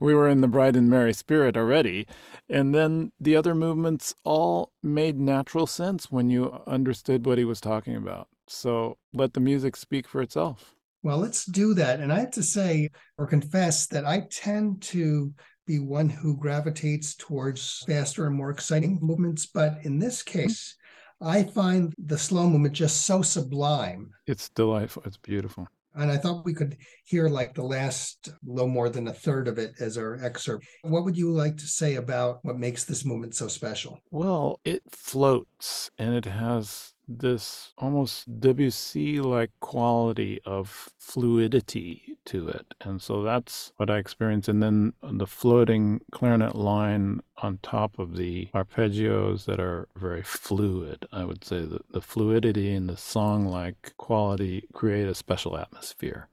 we 0.00 0.14
were 0.14 0.28
in 0.28 0.40
the 0.40 0.48
bright 0.48 0.74
and 0.74 0.88
merry 0.88 1.12
spirit 1.12 1.56
already. 1.56 2.06
And 2.48 2.74
then 2.74 3.12
the 3.20 3.36
other 3.36 3.54
movements 3.54 4.14
all 4.24 4.72
made 4.82 5.20
natural 5.20 5.66
sense 5.66 6.10
when 6.10 6.30
you 6.30 6.62
understood 6.66 7.26
what 7.26 7.38
he 7.38 7.44
was 7.44 7.60
talking 7.60 7.94
about. 7.94 8.28
So 8.48 8.96
let 9.12 9.34
the 9.34 9.40
music 9.40 9.76
speak 9.76 10.08
for 10.08 10.22
itself. 10.22 10.74
Well, 11.02 11.18
let's 11.18 11.44
do 11.44 11.74
that. 11.74 12.00
And 12.00 12.12
I 12.12 12.20
have 12.20 12.32
to 12.32 12.42
say 12.42 12.88
or 13.18 13.26
confess 13.26 13.86
that 13.88 14.06
I 14.06 14.26
tend 14.30 14.82
to 14.82 15.32
be 15.66 15.78
one 15.78 16.08
who 16.08 16.36
gravitates 16.36 17.14
towards 17.16 17.84
faster 17.86 18.26
and 18.26 18.34
more 18.34 18.50
exciting 18.50 18.98
movements. 19.02 19.46
But 19.46 19.78
in 19.82 19.98
this 19.98 20.22
case, 20.22 20.76
I 21.20 21.42
find 21.44 21.94
the 21.98 22.18
slow 22.18 22.48
movement 22.48 22.74
just 22.74 23.06
so 23.06 23.22
sublime. 23.22 24.10
It's 24.26 24.48
delightful. 24.50 25.02
It's 25.06 25.16
beautiful. 25.16 25.68
And 25.94 26.12
I 26.12 26.18
thought 26.18 26.44
we 26.44 26.52
could 26.52 26.76
hear 27.04 27.28
like 27.28 27.54
the 27.54 27.62
last 27.62 28.28
little 28.44 28.68
more 28.68 28.90
than 28.90 29.08
a 29.08 29.14
third 29.14 29.48
of 29.48 29.58
it 29.58 29.72
as 29.80 29.96
our 29.96 30.22
excerpt. 30.22 30.66
What 30.82 31.04
would 31.04 31.16
you 31.16 31.32
like 31.32 31.56
to 31.56 31.66
say 31.66 31.94
about 31.94 32.40
what 32.42 32.58
makes 32.58 32.84
this 32.84 33.04
movement 33.04 33.34
so 33.34 33.48
special? 33.48 33.98
Well, 34.10 34.60
it 34.64 34.82
floats 34.90 35.90
and 35.96 36.14
it 36.14 36.26
has 36.26 36.92
this 37.08 37.72
almost 37.78 38.40
Debussy 38.40 39.20
like 39.20 39.50
quality 39.60 40.40
of 40.44 40.90
fluidity 40.98 42.16
to 42.26 42.48
it. 42.48 42.74
And 42.80 43.00
so 43.00 43.22
that's 43.22 43.72
what 43.76 43.90
I 43.90 43.98
experience. 43.98 44.48
And 44.48 44.62
then 44.62 44.92
the 45.02 45.26
floating 45.26 46.00
clarinet 46.10 46.54
line 46.54 47.20
on 47.38 47.58
top 47.62 47.98
of 47.98 48.16
the 48.16 48.48
arpeggios 48.54 49.44
that 49.44 49.60
are 49.60 49.88
very 49.96 50.22
fluid. 50.22 51.06
I 51.12 51.24
would 51.24 51.44
say 51.44 51.64
that 51.64 51.92
the 51.92 52.00
fluidity 52.00 52.74
and 52.74 52.88
the 52.88 52.96
song 52.96 53.46
like 53.46 53.94
quality 53.96 54.68
create 54.72 55.08
a 55.08 55.14
special 55.14 55.56
atmosphere. 55.56 56.28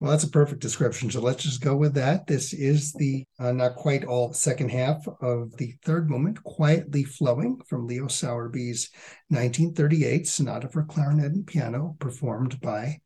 Well, 0.00 0.12
that's 0.12 0.24
a 0.24 0.30
perfect 0.30 0.62
description. 0.62 1.10
So 1.10 1.20
let's 1.20 1.42
just 1.42 1.60
go 1.60 1.74
with 1.74 1.94
that. 1.94 2.26
This 2.26 2.52
is 2.52 2.92
the 2.92 3.24
uh, 3.40 3.50
not 3.50 3.74
quite 3.74 4.04
all 4.04 4.32
second 4.32 4.70
half 4.70 5.04
of 5.20 5.56
the 5.56 5.74
third 5.84 6.08
movement, 6.08 6.42
Quietly 6.44 7.02
Flowing 7.02 7.60
from 7.66 7.86
Leo 7.86 8.06
Sowerby's 8.06 8.90
1938 9.28 10.28
Sonata 10.28 10.68
for 10.68 10.84
Clarinet 10.84 11.32
and 11.32 11.46
Piano, 11.46 11.96
performed 11.98 12.60
by 12.60 13.00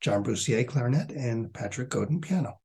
John 0.00 0.22
Bruce 0.22 0.48
Yeh 0.48 0.62
clarinet 0.62 1.10
and 1.10 1.52
Patrick 1.52 1.90
Godon 1.90 2.20
piano. 2.20 2.60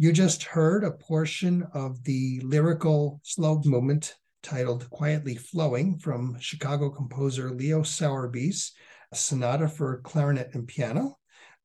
You 0.00 0.12
just 0.12 0.44
heard 0.44 0.82
a 0.82 0.92
portion 0.92 1.62
of 1.74 2.02
the 2.04 2.40
lyrical 2.42 3.20
slow 3.22 3.60
movement 3.66 4.14
titled 4.42 4.88
Quietly 4.88 5.34
Flowing 5.34 5.98
from 5.98 6.38
Chicago 6.40 6.88
composer 6.88 7.50
Leo 7.50 7.82
Sowerby's 7.82 8.72
Sonata 9.12 9.68
for 9.68 10.00
Clarinet 10.00 10.54
and 10.54 10.66
Piano, 10.66 11.18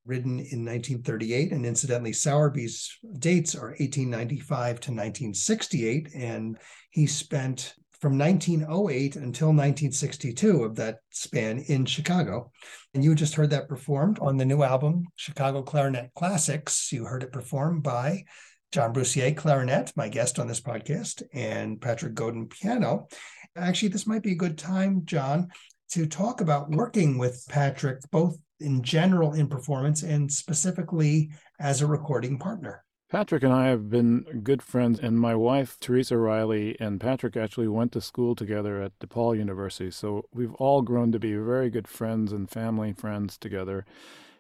written 0.06 0.32
in 0.32 0.66
1938. 0.66 1.54
And 1.54 1.66
incidentally, 1.66 2.12
Sowerby's 2.12 2.98
dates 3.20 3.56
are 3.56 3.70
1895 3.80 4.82
to 4.82 4.92
1968. 4.92 6.10
And 6.14 6.58
he 6.90 7.08
spent 7.08 7.74
from 8.06 8.20
1908 8.20 9.16
until 9.16 9.48
1962 9.48 10.64
of 10.64 10.76
that 10.76 11.00
span 11.10 11.58
in 11.58 11.86
Chicago. 11.86 12.52
And 12.94 13.04
you 13.04 13.16
just 13.16 13.34
heard 13.34 13.50
that 13.50 13.68
performed 13.68 14.20
on 14.20 14.38
the 14.38 14.46
new 14.46 14.62
album, 14.62 15.08
Chicago 15.16 15.64
Clarinet 15.64 16.12
Classics. 16.14 16.92
You 16.92 17.06
heard 17.06 17.24
it 17.24 17.32
performed 17.32 17.82
by 17.82 18.26
John 18.72 18.94
Bruce 18.94 19.16
Yeh, 19.16 19.32
clarinet, 19.32 19.92
my 19.96 20.08
guest 20.08 20.38
on 20.38 20.48
this 20.48 20.62
podcast, 20.62 21.24
and 21.34 21.82
Patrick 21.82 22.14
Godon, 22.14 22.48
piano. 22.48 23.08
Actually, 23.56 23.90
this 23.90 24.06
might 24.06 24.22
be 24.22 24.34
a 24.34 24.36
good 24.36 24.60
time, 24.60 25.02
John, 25.06 25.48
to 25.94 26.06
talk 26.06 26.42
about 26.42 26.70
working 26.70 27.18
with 27.18 27.44
Patrick, 27.50 28.02
both 28.12 28.38
in 28.60 28.84
general 28.84 29.34
in 29.34 29.48
performance 29.48 30.04
and 30.04 30.32
specifically 30.32 31.32
as 31.60 31.82
a 31.82 31.88
recording 31.88 32.38
partner. 32.38 32.85
Patrick 33.16 33.44
and 33.44 33.54
I 33.54 33.68
have 33.68 33.90
been 33.90 34.42
good 34.44 34.62
friends, 34.62 35.00
and 35.00 35.18
my 35.18 35.34
wife, 35.36 35.80
Teresa 35.80 36.18
Reilly, 36.18 36.76
and 36.82 37.00
Patrick 37.00 37.38
actually 37.38 37.70
went 37.70 37.94
to 37.94 38.02
school 38.02 38.36
together 38.36 38.82
at 38.82 39.00
DePaul 39.00 39.38
University. 39.38 39.90
So 39.90 40.26
we've 40.34 40.54
all 40.56 40.82
grown 40.82 41.14
to 41.14 41.20
be 41.20 41.34
very 41.36 41.70
good 41.70 41.88
friends 41.88 42.34
and 42.34 42.50
family 42.50 42.92
friends 42.92 43.38
together 43.38 43.86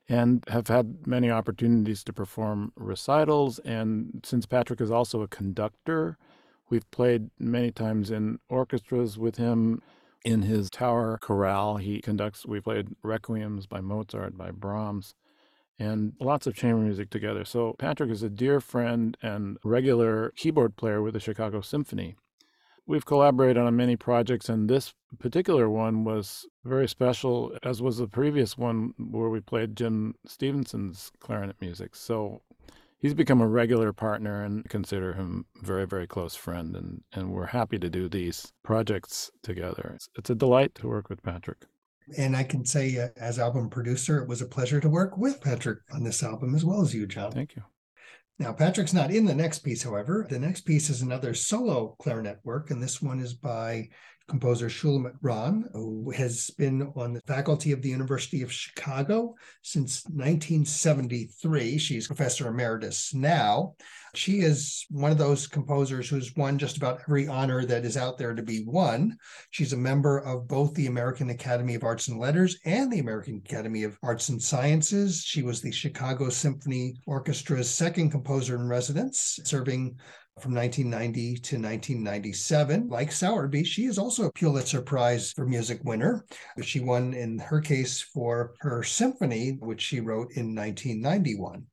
and 0.09 0.43
have 0.49 0.67
had 0.67 1.07
many 1.07 1.31
opportunities 1.31 2.03
to 2.03 2.11
perform 2.11 2.73
recitals. 2.75 3.59
And 3.59 4.19
since 4.25 4.45
Patrick 4.45 4.81
is 4.81 4.91
also 4.91 5.21
a 5.21 5.29
conductor, 5.29 6.17
we've 6.69 6.91
played 6.91 7.29
many 7.39 7.71
times 7.71 8.11
in 8.11 8.39
orchestras 8.49 9.17
with 9.17 9.37
him. 9.37 9.83
In 10.25 10.41
his 10.41 10.69
tower 10.69 11.17
chorale, 11.21 11.77
he 11.77 12.01
conducts, 12.01 12.45
we 12.45 12.59
played 12.59 12.89
requiems 13.05 13.69
by 13.69 13.79
Mozart, 13.79 14.37
by 14.37 14.51
Brahms 14.51 15.15
and 15.79 16.13
lots 16.19 16.47
of 16.47 16.55
chamber 16.55 16.81
music 16.81 17.09
together. 17.09 17.45
So 17.45 17.75
Patrick 17.77 18.11
is 18.11 18.23
a 18.23 18.29
dear 18.29 18.59
friend 18.59 19.17
and 19.21 19.57
regular 19.63 20.31
keyboard 20.35 20.75
player 20.75 21.01
with 21.01 21.13
the 21.13 21.19
Chicago 21.19 21.61
Symphony. 21.61 22.15
We've 22.87 23.05
collaborated 23.05 23.57
on 23.57 23.75
many 23.75 23.95
projects, 23.95 24.47
and 24.47 24.69
this 24.69 24.93
particular 25.17 25.69
one 25.69 26.03
was 26.03 26.45
very 26.63 26.87
special, 26.87 27.57
as 27.63 27.81
was 27.81 27.97
the 27.97 28.07
previous 28.07 28.57
one 28.57 28.93
where 28.97 29.29
we 29.29 29.39
played 29.39 29.75
Jim 29.75 30.13
Stephenson's 30.27 31.11
clarinet 31.19 31.59
music. 31.59 31.95
So 31.95 32.43
he's 32.99 33.15
become 33.15 33.41
a 33.41 33.47
regular 33.47 33.91
partner 33.91 34.43
and 34.43 34.69
consider 34.69 35.13
him 35.13 35.45
very, 35.63 35.87
very 35.87 36.05
close 36.05 36.35
friend. 36.35 36.75
And, 36.75 37.01
and 37.11 37.31
we're 37.31 37.47
happy 37.47 37.79
to 37.79 37.89
do 37.89 38.07
these 38.07 38.53
projects 38.63 39.31
together. 39.41 39.93
It's, 39.95 40.09
it's 40.15 40.29
a 40.29 40.35
delight 40.35 40.75
to 40.75 40.87
work 40.87 41.09
with 41.09 41.23
Patrick. 41.23 41.65
And 42.17 42.35
I 42.35 42.43
can 42.43 42.65
say, 42.65 42.97
uh, 42.97 43.07
as 43.17 43.39
album 43.39 43.69
producer, 43.69 44.21
it 44.21 44.27
was 44.27 44.41
a 44.41 44.47
pleasure 44.47 44.79
to 44.79 44.89
work 44.89 45.17
with 45.17 45.41
Patrick 45.41 45.79
on 45.91 46.03
this 46.03 46.23
album 46.23 46.55
as 46.55 46.63
well 46.63 46.81
as 46.81 46.93
you, 46.93 47.07
John. 47.07 47.31
Thank 47.31 47.55
you. 47.55 47.63
Now, 48.37 48.51
Patrick's 48.51 48.93
not 48.93 49.11
in 49.11 49.25
the 49.25 49.33
next 49.33 49.59
piece, 49.59 49.83
however. 49.83 50.25
The 50.29 50.39
next 50.39 50.61
piece 50.61 50.89
is 50.89 51.01
another 51.01 51.33
solo 51.33 51.95
clarinet 51.99 52.39
work, 52.43 52.69
and 52.69 52.83
this 52.83 53.01
one 53.01 53.19
is 53.19 53.33
by 53.33 53.89
composer 54.27 54.67
Shulamit 54.67 55.15
Ran, 55.21 55.65
who 55.73 56.11
has 56.11 56.49
been 56.57 56.91
on 56.95 57.13
the 57.13 57.21
faculty 57.21 57.71
of 57.71 57.81
the 57.81 57.89
University 57.89 58.41
of 58.41 58.51
Chicago 58.51 59.35
since 59.61 60.03
1973. 60.05 61.77
She's 61.77 62.07
professor 62.07 62.47
emeritus 62.47 63.13
now. 63.13 63.75
She 64.15 64.39
is 64.39 64.85
one 64.89 65.11
of 65.11 65.17
those 65.17 65.45
composers 65.45 66.09
who's 66.09 66.35
won 66.35 66.57
just 66.57 66.77
about 66.77 67.01
every 67.01 67.27
honor 67.27 67.65
that 67.65 67.85
is 67.85 67.97
out 67.97 68.17
there 68.17 68.33
to 68.33 68.41
be 68.41 68.63
won. 68.65 69.17
She's 69.51 69.73
a 69.73 69.77
member 69.77 70.19
of 70.19 70.47
both 70.47 70.73
the 70.73 70.87
American 70.87 71.29
Academy 71.29 71.75
of 71.75 71.83
Arts 71.83 72.07
and 72.07 72.19
Letters 72.19 72.57
and 72.65 72.91
the 72.91 72.99
American 72.99 73.41
Academy 73.45 73.83
of 73.83 73.97
Arts 74.01 74.29
and 74.29 74.41
Sciences. 74.41 75.21
She 75.23 75.43
was 75.43 75.61
the 75.61 75.71
Chicago 75.71 76.29
Symphony 76.29 76.95
Orchestra's 77.07 77.69
second 77.69 78.09
composer 78.09 78.55
in 78.55 78.67
residence, 78.67 79.39
serving 79.43 79.97
from 80.41 80.53
1990 80.53 81.37
to 81.37 81.55
1997. 81.55 82.89
Like 82.89 83.11
Sowerby, 83.11 83.63
she 83.63 83.85
is 83.85 83.97
also 83.97 84.25
a 84.25 84.31
Pulitzer 84.33 84.81
Prize 84.81 85.31
for 85.31 85.45
Music 85.45 85.79
winner. 85.83 86.25
She 86.61 86.81
won, 86.81 87.13
in 87.13 87.39
her 87.39 87.61
case, 87.61 88.01
for 88.01 88.53
her 88.59 88.83
symphony, 88.83 89.57
which 89.61 89.81
she 89.81 90.01
wrote 90.01 90.33
in 90.33 90.53
1991. 90.53 91.65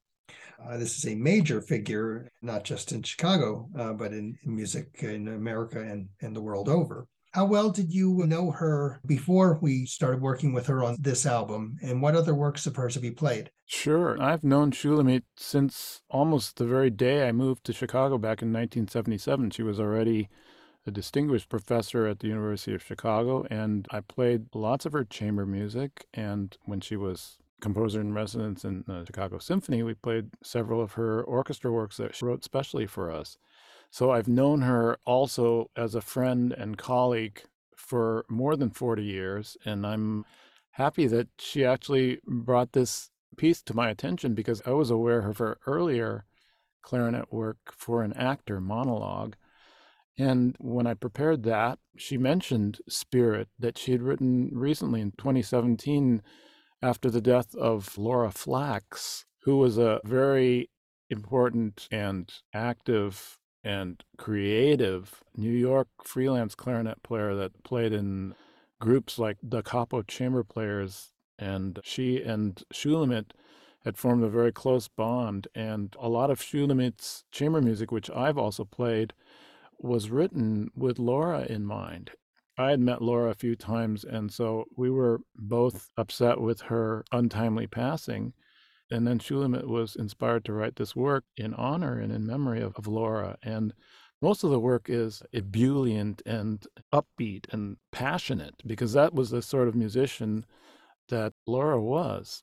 Uh, 0.65 0.77
this 0.77 0.97
is 0.97 1.07
a 1.11 1.17
major 1.17 1.61
figure, 1.61 2.31
not 2.41 2.63
just 2.63 2.93
in 2.93 3.03
Chicago, 3.03 3.69
uh, 3.77 3.93
but 3.95 4.13
in, 4.13 4.39
in, 4.45 4.55
music 4.55 4.87
in 5.01 5.27
America 5.27 5.81
and, 5.81 6.09
and 6.21 6.37
the 6.37 6.41
world 6.41 6.69
over. 6.69 7.09
How 7.33 7.47
well 7.47 7.71
did 7.71 7.95
you 7.95 8.27
know 8.27 8.51
her 8.51 9.01
before 9.07 9.59
we 9.63 9.87
started 9.87 10.21
working 10.21 10.53
with 10.53 10.67
her 10.67 10.85
on 10.85 10.99
this 11.01 11.25
album? 11.25 11.79
And 11.83 12.03
what 12.03 12.15
other 12.15 12.35
works 12.35 12.67
of 12.67 12.77
hers 12.77 12.95
have 12.95 13.05
you 13.05 13.13
played? 13.13 13.51
Sure. 13.65 14.21
I've 14.23 14.45
known 14.45 14.71
Shulamit 14.71 15.23
since 15.39 16.03
almost 16.11 16.57
the 16.57 16.67
very 16.67 16.91
day 16.91 17.27
I 17.27 17.33
moved 17.33 17.65
to 17.65 17.73
Chicago 17.73 18.19
back 18.19 18.43
in 18.43 18.53
1977. 18.53 19.51
She 19.51 19.63
was 19.63 19.81
already 19.81 20.29
a 20.87 20.91
distinguished 20.91 21.49
professor 21.49 22.07
at 22.07 22.19
the 22.19 22.29
University 22.29 22.75
of 22.75 22.85
Chicago, 22.85 23.47
and 23.51 23.89
I 23.91 24.01
played 24.01 24.55
lots 24.55 24.85
of 24.85 24.93
her 24.93 25.05
chamber 25.05 25.47
music. 25.47 26.05
And 26.13 26.55
when 26.67 26.83
she 26.83 26.97
was 26.97 27.39
composer 27.63 28.03
in 28.03 28.13
residence 28.13 28.63
in 28.63 28.85
the 28.87 29.07
Chicago 29.07 29.39
Symphony, 29.39 29.83
we 29.83 29.95
played 29.95 30.31
several 30.43 30.83
of 30.83 30.93
her 30.93 31.23
orchestra 31.23 31.73
works 31.73 31.97
that 31.97 32.15
she 32.15 32.27
wrote 32.27 32.45
specially 32.45 32.87
for 32.87 33.11
us. 33.11 33.39
So 33.93 34.11
I've 34.11 34.27
known 34.27 34.63
her 34.63 34.97
also 35.05 35.71
as 35.77 35.95
a 35.95 36.01
friend 36.01 36.51
and 36.51 36.79
colleague 36.79 37.43
for 37.77 38.25
more 38.31 38.57
than 38.57 38.71
40 38.71 39.05
years. 39.05 39.59
And 39.67 39.87
I'm 39.87 40.25
happy 40.71 41.07
that 41.09 41.29
she 41.39 41.63
actually 41.63 42.19
brought 42.27 42.73
this 42.73 43.11
piece 43.37 43.61
to 43.65 43.77
my 43.77 43.91
attention 43.91 44.33
because 44.35 44.63
I 44.65 44.71
was 44.71 44.89
aware 44.89 45.29
of 45.29 45.37
her 45.37 45.59
earlier 45.67 46.25
clarinet 46.81 47.31
work 47.31 47.59
for 47.71 48.03
an 48.03 48.15
actor 48.15 48.63
monologue. 48.63 49.37
And 50.19 50.57
when 50.59 50.87
I 50.87 50.95
prepared 50.95 51.43
that, 51.43 51.79
she 51.95 52.17
mentioned 52.17 52.79
Spirit 52.89 53.49
that 53.59 53.77
she 53.77 53.93
had 53.93 54.01
written 54.01 54.49
recently 54.55 55.03
in 55.03 55.13
2017 55.19 56.23
after 56.81 57.11
the 57.11 57.21
death 57.21 57.55
of 57.57 57.99
Laura 57.99 58.31
Flax, 58.31 59.27
who 59.43 59.59
was 59.59 59.77
a 59.77 60.01
very 60.03 60.71
important 61.11 61.89
and 61.91 62.33
active 62.55 63.39
and 63.65 64.03
creative 64.17 65.23
New 65.37 65.51
York 65.51 65.89
freelance 66.05 66.55
clarinet 66.55 67.03
player 67.03 67.35
that 67.35 67.63
played 67.63 67.93
in 67.93 68.35
groups 68.81 69.19
like 69.19 69.39
Da 69.47 69.63
Capo 69.63 70.03
Chamber 70.03 70.43
Players. 70.43 71.13
And 71.39 71.81
she 71.83 72.23
and 72.23 72.63
Shulamit 72.73 73.33
had 73.85 73.97
formed 73.97 74.23
a 74.23 74.29
very 74.29 74.53
close 74.53 74.89
bond. 74.89 75.49
And 75.55 75.97
a 75.99 76.09
lot 76.09 76.31
of 76.31 76.41
Shulamit's 76.41 77.25
chamber 77.33 77.61
music, 77.61 77.91
which 77.91 78.11
I've 78.11 78.39
also 78.39 78.65
played, 78.65 79.13
was 79.79 80.11
written 80.11 80.71
with 80.77 80.99
Laura 80.99 81.45
in 81.49 81.65
mind. 81.65 82.13
I 82.59 82.71
had 82.71 82.81
met 82.81 83.03
Laura 83.03 83.31
a 83.31 83.35
few 83.35 83.57
times, 83.57 84.05
and 84.05 84.31
so 84.31 84.67
we 84.77 84.91
were 84.91 85.21
both 85.35 85.91
upset 85.97 86.41
with 86.41 86.61
her 86.63 87.05
untimely 87.11 87.67
passing. 87.67 88.35
And 88.93 89.07
then 89.07 89.19
Shulamit 89.19 89.67
was 89.67 89.97
inspired 89.97 90.45
to 90.45 90.53
write 90.53 90.77
this 90.77 90.95
work 90.95 91.25
in 91.37 91.55
honor 91.55 91.99
and 91.99 92.13
in 92.13 92.27
memory 92.27 92.61
of, 92.61 92.77
of 92.77 92.87
Laura. 92.87 93.39
And 93.43 93.73
most 94.21 94.45
of 94.45 94.51
the 94.51 94.61
work 94.61 94.91
is 94.91 95.23
ebullient 95.33 96.21
and 96.27 96.65
upbeat 96.93 97.53
and 97.53 97.79
passionate 97.91 98.57
because 98.67 98.93
that 98.93 99.15
was 99.15 99.31
the 99.31 99.41
sort 99.41 99.67
of 99.67 99.75
musician 99.75 100.45
that 101.09 101.33
Laura 101.47 101.81
was. 101.81 102.43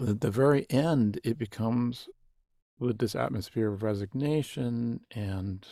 At 0.00 0.20
the 0.20 0.32
very 0.32 0.66
end, 0.68 1.20
it 1.22 1.38
becomes 1.38 2.08
with 2.78 2.98
this 2.98 3.14
atmosphere 3.14 3.72
of 3.72 3.84
resignation 3.84 5.00
and 5.12 5.64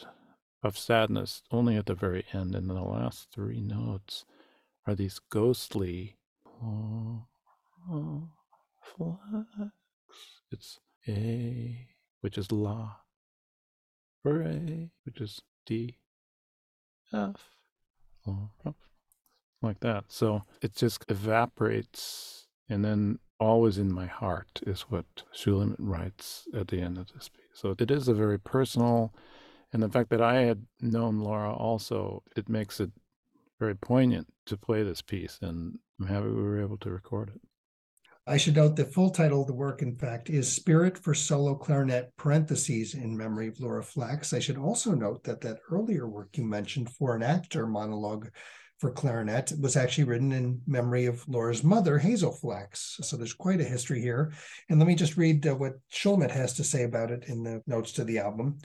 of 0.62 0.78
sadness 0.78 1.42
only 1.50 1.76
at 1.76 1.86
the 1.86 1.94
very 1.94 2.24
end. 2.32 2.54
And 2.54 2.70
the 2.70 2.74
last 2.74 3.26
three 3.34 3.60
notes 3.60 4.24
are 4.86 4.94
these 4.94 5.20
ghostly. 5.30 6.16
Oh, 6.62 7.26
oh, 7.90 8.28
it's 10.52 10.78
A, 11.08 11.88
which 12.20 12.38
is 12.38 12.52
La, 12.52 12.96
Re, 14.24 14.90
which 15.04 15.20
is 15.20 15.40
D, 15.66 15.98
F, 17.12 17.50
like 19.60 19.80
that. 19.80 20.04
So 20.08 20.44
it 20.60 20.76
just 20.76 21.04
evaporates, 21.08 22.46
and 22.68 22.84
then 22.84 23.18
always 23.40 23.78
in 23.78 23.92
my 23.92 24.06
heart 24.06 24.60
is 24.66 24.82
what 24.82 25.06
Shulamit 25.34 25.76
writes 25.78 26.46
at 26.54 26.68
the 26.68 26.80
end 26.80 26.98
of 26.98 27.12
this 27.12 27.28
piece. 27.28 27.42
So 27.54 27.74
it 27.78 27.90
is 27.90 28.06
a 28.06 28.14
very 28.14 28.38
personal, 28.38 29.12
and 29.72 29.82
the 29.82 29.88
fact 29.88 30.10
that 30.10 30.22
I 30.22 30.42
had 30.42 30.66
known 30.80 31.18
Laura 31.18 31.52
also, 31.52 32.22
it 32.36 32.48
makes 32.48 32.78
it 32.78 32.92
very 33.58 33.74
poignant 33.74 34.32
to 34.46 34.56
play 34.56 34.82
this 34.82 35.02
piece, 35.02 35.38
and 35.42 35.78
I'm 36.00 36.06
happy 36.06 36.28
we 36.28 36.42
were 36.42 36.60
able 36.60 36.78
to 36.78 36.90
record 36.90 37.30
it. 37.34 37.40
I 38.24 38.36
should 38.36 38.54
note 38.54 38.76
the 38.76 38.84
full 38.84 39.10
title 39.10 39.40
of 39.40 39.48
the 39.48 39.52
work, 39.52 39.82
in 39.82 39.96
fact, 39.96 40.30
is 40.30 40.50
Spirit 40.50 40.96
for 40.96 41.12
Solo 41.12 41.56
Clarinet, 41.56 42.16
parentheses, 42.16 42.94
in 42.94 43.16
memory 43.16 43.48
of 43.48 43.58
Laura 43.58 43.82
Flax. 43.82 44.32
I 44.32 44.38
should 44.38 44.58
also 44.58 44.92
note 44.92 45.24
that 45.24 45.40
that 45.40 45.58
earlier 45.72 46.06
work 46.08 46.36
you 46.36 46.44
mentioned 46.44 46.88
for 46.90 47.16
an 47.16 47.24
actor 47.24 47.66
monologue 47.66 48.28
for 48.78 48.92
clarinet 48.92 49.52
was 49.60 49.76
actually 49.76 50.04
written 50.04 50.30
in 50.30 50.60
memory 50.68 51.06
of 51.06 51.28
Laura's 51.28 51.64
mother, 51.64 51.98
Hazel 51.98 52.30
Flax. 52.30 52.98
So 53.02 53.16
there's 53.16 53.34
quite 53.34 53.60
a 53.60 53.64
history 53.64 54.00
here. 54.00 54.32
And 54.68 54.78
let 54.78 54.86
me 54.86 54.94
just 54.94 55.16
read 55.16 55.44
uh, 55.44 55.56
what 55.56 55.74
Shulamit 55.92 56.30
has 56.30 56.52
to 56.54 56.64
say 56.64 56.84
about 56.84 57.10
it 57.10 57.24
in 57.26 57.42
the 57.42 57.60
notes 57.66 57.90
to 57.92 58.04
the 58.04 58.18
album. 58.18 58.58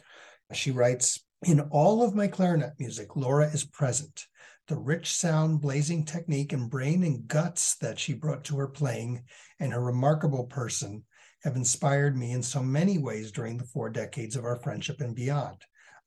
She 0.53 0.69
writes, 0.69 1.23
in 1.45 1.61
all 1.71 2.03
of 2.03 2.15
my 2.15 2.27
clarinet 2.27 2.73
music, 2.77 3.15
Laura 3.15 3.47
is 3.47 3.63
present 3.63 4.25
the 4.67 4.77
rich 4.77 5.15
sound, 5.15 5.61
blazing 5.61 6.05
technique, 6.05 6.53
and 6.53 6.69
brain 6.69 7.03
and 7.03 7.27
guts 7.27 7.75
that 7.77 7.97
she 7.97 8.13
brought 8.13 8.43
to 8.45 8.57
her 8.57 8.67
playing, 8.67 9.23
and 9.59 9.71
her 9.71 9.81
remarkable 9.81 10.45
person 10.45 11.03
have 11.43 11.55
inspired 11.55 12.17
me 12.17 12.31
in 12.31 12.43
so 12.43 12.61
many 12.61 12.97
ways 12.97 13.31
during 13.31 13.57
the 13.57 13.63
four 13.63 13.89
decades 13.89 14.35
of 14.35 14.43
our 14.43 14.57
friendship 14.57 14.99
and 15.01 15.15
beyond. 15.15 15.57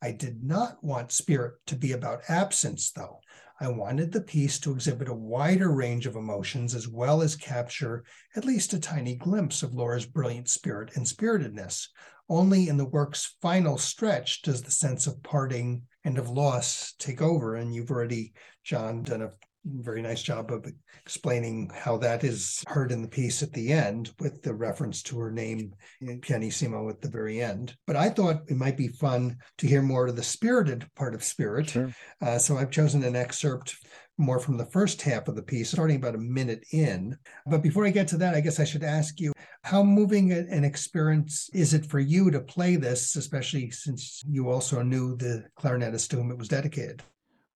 I 0.02 0.12
did 0.12 0.42
not 0.42 0.82
want 0.82 1.12
Spirit 1.12 1.54
to 1.66 1.76
be 1.76 1.92
about 1.92 2.22
absence, 2.28 2.90
though. 2.90 3.20
I 3.62 3.68
wanted 3.68 4.10
the 4.10 4.22
piece 4.22 4.58
to 4.60 4.72
exhibit 4.72 5.08
a 5.08 5.14
wider 5.14 5.70
range 5.70 6.06
of 6.06 6.16
emotions 6.16 6.74
as 6.74 6.88
well 6.88 7.20
as 7.20 7.36
capture 7.36 8.04
at 8.34 8.46
least 8.46 8.72
a 8.72 8.80
tiny 8.80 9.16
glimpse 9.16 9.62
of 9.62 9.74
Laura's 9.74 10.06
brilliant 10.06 10.48
spirit 10.48 10.96
and 10.96 11.06
spiritedness. 11.06 11.88
only 12.30 12.68
in 12.68 12.76
the 12.76 12.86
work's 12.86 13.36
final 13.42 13.76
stretch 13.76 14.40
does 14.42 14.62
the 14.62 14.70
sense 14.70 15.06
of 15.06 15.22
parting 15.22 15.82
and 16.04 16.16
of 16.16 16.30
loss 16.30 16.94
take 16.98 17.20
over. 17.20 17.56
And 17.56 17.74
you've 17.74 17.90
already, 17.90 18.32
John, 18.64 19.02
done 19.02 19.22
a 19.22 19.30
very 19.64 20.00
nice 20.00 20.22
job 20.22 20.50
of 20.50 20.66
explaining 21.02 21.70
how 21.74 21.96
that 21.98 22.24
is 22.24 22.64
heard 22.66 22.92
in 22.92 23.02
the 23.02 23.08
piece 23.08 23.42
at 23.42 23.52
the 23.52 23.72
end 23.72 24.10
with 24.18 24.42
the 24.42 24.54
reference 24.54 25.02
to 25.02 25.18
her 25.18 25.30
name 25.30 25.74
pianissimo 26.22 26.88
at 26.88 27.00
the 27.00 27.08
very 27.08 27.42
end. 27.42 27.76
But 27.86 27.96
i 27.96 28.08
thought 28.08 28.42
it 28.48 28.56
might 28.56 28.76
be 28.76 28.88
fun 28.88 29.36
to 29.58 29.66
hear 29.66 29.82
more 29.82 30.06
of 30.06 30.16
the 30.16 30.22
spirited 30.22 30.86
part 30.96 31.14
of 31.14 31.22
spirit. 31.22 31.70
Sure. 31.70 31.94
uh, 32.22 32.38
so 32.38 32.56
i've 32.56 32.70
chosen 32.70 33.02
an 33.04 33.16
excerpt 33.16 33.76
more 34.16 34.38
from 34.38 34.58
the 34.58 34.66
first 34.66 35.00
half 35.00 35.28
of 35.28 35.36
the 35.36 35.42
piece 35.42 35.70
starting 35.70 35.96
about 35.96 36.14
a 36.14 36.18
minute 36.18 36.62
in. 36.72 37.16
But 37.46 37.62
before 37.62 37.86
i 37.86 37.90
get 37.90 38.08
to 38.08 38.16
that 38.18 38.34
i 38.34 38.40
guess 38.40 38.60
i 38.60 38.64
should 38.64 38.84
ask 38.84 39.20
you 39.20 39.32
how 39.62 39.82
moving 39.82 40.32
an 40.32 40.64
experience 40.64 41.50
is 41.52 41.74
it 41.74 41.84
for 41.84 42.00
you 42.00 42.30
to 42.30 42.40
play 42.40 42.76
this 42.76 43.14
especially 43.16 43.70
since 43.70 44.22
you 44.26 44.48
also 44.48 44.82
knew 44.82 45.16
the 45.16 45.44
clarinetist 45.58 46.08
to 46.08 46.16
whom 46.16 46.30
it 46.30 46.38
was 46.38 46.48
dedicated 46.48 47.02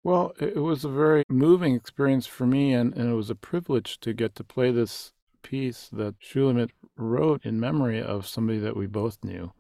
well, 0.05 0.35
it 0.39 0.63
was 0.63 0.85
a 0.85 0.91
very 0.91 1.25
moving 1.31 1.75
experience 1.75 2.27
for 2.27 2.47
me, 2.47 2.75
and, 2.75 2.95
and 2.95 3.11
it 3.11 3.15
was 3.15 3.31
a 3.31 3.35
privilege 3.35 3.99
to 4.01 4.13
get 4.13 4.37
to 4.37 4.45
play 4.45 4.71
this 4.71 5.13
piece 5.43 5.89
that 5.93 6.21
Shulamit 6.21 6.71
wrote 6.97 7.45
in 7.45 7.59
memory 7.59 8.03
of 8.03 8.29
somebody 8.29 8.59
that 8.59 8.77
we 8.77 8.87
both 8.87 9.19
knew. 9.25 9.53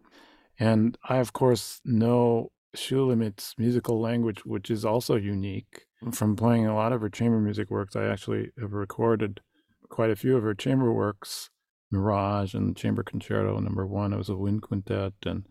And 0.58 0.96
I, 1.08 1.16
of 1.16 1.32
course, 1.32 1.80
know 1.84 2.52
Shulamit's 2.76 3.54
musical 3.56 4.00
language, 4.00 4.44
which 4.44 4.70
is 4.70 4.84
also 4.84 5.16
unique. 5.16 5.86
From 6.12 6.36
playing 6.36 6.66
a 6.66 6.74
lot 6.74 6.92
of 6.92 7.00
her 7.00 7.08
chamber 7.08 7.40
music 7.40 7.70
works, 7.70 7.96
I 7.96 8.04
actually 8.04 8.50
have 8.60 8.72
recorded 8.72 9.40
quite 9.88 10.10
a 10.10 10.16
few 10.16 10.36
of 10.36 10.42
her 10.42 10.54
chamber 10.54 10.92
works 10.92 11.48
Mirage 11.90 12.54
and 12.54 12.76
Chamber 12.76 13.02
Concerto 13.02 13.58
number 13.60 13.86
one. 13.86 14.12
It 14.12 14.18
was 14.18 14.28
a 14.28 14.36
wind 14.36 14.62
quintet 14.62 15.14
and 15.24 15.46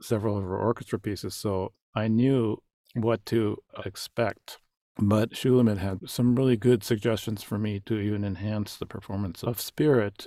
several 0.00 0.38
of 0.38 0.44
her 0.44 0.56
orchestra 0.56 0.98
pieces. 0.98 1.34
So 1.34 1.72
I 1.94 2.08
knew 2.08 2.62
what 2.94 3.24
to 3.26 3.58
expect. 3.84 4.58
But 4.98 5.30
Shulamit 5.30 5.78
had 5.78 6.10
some 6.10 6.36
really 6.36 6.56
good 6.56 6.84
suggestions 6.84 7.42
for 7.42 7.58
me 7.58 7.80
to 7.86 7.98
even 7.98 8.24
enhance 8.24 8.76
the 8.76 8.86
performance 8.86 9.42
of 9.42 9.60
Spirit. 9.60 10.26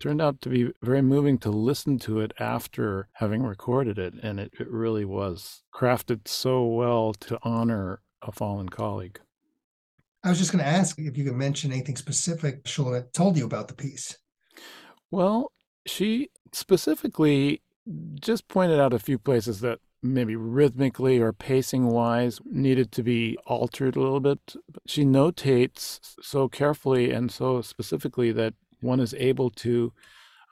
turned 0.00 0.22
out 0.22 0.40
to 0.40 0.48
be 0.48 0.70
very 0.82 1.02
moving 1.02 1.38
to 1.38 1.50
listen 1.50 1.98
to 1.98 2.20
it 2.20 2.32
after 2.38 3.08
having 3.14 3.42
recorded 3.42 3.98
it, 3.98 4.14
and 4.22 4.38
it, 4.38 4.52
it 4.58 4.68
really 4.70 5.04
was 5.04 5.62
crafted 5.74 6.28
so 6.28 6.64
well 6.64 7.12
to 7.14 7.38
honor 7.42 8.00
a 8.22 8.32
fallen 8.32 8.68
colleague. 8.68 9.20
I 10.24 10.30
was 10.30 10.38
just 10.38 10.52
going 10.52 10.64
to 10.64 10.70
ask 10.70 10.98
if 10.98 11.16
you 11.16 11.24
could 11.24 11.34
mention 11.34 11.72
anything 11.72 11.96
specific 11.96 12.64
Shulamit 12.64 13.12
told 13.12 13.36
you 13.36 13.44
about 13.44 13.68
the 13.68 13.74
piece. 13.74 14.16
Well, 15.10 15.52
she 15.86 16.30
specifically 16.52 17.62
just 18.20 18.48
pointed 18.48 18.80
out 18.80 18.92
a 18.92 18.98
few 18.98 19.18
places 19.18 19.60
that 19.60 19.78
maybe 20.02 20.36
rhythmically 20.36 21.18
or 21.18 21.32
pacing 21.32 21.86
wise 21.86 22.40
needed 22.44 22.92
to 22.92 23.02
be 23.02 23.36
altered 23.46 23.96
a 23.96 24.00
little 24.00 24.20
bit. 24.20 24.54
She 24.86 25.04
notates 25.04 26.00
so 26.22 26.48
carefully 26.48 27.10
and 27.12 27.30
so 27.30 27.60
specifically 27.62 28.32
that 28.32 28.54
one 28.80 29.00
is 29.00 29.14
able 29.14 29.50
to 29.50 29.92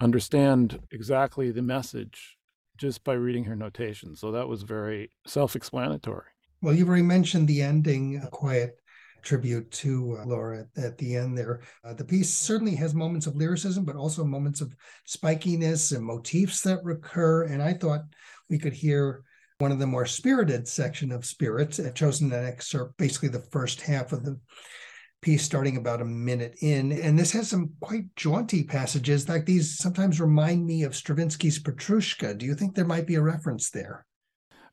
understand 0.01 0.81
exactly 0.91 1.51
the 1.51 1.63
message 1.63 2.37
just 2.77 3.05
by 3.05 3.15
reading 3.15 3.45
her 3.45 3.57
notation. 3.57 4.17
So 4.17 4.33
that 4.33 4.49
was 4.49 4.63
very 4.63 5.11
self 5.27 5.57
explanatory. 5.57 6.27
Well, 6.63 6.75
you've 6.75 6.89
already 6.89 7.03
mentioned 7.03 7.49
the 7.49 7.63
ending, 7.63 8.21
a 8.23 8.29
quiet 8.29 8.81
tribute 9.23 9.69
to 9.73 10.17
uh, 10.21 10.25
Laura 10.25 10.67
at 10.77 10.97
the 10.99 11.17
end 11.17 11.37
there. 11.37 11.61
Uh, 11.85 11.93
the 11.93 12.05
piece 12.05 12.33
certainly 12.33 12.75
has 12.77 12.95
moments 12.95 13.27
of 13.27 13.37
lyricism, 13.37 13.85
but 13.85 13.97
also 13.97 14.25
moments 14.25 14.61
of 14.61 14.75
spikiness 15.07 15.95
and 15.95 16.05
motifs 16.05 16.63
that 16.63 16.85
recur. 16.85 17.45
And 17.45 17.63
I 17.63 17.75
thought 17.75 18.03
we 18.49 18.59
could 18.59 18.73
hear 18.73 19.25
one 19.59 19.73
of 19.73 19.79
the 19.79 19.87
more 19.87 20.07
spirited 20.07 20.69
section 20.69 21.11
of 21.13 21.25
spirits. 21.25 21.81
I've 21.81 21.95
chosen 21.95 22.33
an 22.33 22.45
excerpt, 22.45 22.97
basically 22.97 23.31
the 23.31 23.47
first 23.51 23.81
half 23.81 24.13
of 24.13 24.25
the 24.25 24.39
piece, 25.23 25.43
starting 25.43 25.77
about 25.77 26.03
a 26.03 26.05
minute 26.05 26.57
in. 26.61 26.93
And 26.93 27.19
this 27.19 27.33
has 27.33 27.49
some 27.49 27.73
quite 27.81 28.15
jaunty 28.17 28.65
passages, 28.65 29.29
like 29.29 29.47
these 29.47 29.79
sometimes 29.79 30.21
remind 30.21 30.67
me 30.67 30.83
of 30.83 30.93
Stravinsky's 30.93 31.63
Petrushka. 31.63 32.37
Do 32.37 32.45
you 32.47 32.55
think 32.55 32.75
there 32.75 32.85
might 32.85 33.07
be 33.07 33.15
a 33.15 33.23
reference 33.23 33.71
there? 33.71 34.05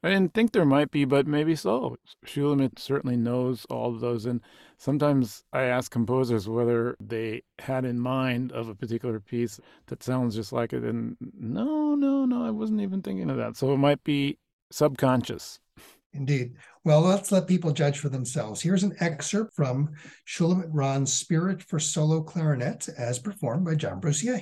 I 0.05 0.09
didn't 0.09 0.33
think 0.33 0.51
there 0.51 0.65
might 0.65 0.91
be, 0.91 1.05
but 1.05 1.27
maybe 1.27 1.55
so. 1.55 1.95
Shulamit 2.25 2.77
certainly 2.77 3.15
knows 3.15 3.65
all 3.69 3.95
of 3.95 4.01
those. 4.01 4.25
And 4.25 4.41
sometimes 4.77 5.45
I 5.53 5.63
ask 5.63 5.89
composers 5.89 6.49
whether 6.49 6.97
they 6.99 7.43
had 7.59 7.85
in 7.85 8.01
mind 8.01 8.51
of 8.51 8.67
a 8.67 8.75
particular 8.75 9.21
piece 9.21 9.61
that 9.87 10.03
sounds 10.03 10.35
just 10.35 10.51
like 10.51 10.73
it. 10.73 10.83
And 10.83 11.15
no, 11.39 11.95
no, 11.95 12.25
no, 12.25 12.45
I 12.45 12.49
wasn't 12.51 12.81
even 12.81 13.01
thinking 13.01 13.29
of 13.29 13.37
that. 13.37 13.55
So 13.55 13.73
it 13.73 13.77
might 13.77 14.03
be 14.03 14.37
subconscious. 14.73 15.59
Indeed. 16.13 16.55
Well, 16.83 17.01
let's 17.01 17.31
let 17.31 17.47
people 17.47 17.71
judge 17.71 17.99
for 17.99 18.09
themselves. 18.09 18.61
Here's 18.61 18.83
an 18.83 18.95
excerpt 18.99 19.55
from 19.55 19.93
Shulamit 20.27 20.69
Ran's 20.71 21.11
Spirit 21.11 21.63
for 21.63 21.79
Solo 21.79 22.21
Clarinet 22.21 22.89
as 22.97 23.19
performed 23.19 23.65
by 23.65 23.75
John 23.75 23.99
Bruce 23.99 24.23
Yeh. 24.23 24.41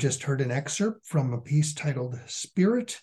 Just 0.00 0.22
heard 0.22 0.40
an 0.40 0.50
excerpt 0.50 1.06
from 1.06 1.34
a 1.34 1.40
piece 1.42 1.74
titled 1.74 2.18
Spirit 2.26 2.98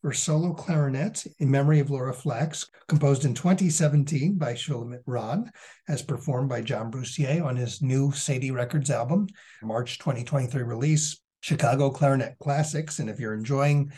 for 0.00 0.12
solo 0.12 0.52
clarinet 0.52 1.24
in 1.38 1.48
memory 1.48 1.78
of 1.78 1.88
Laura 1.88 2.12
Flax, 2.12 2.68
composed 2.88 3.24
in 3.24 3.32
2017 3.32 4.38
by 4.38 4.54
Shulamit 4.54 5.02
Ran, 5.06 5.52
as 5.88 6.02
performed 6.02 6.48
by 6.48 6.60
John 6.60 6.90
Bruce 6.90 7.16
Yeh 7.16 7.40
on 7.40 7.54
his 7.54 7.80
new 7.80 8.10
Cedille 8.10 8.54
Records 8.54 8.90
album, 8.90 9.28
March 9.62 10.00
2023 10.00 10.64
release, 10.64 11.20
Chicago 11.42 11.90
Clarinet 11.90 12.34
Classics. 12.40 12.98
And 12.98 13.08
if 13.08 13.20
you're 13.20 13.34
enjoying 13.34 13.92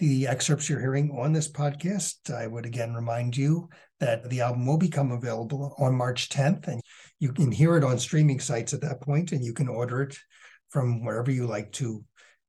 the 0.00 0.26
excerpts 0.26 0.68
you're 0.68 0.80
hearing 0.80 1.16
on 1.16 1.32
this 1.32 1.48
podcast, 1.48 2.34
I 2.34 2.48
would 2.48 2.66
again 2.66 2.94
remind 2.94 3.36
you 3.36 3.68
that 4.00 4.28
the 4.28 4.40
album 4.40 4.66
will 4.66 4.76
become 4.76 5.12
available 5.12 5.76
on 5.78 5.94
March 5.94 6.30
10th, 6.30 6.66
and 6.66 6.80
you 7.20 7.32
can 7.32 7.52
hear 7.52 7.76
it 7.76 7.84
on 7.84 8.00
streaming 8.00 8.40
sites 8.40 8.74
at 8.74 8.80
that 8.80 9.02
point, 9.02 9.30
and 9.30 9.44
you 9.44 9.52
can 9.52 9.68
order 9.68 10.02
it 10.02 10.18
from 10.76 11.02
wherever 11.02 11.30
you 11.30 11.46
like 11.46 11.72
to 11.72 12.04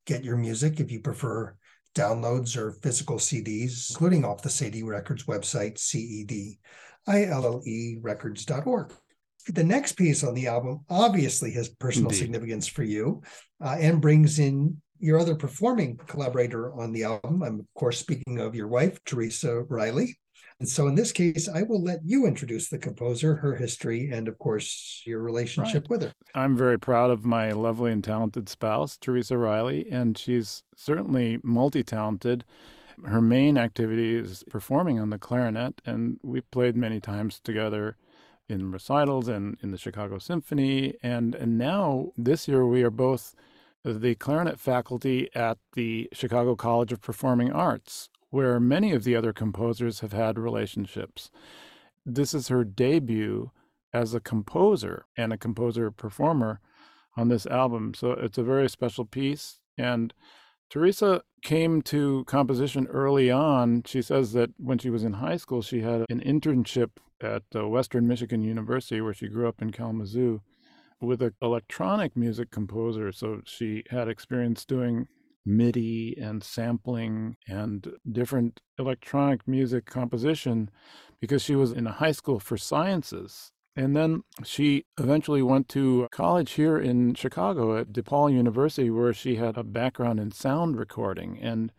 get 0.06 0.22
your 0.22 0.36
music 0.36 0.82
if 0.82 0.92
you 0.92 1.00
prefer 1.00 1.56
downloads 1.96 2.58
or 2.58 2.74
physical 2.84 3.16
CDs, 3.16 3.90
including 3.90 4.26
off 4.26 4.42
the 4.42 4.50
Cedille 4.50 4.86
Records 4.86 5.24
website, 5.28 5.78
C-E-D-I-L-L-E 5.78 6.60
records.org. 8.02 8.92
The 9.48 9.64
next 9.64 9.94
piece 9.94 10.26
on 10.26 10.34
the 10.34 10.48
album 10.48 10.82
obviously 10.90 11.54
has 11.54 11.70
personal 11.70 12.10
Indeed. 12.10 12.20
significance 12.20 12.68
for 12.68 12.84
you 12.84 13.22
uh, 13.64 13.78
and 13.80 14.02
brings 14.02 14.40
in 14.40 14.82
your 15.00 15.20
other 15.20 15.36
performing 15.36 15.96
collaborator 15.96 16.74
on 16.74 16.92
the 16.92 17.06
album. 17.06 17.42
I'm, 17.44 17.62
of 17.62 17.68
course, 17.78 17.98
speaking 17.98 18.42
of 18.42 18.56
your 18.56 18.68
wife, 18.68 19.02
Teresa 19.06 19.64
Reilly. 19.70 20.18
And 20.60 20.68
so 20.68 20.88
in 20.88 20.96
this 20.96 21.12
case, 21.12 21.48
I 21.48 21.62
will 21.62 21.84
let 21.84 22.00
you 22.04 22.26
introduce 22.26 22.70
the 22.70 22.80
composer, 22.80 23.36
her 23.36 23.56
history, 23.56 24.10
and 24.12 24.28
of 24.28 24.40
course, 24.40 25.04
your 25.06 25.22
relationship 25.22 25.84
right. 25.84 25.90
with 25.90 26.04
her. 26.04 26.14
I'm 26.34 26.58
very 26.58 26.80
proud 26.80 27.12
of 27.12 27.24
my 27.26 27.52
lovely 27.52 27.92
and 27.92 28.04
talented 28.04 28.50
spouse, 28.50 28.98
Teresa 28.98 29.38
Reilly, 29.38 29.88
and 29.92 30.18
she's 30.18 30.64
certainly 30.76 31.40
multi 31.44 31.84
talented. 31.84 32.44
Her 33.06 33.22
main 33.22 33.58
activity 33.58 34.16
is 34.16 34.44
performing 34.50 35.00
on 35.00 35.12
the 35.12 35.20
clarinet, 35.20 35.82
and 35.86 36.20
we've 36.24 36.50
played 36.50 36.76
many 36.76 37.00
times 37.00 37.40
together 37.40 37.96
in 38.50 38.72
recitals 38.72 39.28
and 39.28 39.58
in 39.62 39.72
the 39.72 39.78
Chicago 39.78 40.18
Symphony. 40.18 40.96
And, 41.04 41.36
and 41.36 41.60
now, 41.60 42.12
this 42.18 42.48
year, 42.48 42.66
we 42.66 42.82
are 42.82 42.90
both 42.90 43.36
the 43.84 44.16
clarinet 44.16 44.60
faculty 44.60 45.30
at 45.36 45.58
the 45.74 46.10
Chicago 46.14 46.56
College 46.56 46.92
of 46.92 47.02
Performing 47.02 47.52
Arts, 47.52 48.10
where 48.30 48.60
many 48.60 48.92
of 48.92 49.04
the 49.04 49.16
other 49.16 49.34
composers 49.34 50.02
have 50.02 50.14
had 50.14 50.38
relationships. 50.38 51.32
This 52.06 52.34
is 52.34 52.48
her 52.50 52.64
debut 52.64 53.52
as 53.94 54.14
a 54.14 54.20
composer 54.20 55.06
and 55.16 55.32
a 55.32 55.38
composer 55.38 55.92
performer 55.92 56.60
on 57.16 57.30
this 57.30 57.46
album. 57.46 57.94
So 57.94 58.12
it's 58.12 58.38
a 58.38 58.44
very 58.44 58.70
special 58.70 59.06
piece. 59.06 59.60
And 59.78 60.14
Teresa 60.70 61.24
came 61.42 61.82
to 61.84 62.24
composition 62.26 62.88
early 62.88 63.32
on. 63.32 63.84
She 63.86 64.02
says 64.02 64.34
that 64.34 64.52
when 64.58 64.78
she 64.78 64.90
was 64.90 65.04
in 65.04 65.14
high 65.14 65.38
school, 65.38 65.62
she 65.62 65.82
had 65.82 66.06
an 66.10 66.20
internship 66.20 66.92
at 67.22 67.44
uh, 67.56 67.68
Western 67.68 68.08
Michigan 68.08 68.44
University, 68.44 69.02
where 69.02 69.14
she 69.14 69.28
grew 69.28 69.48
up 69.48 69.62
in 69.62 69.72
Kalamazoo, 69.72 70.42
with 71.00 71.22
an 71.22 71.34
electronic 71.42 72.16
music 72.16 72.52
composer. 72.52 73.12
So 73.12 73.42
she 73.46 73.84
had 73.90 74.08
experience 74.08 74.66
doing 74.66 75.08
MIDI 75.48 76.18
and 76.20 76.44
sampling 76.44 77.38
and 77.48 77.94
different 78.12 78.62
electronic 78.78 79.48
music 79.48 79.86
composition 79.86 80.70
because 81.20 81.42
she 81.42 81.56
was 81.56 81.72
in 81.72 81.88
a 81.88 81.94
high 81.94 82.12
school 82.12 82.40
for 82.40 82.58
sciences. 82.58 83.52
And 83.76 83.96
then 83.96 84.24
she 84.44 84.86
eventually 85.00 85.44
went 85.44 85.70
to 85.70 86.08
college 86.12 86.54
here 86.54 86.80
in 86.80 87.14
Chicago 87.14 87.78
at 87.78 87.94
DePaul 87.94 88.34
University, 88.34 88.90
where 88.90 89.14
she 89.14 89.36
had 89.36 89.56
a 89.56 89.64
background 89.64 90.20
in 90.20 90.32
sound 90.32 90.78
recording. 90.78 91.38
And 91.40 91.72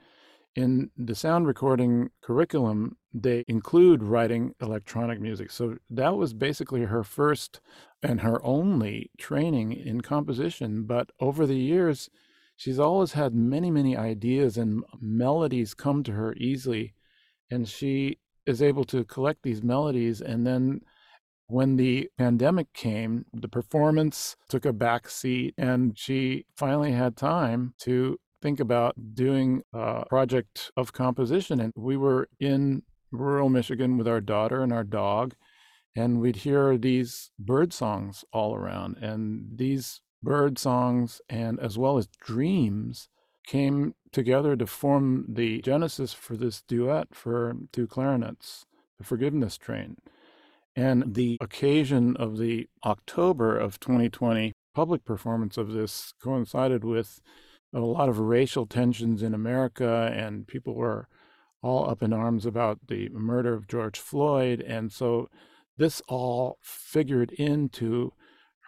in 0.55 0.91
the 0.97 1.17
sound 1.17 1.47
recording 1.49 2.11
curriculum, 2.23 2.97
they 3.13 3.45
include 3.49 4.03
writing 4.03 4.55
electronic 4.61 5.21
music. 5.21 5.51
So 5.51 5.77
that 5.91 6.17
was 6.17 6.35
basically 6.35 6.83
her 6.83 7.03
first 7.03 7.61
and 8.01 8.21
her 8.21 8.45
only 8.45 9.11
training 9.19 9.73
in 9.73 10.01
composition. 10.01 10.85
But 10.85 11.11
over 11.19 11.47
the 11.47 11.57
years, 11.57 12.09
she's 12.59 12.81
always 12.81 13.13
had 13.13 13.35
many, 13.35 13.71
many 13.71 13.97
ideas 13.97 14.59
and 14.59 14.83
melodies 15.01 15.75
come 15.75 16.03
to 16.03 16.13
her 16.13 16.35
easily. 16.35 16.93
And 17.51 17.67
she 17.67 18.19
is 18.47 18.61
able 18.61 18.85
to 18.87 19.05
collect 19.05 19.43
these 19.43 19.63
melodies. 19.63 20.21
And 20.21 20.45
then 20.45 20.81
when 21.47 21.77
the 21.77 22.11
pandemic 22.19 22.73
came, 22.75 23.27
the 23.33 23.49
performance 23.49 24.37
took 24.49 24.67
a 24.67 24.73
back 24.73 25.09
seat, 25.09 25.55
and 25.57 25.97
she 25.97 26.45
finally 26.57 26.93
had 26.93 27.17
time 27.17 27.75
to 27.79 28.19
think 28.43 28.61
about 28.61 29.15
doing 29.15 29.63
a 29.73 30.05
project 30.07 30.73
of 30.77 30.93
composition. 30.93 31.61
And 31.61 31.73
we 31.77 31.97
were 31.97 32.29
in 32.41 32.83
rural 33.13 33.49
Michigan 33.49 33.97
with 33.97 34.09
our 34.09 34.21
daughter 34.21 34.63
and 34.63 34.73
our 34.73 34.85
dog, 34.85 35.37
and 35.97 36.21
we'd 36.21 36.37
hear 36.37 36.77
these 36.77 37.31
bird 37.39 37.73
songs 37.73 38.25
all 38.33 38.55
around. 38.55 38.97
And 38.97 39.57
these 39.57 40.01
bird 40.23 40.59
songs 40.59 41.21
and 41.29 41.59
as 41.61 41.79
well 41.79 41.99
as 41.99 42.09
dreams 42.21 43.09
came 43.47 43.95
together 44.13 44.57
to 44.57 44.67
form 44.67 45.25
the 45.29 45.61
genesis 45.63 46.13
for 46.13 46.37
this 46.37 46.63
duet 46.63 47.09
for 47.13 47.55
two 47.73 47.87
clarinets, 47.87 48.67
the 48.99 49.05
Forgiveness 49.05 49.57
Train. 49.57 49.97
And 50.77 51.15
the 51.15 51.39
occasion 51.41 52.17
of 52.17 52.39
the 52.39 52.69
October 52.85 53.59
of 53.59 53.81
2020 53.81 54.53
public 54.75 55.05
performance 55.05 55.57
of 55.57 55.73
this 55.73 56.13
coincided 56.23 56.85
with 56.85 57.21
a 57.75 57.81
lot 57.81 58.09
of 58.09 58.19
racial 58.19 58.67
tensions 58.67 59.23
in 59.23 59.35
America, 59.35 60.11
and 60.15 60.47
people 60.47 60.75
were 60.75 61.09
all 61.63 61.89
up 61.91 62.03
in 62.03 62.13
arms 62.13 62.47
about 62.47 62.79
the 62.87 63.09
murder 63.09 63.55
of 63.55 63.67
George 63.67 63.99
Floyd. 63.99 64.61
And 64.61 64.93
so 64.93 65.29
this 65.77 66.01
all 66.07 66.59
figured 66.63 67.33
into 67.33 68.13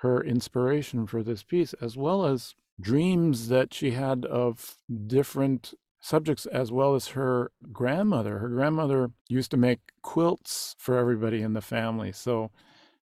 her 0.00 0.22
inspiration 0.22 1.06
for 1.06 1.22
this 1.22 1.42
piece, 1.42 1.74
as 1.74 1.96
well 1.96 2.24
as 2.24 2.54
dreams 2.80 3.48
that 3.48 3.74
she 3.74 3.90
had 3.90 4.24
of 4.24 4.76
different 5.06 5.74
subjects, 6.00 6.46
as 6.46 6.72
well 6.72 6.94
as 6.94 7.08
her 7.08 7.52
grandmother. 7.70 8.38
Her 8.38 8.48
grandmother 8.48 9.10
used 9.28 9.50
to 9.50 9.58
make 9.58 9.80
quilts 10.02 10.74
for 10.78 10.96
everybody 10.96 11.42
in 11.42 11.52
the 11.52 11.60
family. 11.60 12.12
So 12.12 12.50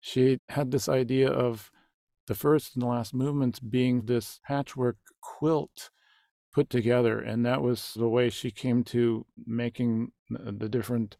she 0.01 0.39
had 0.49 0.71
this 0.71 0.89
idea 0.89 1.29
of 1.29 1.71
the 2.25 2.33
first 2.35 2.75
and 2.75 2.81
the 2.81 2.87
last 2.87 3.13
movements 3.13 3.59
being 3.59 4.05
this 4.05 4.39
patchwork 4.47 4.97
quilt 5.21 5.91
put 6.51 6.69
together. 6.71 7.19
And 7.19 7.45
that 7.45 7.61
was 7.61 7.93
the 7.95 8.09
way 8.09 8.31
she 8.31 8.49
came 8.49 8.83
to 8.85 9.27
making 9.45 10.11
the 10.29 10.67
different 10.67 11.17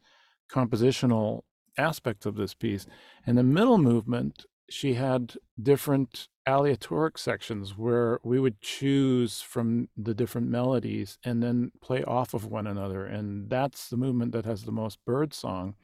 compositional 0.51 1.41
aspects 1.77 2.25
of 2.25 2.35
this 2.35 2.55
piece. 2.55 2.87
And 3.27 3.37
the 3.37 3.43
middle 3.43 3.77
movement 3.77 4.45
she 4.69 4.95
had 4.95 5.35
different 5.61 6.27
aleatoric 6.47 7.17
sections 7.17 7.77
where 7.77 8.19
we 8.23 8.39
would 8.39 8.61
choose 8.61 9.41
from 9.41 9.89
the 9.97 10.13
different 10.13 10.47
melodies 10.47 11.17
and 11.23 11.43
then 11.43 11.71
play 11.81 12.03
off 12.03 12.33
of 12.33 12.45
one 12.45 12.67
another. 12.67 13.05
And 13.05 13.49
that's 13.49 13.89
the 13.89 13.97
movement 13.97 14.31
that 14.31 14.45
has 14.45 14.63
the 14.63 14.71
most 14.71 15.03
bird 15.05 15.33
song. 15.33 15.75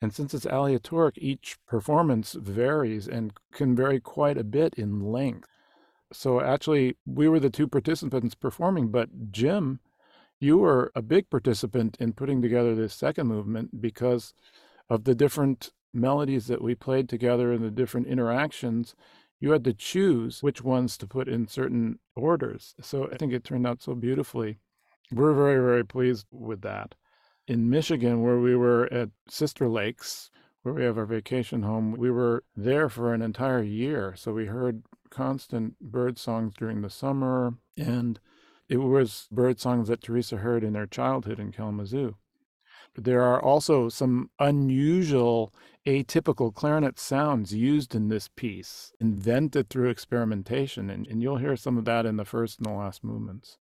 And 0.00 0.12
since 0.12 0.34
it's 0.34 0.46
aleatoric, 0.46 1.16
each 1.18 1.56
performance 1.66 2.34
varies 2.34 3.08
and 3.08 3.32
can 3.52 3.74
vary 3.74 4.00
quite 4.00 4.36
a 4.36 4.44
bit 4.44 4.74
in 4.74 5.00
length. 5.00 5.48
So 6.12 6.40
actually, 6.40 6.96
we 7.06 7.28
were 7.28 7.40
the 7.40 7.50
two 7.50 7.66
participants 7.66 8.34
performing, 8.34 8.88
but 8.88 9.32
Jim, 9.32 9.80
you 10.38 10.58
were 10.58 10.92
a 10.94 11.02
big 11.02 11.30
participant 11.30 11.96
in 11.98 12.12
putting 12.12 12.42
together 12.42 12.74
this 12.74 12.94
second 12.94 13.26
movement 13.26 13.80
because 13.80 14.34
of 14.90 15.04
the 15.04 15.14
different 15.14 15.70
melodies 15.94 16.46
that 16.48 16.62
we 16.62 16.74
played 16.74 17.08
together 17.08 17.52
and 17.52 17.64
the 17.64 17.70
different 17.70 18.06
interactions, 18.06 18.94
you 19.40 19.50
had 19.52 19.64
to 19.64 19.74
choose 19.74 20.42
which 20.42 20.62
ones 20.62 20.96
to 20.98 21.06
put 21.06 21.28
in 21.28 21.46
certain 21.46 21.98
orders. 22.16 22.74
So 22.80 23.08
I 23.12 23.16
think 23.16 23.32
it 23.32 23.44
turned 23.44 23.66
out 23.66 23.82
so 23.82 23.94
beautifully. 23.94 24.58
We're 25.12 25.34
very, 25.34 25.62
very 25.62 25.84
pleased 25.84 26.26
with 26.30 26.62
that. 26.62 26.94
In 27.46 27.68
Michigan, 27.68 28.22
where 28.22 28.38
we 28.38 28.56
were 28.56 28.92
at 28.92 29.10
Sister 29.28 29.68
Lakes, 29.68 30.30
where 30.62 30.74
we 30.74 30.82
have 30.84 30.96
our 30.96 31.04
vacation 31.04 31.62
home, 31.62 31.92
we 31.92 32.10
were 32.10 32.42
there 32.56 32.88
for 32.88 33.12
an 33.12 33.20
entire 33.20 33.62
year. 33.62 34.14
So 34.16 34.32
we 34.32 34.46
heard 34.46 34.82
constant 35.10 35.78
bird 35.78 36.18
songs 36.18 36.54
during 36.56 36.80
the 36.80 36.88
summer, 36.88 37.54
and 37.76 38.18
it 38.68 38.78
was 38.78 39.28
bird 39.30 39.60
songs 39.60 39.88
that 39.88 40.02
Teresa 40.02 40.38
heard 40.38 40.64
in 40.64 40.72
their 40.72 40.86
childhood 40.86 41.38
in 41.38 41.52
Kalamazoo. 41.52 42.16
There 42.96 43.22
are 43.22 43.42
also 43.42 43.88
some 43.88 44.30
unusual, 44.38 45.52
atypical 45.86 46.54
clarinet 46.54 46.98
sounds 46.98 47.52
used 47.52 47.94
in 47.94 48.08
this 48.08 48.28
piece, 48.28 48.92
invented 49.00 49.68
through 49.68 49.90
experimentation. 49.90 50.90
And, 50.90 51.06
and 51.06 51.20
you'll 51.20 51.38
hear 51.38 51.56
some 51.56 51.76
of 51.76 51.84
that 51.86 52.06
in 52.06 52.16
the 52.16 52.24
first 52.24 52.58
and 52.58 52.66
the 52.66 52.72
last 52.72 53.02
movements. 53.02 53.58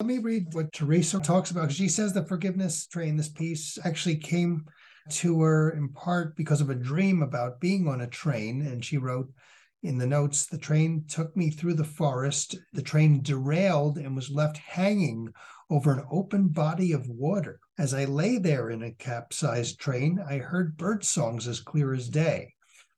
Let 0.00 0.08
me 0.08 0.18
read 0.18 0.48
what 0.52 0.72
Teresa 0.72 1.20
talks 1.20 1.52
about. 1.52 1.70
She 1.70 1.88
says 1.88 2.12
the 2.12 2.24
forgiveness 2.24 2.88
train, 2.88 3.16
this 3.16 3.28
piece 3.28 3.78
actually 3.84 4.16
came 4.16 4.64
to 5.10 5.40
her 5.42 5.70
in 5.70 5.88
part 5.90 6.36
because 6.36 6.60
of 6.60 6.70
a 6.70 6.74
dream 6.74 7.22
about 7.22 7.60
being 7.60 7.86
on 7.86 8.00
a 8.00 8.08
train. 8.08 8.62
And 8.62 8.84
she 8.84 8.98
wrote, 8.98 9.32
In 9.84 9.98
the 9.98 10.06
notes, 10.06 10.46
the 10.46 10.58
train 10.58 11.04
took 11.08 11.36
me 11.36 11.50
through 11.50 11.74
the 11.74 11.84
forest. 11.84 12.56
The 12.72 12.82
train 12.82 13.22
derailed 13.22 13.96
and 13.96 14.16
was 14.16 14.28
left 14.28 14.58
hanging 14.58 15.32
over 15.70 15.92
an 15.92 16.04
open 16.10 16.48
body 16.48 16.92
of 16.92 17.08
water. 17.08 17.60
As 17.78 17.94
I 17.94 18.04
lay 18.04 18.36
there 18.36 18.68
in 18.68 18.82
a 18.82 18.92
capsized 18.92 19.80
train, 19.80 20.20
I 20.20 20.36
heard 20.36 20.76
bird 20.76 21.04
songs 21.04 21.48
as 21.48 21.60
clear 21.60 21.94
as 21.94 22.10
day. 22.10 22.54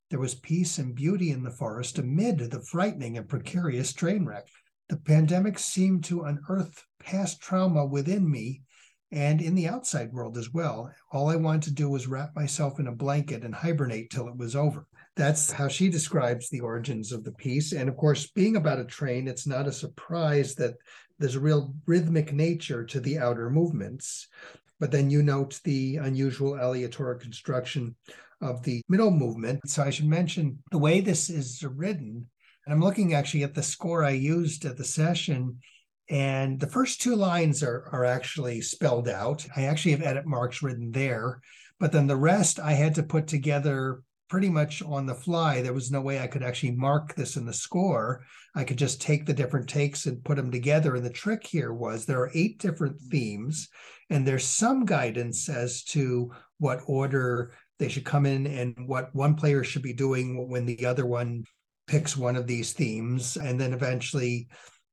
There 0.09 0.19
was 0.19 0.35
peace 0.35 0.77
and 0.77 0.93
beauty 0.93 1.31
in 1.31 1.43
the 1.43 1.49
forest 1.49 1.97
amid 1.97 2.39
the 2.39 2.61
frightening 2.61 3.17
and 3.17 3.27
precarious 3.27 3.93
train 3.93 4.25
wreck. 4.25 4.47
The 4.89 4.97
pandemic 4.97 5.59
seemed 5.59 6.03
to 6.05 6.23
unearth 6.23 6.83
past 6.99 7.39
trauma 7.41 7.85
within 7.85 8.29
me 8.29 8.63
and 9.11 9.41
in 9.41 9.55
the 9.55 9.67
outside 9.67 10.11
world 10.11 10.37
as 10.37 10.53
well. 10.53 10.91
All 11.09 11.29
I 11.29 11.37
wanted 11.37 11.63
to 11.63 11.73
do 11.73 11.89
was 11.89 12.07
wrap 12.07 12.35
myself 12.35 12.77
in 12.77 12.87
a 12.87 12.91
blanket 12.91 13.45
and 13.45 13.55
hibernate 13.55 14.09
till 14.09 14.27
it 14.27 14.35
was 14.35 14.57
over. 14.57 14.87
That's 15.15 15.51
how 15.51 15.67
she 15.67 15.89
describes 15.89 16.49
the 16.49 16.59
origins 16.59 17.11
of 17.11 17.23
the 17.23 17.31
piece. 17.31 17.71
And 17.71 17.87
of 17.87 17.95
course, 17.95 18.27
being 18.31 18.57
about 18.57 18.79
a 18.79 18.85
train, 18.85 19.27
it's 19.27 19.47
not 19.47 19.67
a 19.67 19.71
surprise 19.71 20.55
that 20.55 20.75
there's 21.19 21.35
a 21.35 21.39
real 21.39 21.73
rhythmic 21.85 22.33
nature 22.33 22.83
to 22.83 22.99
the 22.99 23.19
outer 23.19 23.49
movements. 23.49 24.27
But 24.79 24.91
then 24.91 25.09
you 25.09 25.23
note 25.23 25.61
the 25.63 25.97
unusual 25.97 26.59
aleatoric 26.59 27.21
construction 27.21 27.95
of 28.41 28.61
the 28.63 28.81
middle 28.89 29.11
movement. 29.11 29.61
So 29.69 29.83
I 29.83 29.89
should 29.89 30.07
mention 30.07 30.59
the 30.71 30.77
way 30.77 30.99
this 30.99 31.29
is 31.29 31.63
written. 31.63 32.27
And 32.65 32.73
I'm 32.73 32.81
looking 32.81 33.13
actually 33.13 33.43
at 33.43 33.53
the 33.53 33.63
score 33.63 34.03
I 34.03 34.11
used 34.11 34.65
at 34.65 34.75
the 34.75 34.83
session 34.83 35.59
and 36.09 36.59
the 36.59 36.67
first 36.67 37.01
two 37.01 37.15
lines 37.15 37.63
are, 37.63 37.89
are 37.91 38.05
actually 38.05 38.61
spelled 38.61 39.09
out. 39.09 39.45
I 39.55 39.63
actually 39.63 39.91
have 39.91 40.03
edit 40.03 40.25
marks 40.25 40.61
written 40.61 40.91
there, 40.91 41.41
but 41.79 41.91
then 41.91 42.07
the 42.07 42.15
rest 42.15 42.59
I 42.59 42.73
had 42.73 42.95
to 42.95 43.03
put 43.03 43.27
together 43.27 44.03
pretty 44.27 44.49
much 44.49 44.81
on 44.81 45.05
the 45.05 45.13
fly. 45.13 45.61
There 45.61 45.73
was 45.73 45.91
no 45.91 46.01
way 46.01 46.19
I 46.19 46.27
could 46.27 46.43
actually 46.43 46.71
mark 46.71 47.15
this 47.15 47.35
in 47.37 47.45
the 47.45 47.53
score. 47.53 48.25
I 48.55 48.63
could 48.63 48.77
just 48.77 49.01
take 49.01 49.25
the 49.25 49.33
different 49.33 49.69
takes 49.69 50.05
and 50.05 50.23
put 50.23 50.37
them 50.37 50.51
together. 50.51 50.95
And 50.95 51.05
the 51.05 51.09
trick 51.09 51.45
here 51.45 51.73
was 51.73 52.05
there 52.05 52.21
are 52.21 52.31
eight 52.33 52.59
different 52.59 52.99
themes, 52.99 53.69
and 54.09 54.25
there's 54.25 54.45
some 54.45 54.85
guidance 54.85 55.49
as 55.49 55.83
to 55.85 56.31
what 56.57 56.81
order 56.87 57.53
they 57.77 57.89
should 57.89 58.05
come 58.05 58.25
in 58.25 58.47
and 58.47 58.75
what 58.87 59.13
one 59.13 59.35
player 59.35 59.63
should 59.63 59.83
be 59.83 59.93
doing 59.93 60.49
when 60.49 60.65
the 60.65 60.85
other 60.85 61.05
one 61.05 61.43
picks 61.87 62.17
one 62.17 62.35
of 62.35 62.47
these 62.47 62.73
themes. 62.73 63.37
And 63.37 63.59
then 63.59 63.73
eventually, 63.73 64.47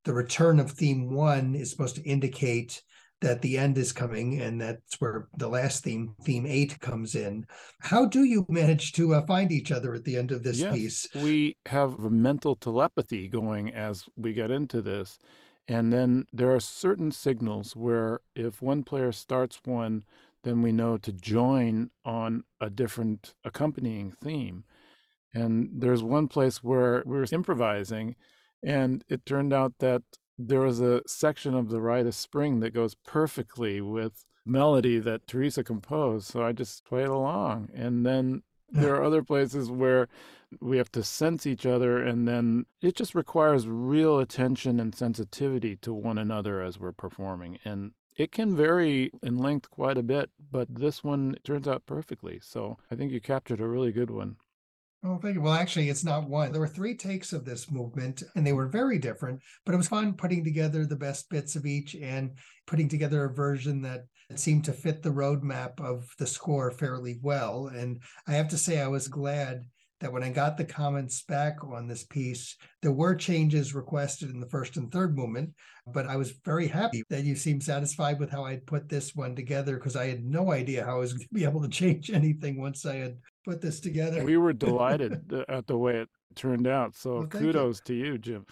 the 0.05 0.12
return 0.12 0.59
of 0.59 0.72
theme 0.72 1.14
one 1.14 1.55
is 1.55 1.70
supposed 1.70 1.97
to 1.97 2.03
indicate 2.03 2.83
that 3.22 3.40
the 3.40 3.56
end 3.56 3.78
is 3.78 3.92
coming 3.92 4.40
and 4.40 4.60
that's 4.60 5.00
where 5.00 5.28
the 5.36 5.48
last 5.48 5.82
theme 5.82 6.14
theme 6.22 6.46
eight 6.46 6.78
comes 6.80 7.14
in. 7.14 7.46
How 7.80 8.04
do 8.04 8.24
you 8.24 8.44
manage 8.48 8.92
to 8.92 9.14
uh, 9.14 9.24
find 9.26 9.50
each 9.50 9.72
other 9.72 9.94
at 9.94 10.04
the 10.04 10.16
end 10.16 10.30
of 10.30 10.42
this 10.42 10.58
yes, 10.58 10.74
piece? 10.74 11.08
we 11.14 11.56
have 11.66 11.98
a 11.98 12.10
mental 12.10 12.54
telepathy 12.54 13.28
going 13.28 13.72
as 13.72 14.04
we 14.16 14.32
get 14.32 14.50
into 14.50 14.82
this. 14.82 15.18
And 15.68 15.92
then 15.92 16.26
there 16.32 16.54
are 16.54 16.60
certain 16.60 17.12
signals 17.12 17.74
where 17.74 18.20
if 18.34 18.60
one 18.60 18.82
player 18.82 19.12
starts 19.12 19.60
one 19.64 20.04
then 20.44 20.60
we 20.60 20.72
know 20.72 20.96
to 20.98 21.12
join 21.12 21.90
on 22.04 22.42
a 22.60 22.68
different 22.68 23.32
accompanying 23.44 24.10
theme. 24.10 24.64
And 25.32 25.70
there's 25.72 26.02
one 26.02 26.26
place 26.26 26.64
where 26.64 27.02
we're 27.06 27.26
improvising 27.30 28.16
and 28.62 29.04
it 29.08 29.26
turned 29.26 29.52
out 29.52 29.74
that 29.78 30.02
there 30.49 30.61
was 30.61 30.80
a 30.80 31.03
section 31.07 31.55
of 31.55 31.68
the 31.68 31.80
Rite 31.80 32.07
of 32.07 32.14
Spring 32.14 32.61
that 32.61 32.74
goes 32.74 32.95
perfectly 32.95 33.80
with 33.80 34.24
melody 34.45 34.99
that 34.99 35.26
Teresa 35.26 35.62
composed. 35.62 36.28
So 36.28 36.45
I 36.45 36.53
just 36.53 36.84
played 36.84 37.09
along. 37.09 37.68
And 37.74 38.05
then 38.05 38.43
there 38.70 38.95
are 38.95 39.05
other 39.05 39.22
places 39.22 39.70
where 39.70 40.09
we 40.61 40.78
have 40.78 40.90
to 40.93 41.03
sense 41.03 41.47
each 41.47 41.64
other 41.64 42.03
and 42.03 42.26
then 42.28 42.66
it 42.80 42.95
just 42.95 43.14
requires 43.14 43.66
real 43.66 44.18
attention 44.18 44.80
and 44.80 44.95
sensitivity 44.95 45.76
to 45.76 45.93
one 45.93 46.18
another 46.18 46.61
as 46.61 46.78
we're 46.78 46.93
performing 46.93 47.59
and 47.64 47.93
it 48.16 48.30
can 48.30 48.55
vary 48.55 49.11
in 49.22 49.38
length 49.38 49.70
quite 49.70 49.97
a 49.97 50.03
bit 50.03 50.30
but 50.51 50.68
this 50.74 51.03
one 51.03 51.34
turns 51.43 51.66
out 51.66 51.86
perfectly 51.86 52.38
so 52.43 52.76
i 52.90 52.95
think 52.95 53.11
you 53.12 53.20
captured 53.20 53.61
a 53.61 53.68
really 53.68 53.93
good 53.93 54.11
one 54.11 54.36
Oh, 55.05 55.18
thank 55.18 55.34
you. 55.34 55.40
Well, 55.40 55.53
actually, 55.53 55.88
it's 55.88 56.05
not 56.05 56.28
one. 56.28 56.53
There 56.53 56.61
were 56.61 56.68
three 56.68 56.94
takes 56.94 57.32
of 57.32 57.44
this 57.44 57.72
movement, 57.72 58.22
and 58.36 58.46
they 58.46 58.53
were 58.53 58.68
very 58.68 58.98
different, 58.98 59.40
but 59.66 59.74
it 59.74 59.78
was 59.78 59.88
fun 59.88 60.14
putting 60.14 60.44
together 60.44 60.86
the 60.86 60.94
best 60.94 61.28
bits 61.28 61.57
of 61.57 61.66
each 61.66 61.96
and 61.96 62.30
putting 62.68 62.88
together 62.88 63.24
a 63.24 63.34
version 63.34 63.82
that 63.82 64.05
seemed 64.36 64.64
to 64.66 64.72
fit 64.72 65.03
the 65.03 65.11
roadmap 65.11 65.80
of 65.80 66.09
the 66.18 66.26
score 66.26 66.70
fairly 66.70 67.18
well. 67.20 67.66
And 67.66 68.00
I 68.28 68.34
have 68.34 68.48
to 68.48 68.59
say, 68.59 68.80
I 68.80 68.86
was 68.86 69.09
glad 69.09 69.64
that 70.03 70.12
when 70.12 70.22
I 70.22 70.30
got 70.30 70.57
the 70.57 70.64
comments 70.64 71.22
back 71.22 71.64
on 71.64 71.86
this 71.88 72.05
piece, 72.05 72.57
there 72.80 72.92
were 72.92 73.14
changes 73.14 73.74
requested 73.74 74.30
in 74.30 74.40
the 74.40 74.48
first 74.48 74.76
and 74.76 74.90
third 74.90 75.16
movement, 75.16 75.50
but 75.86 76.07
I 76.07 76.16
was 76.16 76.34
very 76.44 76.66
happy 76.68 77.03
that 77.09 77.24
you 77.24 77.36
seemed 77.36 77.62
satisfied 77.62 78.18
with 78.18 78.30
how 78.30 78.44
I'd 78.44 78.66
put 78.66 78.88
this 78.88 79.14
one 79.14 79.34
together 79.34 79.76
because 79.76 79.96
I 79.96 80.07
had 80.07 80.24
no 80.24 80.53
idea 80.53 80.84
how 80.84 80.96
I 80.96 81.00
was 81.00 81.12
going 81.12 81.26
to 81.28 81.34
be 81.34 81.44
able 81.44 81.62
to 81.62 81.68
change 81.68 82.11
anything 82.12 82.61
once 82.61 82.84
I 82.84 82.96
had 82.96 83.16
put 83.45 83.61
this 83.61 83.80
together. 83.80 84.24
We 84.24 84.36
were 84.36 84.53
delighted 84.53 85.32
at 85.49 85.66
the 85.66 85.76
way 85.76 85.97
it 85.97 86.09
turned 86.34 86.66
out. 86.66 86.97
So 86.97 87.18
well, 87.18 87.26
kudos 87.26 87.80
you. 87.80 87.84
to 87.86 87.95
you, 87.95 88.18
Jim. 88.18 88.47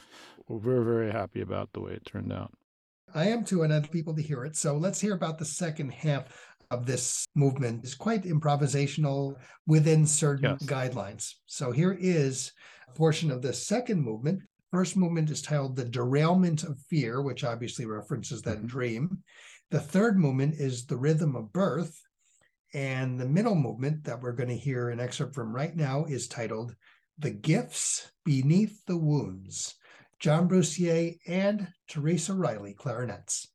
We're 0.49 0.82
very 0.82 1.12
happy 1.12 1.41
about 1.43 1.72
the 1.72 1.80
way 1.80 1.93
it 1.93 2.05
turned 2.05 2.32
out. 2.32 2.53
I 3.14 3.28
am 3.28 3.45
too, 3.45 3.62
and 3.62 3.72
other 3.72 3.88
people 3.88 4.14
to 4.14 4.22
hear 4.22 4.45
it. 4.45 4.57
So 4.57 4.76
let's 4.76 5.01
hear 5.01 5.14
about 5.14 5.38
the 5.38 5.45
second 5.45 5.93
half 5.93 6.24
of 6.70 6.86
this 6.86 7.26
movement. 7.34 7.84
It's 7.84 7.95
quite 7.95 8.24
improvisational 8.24 9.34
within 9.66 10.07
certain 10.07 10.51
yes. 10.51 10.62
guidelines. 10.64 11.34
So 11.47 11.72
here 11.72 11.97
is 11.99 12.53
a 12.88 12.93
portion 12.93 13.30
of 13.30 13.43
the 13.43 13.53
second 13.53 14.03
movement. 14.03 14.43
First 14.70 14.97
movement 14.97 15.30
is 15.30 15.43
titled 15.43 15.74
The 15.74 15.84
Derailment 15.84 16.62
of 16.62 16.78
Fear, 16.88 17.22
which 17.22 17.43
obviously 17.43 17.86
references 17.86 18.43
that 18.43 18.59
mm-hmm. 18.59 18.66
dream. 18.66 19.18
The 19.70 19.80
third 19.80 20.18
movement 20.18 20.55
is 20.55 20.86
The 20.86 20.97
Rhythm 20.97 21.34
of 21.34 21.53
Birth, 21.53 22.01
and 22.72 23.18
the 23.18 23.28
middle 23.28 23.54
movement 23.54 24.04
that 24.04 24.20
we're 24.20 24.32
going 24.32 24.48
to 24.48 24.56
hear 24.56 24.90
an 24.90 25.00
excerpt 25.00 25.34
from 25.34 25.54
right 25.54 25.74
now 25.74 26.04
is 26.04 26.28
titled 26.28 26.74
The 27.18 27.30
Gifts 27.30 28.10
Beneath 28.24 28.84
the 28.86 28.96
Wounds. 28.96 29.74
John 30.18 30.48
Bruce 30.48 30.78
Yeh 30.78 31.12
and 31.26 31.68
Teresa 31.88 32.34
Reilly, 32.34 32.74
clarinets. 32.74 33.48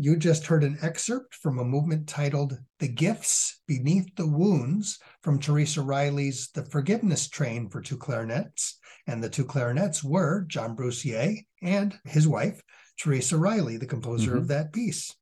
You 0.00 0.16
just 0.16 0.46
heard 0.46 0.62
an 0.62 0.78
excerpt 0.80 1.34
from 1.34 1.58
a 1.58 1.64
movement 1.64 2.06
titled 2.06 2.56
The 2.78 2.86
Gifts 2.86 3.62
Beneath 3.66 4.14
the 4.14 4.28
Wounds 4.28 5.00
from 5.24 5.40
Teresa 5.40 5.82
Reilly's 5.82 6.50
The 6.54 6.64
Forgiveness 6.66 7.28
Train 7.28 7.68
for 7.68 7.82
Two 7.82 7.96
Clarinets. 7.96 8.78
And 9.08 9.20
the 9.20 9.28
two 9.28 9.44
clarinets 9.44 10.04
were 10.04 10.44
John 10.46 10.76
Bruce 10.76 11.04
Yeh 11.04 11.34
and 11.62 11.98
his 12.04 12.28
wife, 12.28 12.62
Teresa 12.96 13.36
Riley, 13.36 13.76
the 13.76 13.86
composer 13.86 14.30
mm-hmm. 14.30 14.38
of 14.38 14.48
that 14.48 14.72
piece. 14.72 15.12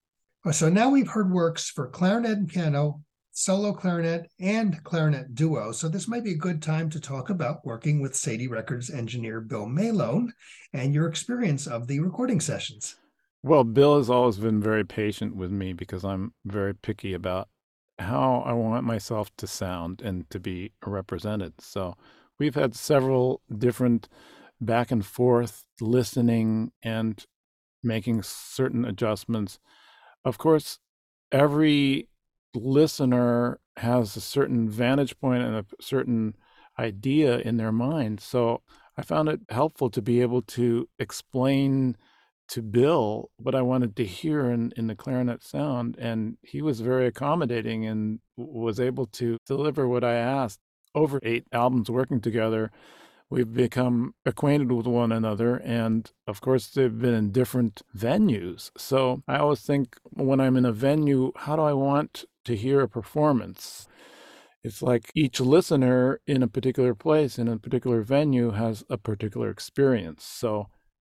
So 0.52 0.68
now 0.68 0.90
we've 0.90 1.08
heard 1.08 1.32
works 1.32 1.70
for 1.70 1.88
clarinet 1.88 2.36
and 2.36 2.46
piano, 2.46 3.00
solo 3.32 3.72
clarinet, 3.72 4.30
and 4.38 4.84
clarinet 4.84 5.34
duo. 5.34 5.72
So 5.72 5.88
this 5.88 6.06
might 6.06 6.22
be 6.24 6.32
a 6.32 6.36
good 6.36 6.60
time 6.60 6.90
to 6.90 7.00
talk 7.00 7.30
about 7.30 7.64
working 7.64 8.02
with 8.02 8.12
Cedille 8.12 8.50
Records 8.50 8.90
engineer 8.90 9.40
Bill 9.40 9.64
Malone 9.64 10.34
and 10.74 10.92
your 10.92 11.08
experience 11.08 11.66
of 11.66 11.86
the 11.86 12.00
recording 12.00 12.40
sessions. 12.40 12.96
Well, 13.46 13.62
Bill 13.62 13.98
has 13.98 14.10
always 14.10 14.38
been 14.38 14.60
very 14.60 14.84
patient 14.84 15.36
with 15.36 15.52
me 15.52 15.72
because 15.72 16.04
I'm 16.04 16.32
very 16.44 16.74
picky 16.74 17.14
about 17.14 17.48
how 17.96 18.42
I 18.44 18.52
want 18.54 18.82
myself 18.84 19.30
to 19.36 19.46
sound 19.46 20.02
and 20.02 20.28
to 20.30 20.40
be 20.40 20.72
represented. 20.84 21.60
So 21.60 21.94
we've 22.40 22.56
had 22.56 22.74
several 22.74 23.42
different 23.56 24.08
back 24.60 24.90
and 24.90 25.06
forth 25.06 25.64
listening 25.80 26.72
and 26.82 27.24
making 27.84 28.24
certain 28.24 28.84
adjustments. 28.84 29.60
Of 30.24 30.38
course, 30.38 30.80
every 31.30 32.08
listener 32.52 33.60
has 33.76 34.16
a 34.16 34.20
certain 34.20 34.68
vantage 34.68 35.20
point 35.20 35.44
and 35.44 35.54
a 35.54 35.66
certain 35.80 36.34
idea 36.80 37.38
in 37.38 37.58
their 37.58 37.70
mind. 37.70 38.18
So 38.18 38.62
I 38.98 39.02
found 39.02 39.28
it 39.28 39.42
helpful 39.50 39.88
to 39.90 40.02
be 40.02 40.20
able 40.20 40.42
to 40.42 40.88
explain 40.98 41.96
to 42.48 42.62
Bill 42.62 43.30
what 43.36 43.54
I 43.54 43.62
wanted 43.62 43.96
to 43.96 44.04
hear 44.04 44.50
in, 44.50 44.72
in 44.76 44.86
the 44.86 44.94
clarinet 44.94 45.42
sound. 45.42 45.96
And 45.98 46.36
he 46.42 46.62
was 46.62 46.80
very 46.80 47.06
accommodating 47.06 47.86
and 47.86 48.20
was 48.36 48.80
able 48.80 49.06
to 49.06 49.38
deliver 49.46 49.88
what 49.88 50.04
I 50.04 50.14
asked. 50.14 50.60
Over 50.94 51.20
eight 51.22 51.44
albums 51.52 51.90
working 51.90 52.22
together, 52.22 52.70
we've 53.28 53.52
become 53.52 54.14
acquainted 54.24 54.72
with 54.72 54.86
one 54.86 55.12
another. 55.12 55.56
And 55.56 56.10
of 56.26 56.40
course, 56.40 56.68
they've 56.68 56.98
been 56.98 57.14
in 57.14 57.32
different 57.32 57.82
venues. 57.94 58.70
So 58.78 59.22
I 59.28 59.36
always 59.36 59.60
think 59.60 59.96
when 60.04 60.40
I'm 60.40 60.56
in 60.56 60.64
a 60.64 60.72
venue, 60.72 61.32
how 61.36 61.56
do 61.56 61.62
I 61.62 61.74
want 61.74 62.24
to 62.46 62.56
hear 62.56 62.80
a 62.80 62.88
performance? 62.88 63.88
It's 64.64 64.82
like 64.82 65.10
each 65.14 65.38
listener 65.38 66.20
in 66.26 66.42
a 66.42 66.48
particular 66.48 66.94
place, 66.94 67.38
in 67.38 67.46
a 67.46 67.58
particular 67.58 68.02
venue, 68.02 68.52
has 68.52 68.84
a 68.88 68.96
particular 68.96 69.50
experience. 69.50 70.24
So 70.24 70.68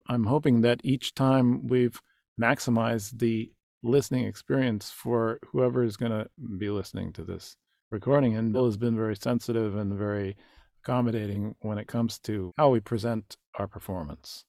I'm 0.08 0.26
hoping 0.26 0.62
that 0.62 0.82
each 0.84 1.14
time 1.14 1.68
we've 1.68 2.01
maximized 2.39 3.20
the 3.20 3.51
listening 3.84 4.26
experience 4.26 4.89
for 4.89 5.39
whoever 5.51 5.84
is 5.84 5.97
going 5.97 6.12
to 6.12 6.28
be 6.58 6.70
listening 6.70 7.14
to 7.14 7.24
this 7.24 7.55
recording. 7.91 8.36
And 8.36 8.53
Bill 8.53 8.66
has 8.66 8.78
been 8.78 8.95
very 8.95 9.16
sensitive 9.16 9.76
and 9.76 9.93
very 9.93 10.36
accommodating 10.84 11.55
when 11.60 11.78
it 11.78 11.88
comes 11.88 12.20
to 12.20 12.53
how 12.58 12.70
we 12.70 12.80
present 12.80 13.38
our 13.55 13.68
performance. 13.68 14.45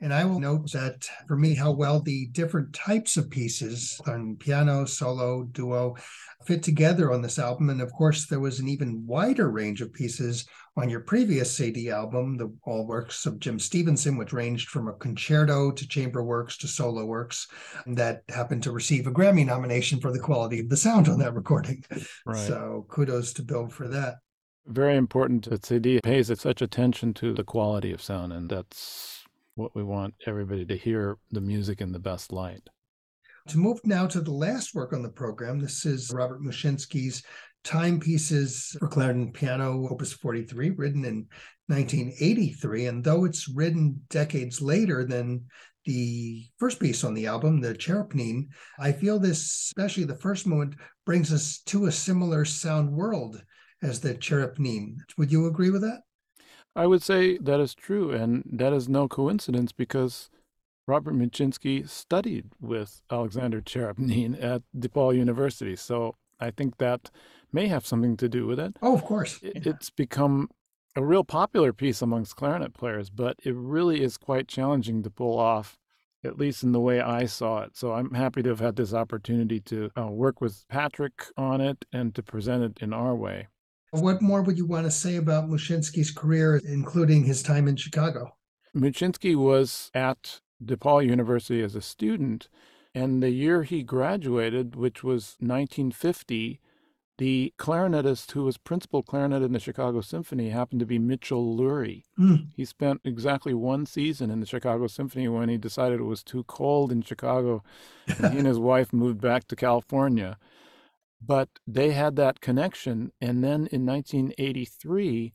And 0.00 0.14
I 0.14 0.24
will 0.24 0.38
note 0.38 0.70
that 0.72 1.08
for 1.26 1.36
me, 1.36 1.54
how 1.54 1.72
well 1.72 2.00
the 2.00 2.26
different 2.26 2.72
types 2.72 3.16
of 3.16 3.30
pieces 3.30 4.00
on 4.06 4.36
piano, 4.36 4.84
solo, 4.84 5.44
duo 5.44 5.96
fit 6.46 6.62
together 6.62 7.12
on 7.12 7.20
this 7.20 7.38
album. 7.38 7.68
And 7.70 7.80
of 7.80 7.92
course, 7.92 8.26
there 8.26 8.38
was 8.38 8.60
an 8.60 8.68
even 8.68 9.04
wider 9.06 9.50
range 9.50 9.80
of 9.80 9.92
pieces 9.92 10.46
on 10.76 10.88
your 10.88 11.00
previous 11.00 11.52
CD 11.52 11.90
album, 11.90 12.36
the 12.36 12.54
all 12.64 12.86
works 12.86 13.26
of 13.26 13.40
Jim 13.40 13.58
Stephenson, 13.58 14.16
which 14.16 14.32
ranged 14.32 14.68
from 14.68 14.86
a 14.86 14.92
concerto 14.92 15.72
to 15.72 15.88
chamber 15.88 16.22
works 16.22 16.56
to 16.58 16.68
solo 16.68 17.04
works 17.04 17.48
that 17.86 18.22
happened 18.28 18.62
to 18.62 18.70
receive 18.70 19.08
a 19.08 19.10
Grammy 19.10 19.44
nomination 19.44 19.98
for 19.98 20.12
the 20.12 20.20
quality 20.20 20.60
of 20.60 20.68
the 20.68 20.76
sound 20.76 21.08
on 21.08 21.18
that 21.18 21.34
recording. 21.34 21.84
Right. 22.24 22.46
So 22.46 22.86
kudos 22.88 23.32
to 23.34 23.42
Bill 23.42 23.66
for 23.66 23.88
that. 23.88 24.18
Very 24.66 24.96
important 24.96 25.48
that 25.50 25.62
Cedille 25.62 26.02
pays 26.02 26.30
such 26.38 26.62
attention 26.62 27.14
to 27.14 27.32
the 27.32 27.42
quality 27.42 27.90
of 27.90 28.00
sound, 28.00 28.32
and 28.32 28.48
that's 28.48 29.17
what 29.58 29.74
we 29.74 29.82
want 29.82 30.14
everybody 30.26 30.64
to 30.64 30.76
hear 30.76 31.18
the 31.32 31.40
music 31.40 31.80
in 31.80 31.90
the 31.90 31.98
best 31.98 32.32
light. 32.32 32.62
To 33.48 33.58
move 33.58 33.80
now 33.84 34.06
to 34.06 34.20
the 34.20 34.30
last 34.30 34.74
work 34.74 34.92
on 34.92 35.02
the 35.02 35.08
program, 35.08 35.58
this 35.58 35.84
is 35.84 36.12
Robert 36.12 36.40
Muczynski's 36.40 37.24
Timepieces 37.64 38.76
for 38.78 38.88
Clarinet 38.88 39.22
and 39.24 39.34
Piano, 39.34 39.88
Opus 39.90 40.12
43, 40.12 40.70
written 40.70 41.04
in 41.04 41.26
1983. 41.66 42.86
And 42.86 43.02
though 43.02 43.24
it's 43.24 43.48
written 43.48 44.00
decades 44.10 44.62
later 44.62 45.04
than 45.04 45.44
the 45.84 46.46
first 46.58 46.78
piece 46.78 47.02
on 47.02 47.14
the 47.14 47.26
album, 47.26 47.60
the 47.60 47.74
Cherepnin, 47.74 48.48
I 48.78 48.92
feel 48.92 49.18
this, 49.18 49.40
especially 49.40 50.04
the 50.04 50.18
first 50.18 50.46
moment, 50.46 50.76
brings 51.04 51.32
us 51.32 51.62
to 51.66 51.86
a 51.86 51.92
similar 51.92 52.44
sound 52.44 52.92
world 52.92 53.42
as 53.82 53.98
the 53.98 54.14
Cherepnin. 54.14 54.98
Would 55.16 55.32
you 55.32 55.46
agree 55.46 55.70
with 55.70 55.82
that? 55.82 56.02
I 56.78 56.86
would 56.86 57.02
say 57.02 57.38
that 57.38 57.58
is 57.58 57.74
true, 57.74 58.12
and 58.12 58.44
that 58.46 58.72
is 58.72 58.88
no 58.88 59.08
coincidence 59.08 59.72
because 59.72 60.30
Robert 60.86 61.12
Muczynski 61.12 61.88
studied 61.88 62.52
with 62.60 63.02
Alexander 63.10 63.60
Cherepnin 63.60 64.40
at 64.42 64.62
DePaul 64.76 65.16
University. 65.16 65.74
So 65.74 66.14
I 66.38 66.52
think 66.52 66.78
that 66.78 67.10
may 67.52 67.66
have 67.66 67.84
something 67.84 68.16
to 68.18 68.28
do 68.28 68.46
with 68.46 68.60
it. 68.60 68.76
Oh, 68.80 68.94
of 68.94 69.04
course. 69.04 69.40
It's 69.42 69.90
become 69.90 70.50
a 70.94 71.04
real 71.04 71.24
popular 71.24 71.72
piece 71.72 72.00
amongst 72.00 72.36
clarinet 72.36 72.74
players, 72.74 73.10
but 73.10 73.40
it 73.42 73.56
really 73.56 74.00
is 74.00 74.16
quite 74.16 74.46
challenging 74.46 75.02
to 75.02 75.10
pull 75.10 75.36
off, 75.36 75.78
at 76.22 76.38
least 76.38 76.62
in 76.62 76.70
the 76.70 76.80
way 76.80 77.00
I 77.00 77.26
saw 77.26 77.62
it. 77.62 77.76
So 77.76 77.94
I'm 77.94 78.14
happy 78.14 78.40
to 78.44 78.50
have 78.50 78.60
had 78.60 78.76
this 78.76 78.94
opportunity 78.94 79.58
to 79.62 79.90
uh, 79.98 80.06
work 80.06 80.40
with 80.40 80.64
Patrick 80.68 81.24
on 81.36 81.60
it 81.60 81.86
and 81.92 82.14
to 82.14 82.22
present 82.22 82.62
it 82.62 82.78
in 82.80 82.92
our 82.92 83.16
way. 83.16 83.48
What 83.90 84.20
more 84.20 84.42
would 84.42 84.58
you 84.58 84.66
want 84.66 84.86
to 84.86 84.90
say 84.90 85.16
about 85.16 85.48
Muczynski's 85.48 86.10
career, 86.10 86.60
including 86.64 87.24
his 87.24 87.42
time 87.42 87.66
in 87.68 87.76
Chicago? 87.76 88.34
Muczynski 88.76 89.34
was 89.34 89.90
at 89.94 90.40
DePaul 90.62 91.06
University 91.06 91.62
as 91.62 91.74
a 91.74 91.80
student, 91.80 92.48
and 92.94 93.22
the 93.22 93.30
year 93.30 93.62
he 93.62 93.82
graduated, 93.82 94.76
which 94.76 95.02
was 95.02 95.36
1950, 95.40 96.60
the 97.18 97.52
clarinetist 97.58 98.32
who 98.32 98.44
was 98.44 98.58
principal 98.58 99.02
clarinet 99.02 99.42
in 99.42 99.52
the 99.52 99.58
Chicago 99.58 100.00
Symphony 100.00 100.50
happened 100.50 100.80
to 100.80 100.86
be 100.86 100.98
Mitchell 100.98 101.56
Lurie. 101.56 102.04
Mm. 102.18 102.48
He 102.54 102.64
spent 102.64 103.00
exactly 103.04 103.54
one 103.54 103.86
season 103.86 104.30
in 104.30 104.38
the 104.38 104.46
Chicago 104.46 104.86
Symphony 104.86 105.26
when 105.26 105.48
he 105.48 105.58
decided 105.58 105.98
it 105.98 106.04
was 106.04 106.22
too 106.22 106.44
cold 106.44 106.92
in 106.92 107.02
Chicago, 107.02 107.64
and 108.06 108.32
he 108.32 108.38
and 108.38 108.46
his 108.46 108.58
wife 108.60 108.92
moved 108.92 109.20
back 109.20 109.48
to 109.48 109.56
California. 109.56 110.38
But 111.24 111.48
they 111.66 111.92
had 111.92 112.16
that 112.16 112.40
connection. 112.40 113.12
And 113.20 113.42
then 113.42 113.68
in 113.72 113.84
1983, 113.84 115.34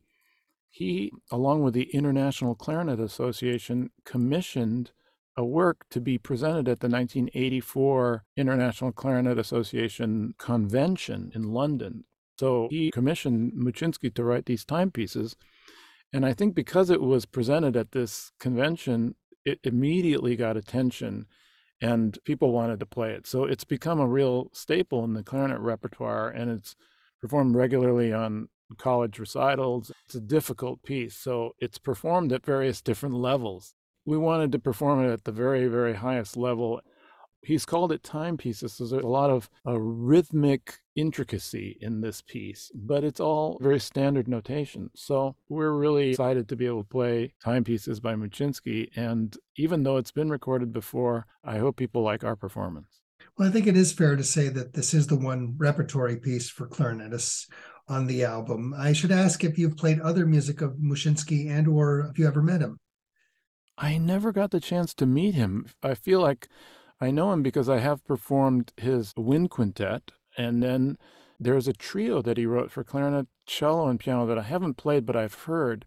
he, 0.69 1.11
along 1.31 1.63
with 1.63 1.73
the 1.73 1.89
International 1.93 2.55
Clarinet 2.55 2.99
Association, 2.99 3.91
commissioned 4.05 4.91
a 5.35 5.43
work 5.43 5.85
to 5.89 5.99
be 5.99 6.17
presented 6.17 6.67
at 6.67 6.79
the 6.79 6.87
1984 6.87 8.23
International 8.37 8.91
Clarinet 8.91 9.37
Association 9.37 10.33
convention 10.37 11.31
in 11.35 11.51
London. 11.51 12.05
So 12.39 12.67
he 12.69 12.91
commissioned 12.91 13.53
Muczynski 13.53 14.13
to 14.13 14.23
write 14.23 14.45
these 14.45 14.65
timepieces. 14.65 15.35
And 16.11 16.25
I 16.25 16.33
think 16.33 16.55
because 16.55 16.89
it 16.89 17.01
was 17.01 17.25
presented 17.25 17.75
at 17.75 17.91
this 17.91 18.31
convention, 18.39 19.15
it 19.45 19.59
immediately 19.63 20.35
got 20.35 20.57
attention 20.57 21.25
and 21.81 22.17
people 22.25 22.51
wanted 22.51 22.79
to 22.79 22.85
play 22.85 23.11
it. 23.11 23.27
So 23.27 23.43
it's 23.43 23.63
become 23.63 23.99
a 23.99 24.07
real 24.07 24.49
staple 24.53 25.03
in 25.03 25.13
the 25.13 25.23
clarinet 25.23 25.59
repertoire 25.59 26.29
and 26.29 26.49
it's 26.49 26.75
performed 27.21 27.55
regularly 27.55 28.13
on 28.13 28.47
college 28.77 29.19
recitals. 29.19 29.91
It's 30.05 30.15
a 30.15 30.21
difficult 30.21 30.83
piece, 30.83 31.15
so 31.15 31.51
it's 31.59 31.77
performed 31.77 32.31
at 32.31 32.45
various 32.45 32.81
different 32.81 33.15
levels. 33.15 33.75
We 34.05 34.17
wanted 34.17 34.51
to 34.53 34.59
perform 34.59 35.05
it 35.05 35.11
at 35.11 35.23
the 35.23 35.31
very, 35.31 35.67
very 35.67 35.95
highest 35.95 36.35
level 36.37 36.81
he's 37.43 37.65
called 37.65 37.91
it 37.91 38.03
timepieces. 38.03 38.73
So 38.73 38.85
there's 38.85 39.03
a 39.03 39.07
lot 39.07 39.29
of 39.29 39.49
a 39.65 39.79
rhythmic 39.79 40.79
intricacy 40.95 41.77
in 41.81 42.01
this 42.01 42.21
piece, 42.21 42.71
but 42.73 43.03
it's 43.03 43.19
all 43.19 43.57
very 43.61 43.79
standard 43.79 44.27
notation. 44.27 44.89
So 44.95 45.35
we're 45.49 45.71
really 45.71 46.11
excited 46.11 46.47
to 46.49 46.55
be 46.55 46.65
able 46.65 46.83
to 46.83 46.89
play 46.89 47.33
timepieces 47.43 47.99
by 47.99 48.15
Muczynski. 48.15 48.89
And 48.95 49.35
even 49.57 49.83
though 49.83 49.97
it's 49.97 50.11
been 50.11 50.29
recorded 50.29 50.71
before, 50.71 51.25
I 51.43 51.57
hope 51.57 51.77
people 51.77 52.01
like 52.01 52.23
our 52.23 52.35
performance. 52.35 53.01
Well, 53.37 53.47
I 53.47 53.51
think 53.51 53.67
it 53.67 53.77
is 53.77 53.91
fair 53.91 54.15
to 54.15 54.23
say 54.23 54.49
that 54.49 54.73
this 54.73 54.93
is 54.93 55.07
the 55.07 55.15
one 55.15 55.55
repertory 55.57 56.17
piece 56.17 56.49
for 56.49 56.67
clarinetists 56.67 57.47
on 57.87 58.07
the 58.07 58.23
album. 58.23 58.73
I 58.77 58.93
should 58.93 59.11
ask 59.11 59.43
if 59.43 59.57
you've 59.57 59.77
played 59.77 59.99
other 59.99 60.25
music 60.25 60.61
of 60.61 60.73
Muczynski 60.73 61.49
and 61.49 61.67
or 61.67 62.11
if 62.11 62.19
you 62.19 62.27
ever 62.27 62.41
met 62.41 62.61
him. 62.61 62.77
I 63.77 63.97
never 63.97 64.31
got 64.31 64.51
the 64.51 64.59
chance 64.59 64.93
to 64.95 65.05
meet 65.05 65.33
him. 65.33 65.65
I 65.81 65.95
feel 65.95 66.21
like 66.21 66.47
I 67.01 67.11
know 67.11 67.33
him 67.33 67.41
because 67.41 67.67
I 67.67 67.79
have 67.79 68.05
performed 68.05 68.71
his 68.77 69.13
wind 69.17 69.49
quintet, 69.49 70.11
and 70.37 70.61
then 70.61 70.97
there's 71.39 71.67
a 71.67 71.73
trio 71.73 72.21
that 72.21 72.37
he 72.37 72.45
wrote 72.45 72.71
for 72.71 72.83
clarinet, 72.83 73.27
cello, 73.45 73.87
and 73.87 73.99
piano 73.99 74.25
that 74.25 74.37
I 74.37 74.43
haven't 74.43 74.75
played, 74.75 75.05
but 75.05 75.15
I've 75.15 75.33
heard. 75.33 75.85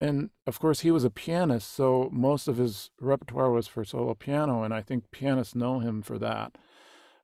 And 0.00 0.30
of 0.46 0.58
course, 0.58 0.80
he 0.80 0.90
was 0.90 1.04
a 1.04 1.10
pianist, 1.10 1.72
so 1.72 2.08
most 2.12 2.48
of 2.48 2.56
his 2.56 2.90
repertoire 3.00 3.50
was 3.50 3.66
for 3.68 3.84
solo 3.84 4.14
piano, 4.14 4.62
and 4.62 4.74
I 4.74 4.82
think 4.82 5.10
pianists 5.10 5.54
know 5.54 5.80
him 5.80 6.02
for 6.02 6.18
that. 6.18 6.56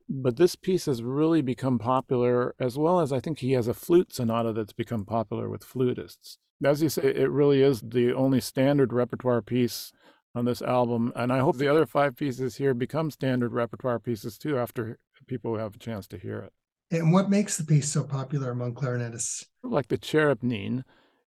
But 0.08 0.36
this 0.36 0.56
piece 0.56 0.86
has 0.86 1.02
really 1.02 1.40
become 1.40 1.78
popular, 1.78 2.54
as 2.58 2.76
well 2.76 3.00
as 3.00 3.12
I 3.12 3.20
think 3.20 3.38
he 3.38 3.52
has 3.52 3.68
a 3.68 3.74
flute 3.74 4.12
sonata 4.12 4.52
that's 4.52 4.72
become 4.72 5.04
popular 5.04 5.48
with 5.48 5.64
flutists. 5.64 6.38
As 6.64 6.82
you 6.82 6.88
say, 6.88 7.14
it 7.14 7.30
really 7.30 7.62
is 7.62 7.80
the 7.80 8.12
only 8.12 8.40
standard 8.40 8.92
repertoire 8.92 9.40
piece 9.40 9.92
on 10.34 10.44
this 10.44 10.62
album. 10.62 11.12
And 11.14 11.32
I 11.32 11.38
hope 11.38 11.56
the 11.56 11.68
other 11.68 11.86
five 11.86 12.16
pieces 12.16 12.56
here 12.56 12.74
become 12.74 13.10
standard 13.10 13.52
repertoire 13.52 13.98
pieces 13.98 14.36
too 14.36 14.58
after 14.58 14.98
people 15.26 15.56
have 15.56 15.76
a 15.76 15.78
chance 15.78 16.06
to 16.08 16.18
hear 16.18 16.38
it. 16.38 16.52
And 16.90 17.12
what 17.12 17.30
makes 17.30 17.56
the 17.56 17.64
piece 17.64 17.90
so 17.90 18.02
popular 18.02 18.50
among 18.50 18.74
clarinetists? 18.74 19.44
Like 19.62 19.88
the 19.88 19.98
Cherepnin, 19.98 20.84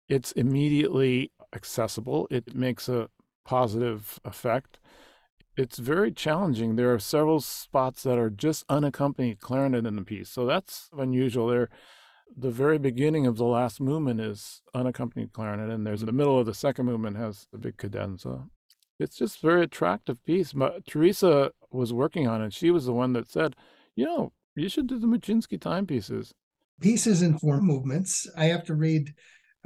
it's 0.09 0.33
immediately 0.33 1.33
accessible. 1.55 2.29
It 2.31 2.55
makes 2.55 2.89
a 2.89 3.09
positive 3.45 4.21
effect. 4.25 4.79
It's 5.57 5.79
very 5.79 6.13
challenging. 6.13 6.77
There 6.77 6.95
are 6.95 7.01
several 7.01 7.41
spots 7.41 8.05
that 8.05 8.19
are 8.19 8.31
just 8.31 8.65
unaccompanied 8.69 9.41
clarinet 9.41 9.87
in 9.87 9.97
the 9.97 10.03
piece. 10.03 10.31
So 10.31 10.47
that's 10.47 10.89
unusual. 10.97 11.49
There 11.49 11.69
the 12.37 12.51
very 12.51 12.79
beginning 12.79 13.27
of 13.27 13.37
the 13.37 13.45
last 13.45 13.81
movement 13.81 14.21
is 14.21 14.63
unaccompanied 14.75 15.33
clarinet, 15.33 15.71
and 15.71 15.87
there's 15.87 16.03
the 16.03 16.13
middle 16.13 16.39
of 16.39 16.47
the 16.47 16.55
second 16.55 16.87
movement 16.87 17.17
has 17.17 17.47
the 17.53 17.59
big 17.59 17.77
cadenza. 17.77 18.45
It's 18.99 19.17
just 19.17 19.41
very 19.41 19.63
attractive 19.63 20.25
piece. 20.25 20.53
But 20.53 20.87
Teresa 20.87 21.53
was 21.71 21.93
working 21.93 22.27
on 22.27 22.43
it. 22.43 22.53
She 22.53 22.71
was 22.71 22.87
the 22.87 22.93
one 22.93 23.13
that 23.15 23.31
said, 23.31 23.55
you 23.95 24.05
know, 24.05 24.33
you 24.59 24.69
should 24.69 24.87
do 24.87 24.99
the 24.99 25.07
Muczynski 25.07 25.61
timepieces. 25.61 26.33
Pieces 26.81 27.23
in 27.23 27.39
four 27.39 27.61
movements. 27.61 28.29
I 28.37 28.47
have 28.47 28.65
to 28.65 28.75
read 28.75 29.15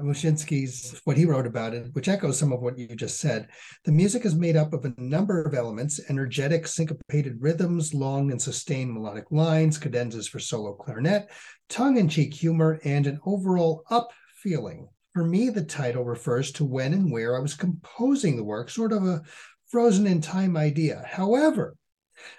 Muczynski's 0.01 1.01
what 1.05 1.17
he 1.17 1.25
wrote 1.25 1.47
about 1.47 1.75
it, 1.75 1.89
which 1.93 2.09
echoes 2.09 2.39
some 2.39 2.53
of 2.53 2.61
what 2.61 2.79
you 2.79 2.89
just 2.89 3.21
said. 3.21 3.49
The 3.85 3.93
music 3.93 4.25
is 4.25 4.35
made 4.35 4.57
up 4.57 4.73
of 4.73 4.85
a 4.85 4.95
number 4.97 5.43
of 5.43 5.55
elements 5.55 6.01
energetic, 6.09 6.67
syncopated 6.67 7.37
rhythms, 7.41 7.95
long 7.95 8.31
and 8.31 8.41
sustained 8.41 8.93
melodic 8.93 9.31
lines, 9.31 9.79
cadenzas 9.79 10.29
for 10.29 10.39
solo 10.39 10.75
clarinet, 10.75 11.31
tongue 11.69 11.99
in 11.99 12.09
cheek 12.09 12.35
humor, 12.35 12.81
and 12.85 13.07
an 13.07 13.21
overall 13.25 13.85
up 13.91 14.11
feeling. 14.43 14.89
For 15.15 15.25
me, 15.25 15.51
the 15.51 15.65
title 15.65 16.05
refers 16.05 16.51
to 16.53 16.65
when 16.65 16.95
and 16.95 17.13
where 17.13 17.37
I 17.37 17.41
was 17.41 17.55
composing 17.55 18.37
the 18.37 18.45
work, 18.45 18.71
sort 18.71 18.93
of 18.93 19.05
a 19.05 19.23
frozen 19.67 20.07
in 20.07 20.21
time 20.21 20.57
idea. 20.57 21.05
However, 21.07 21.77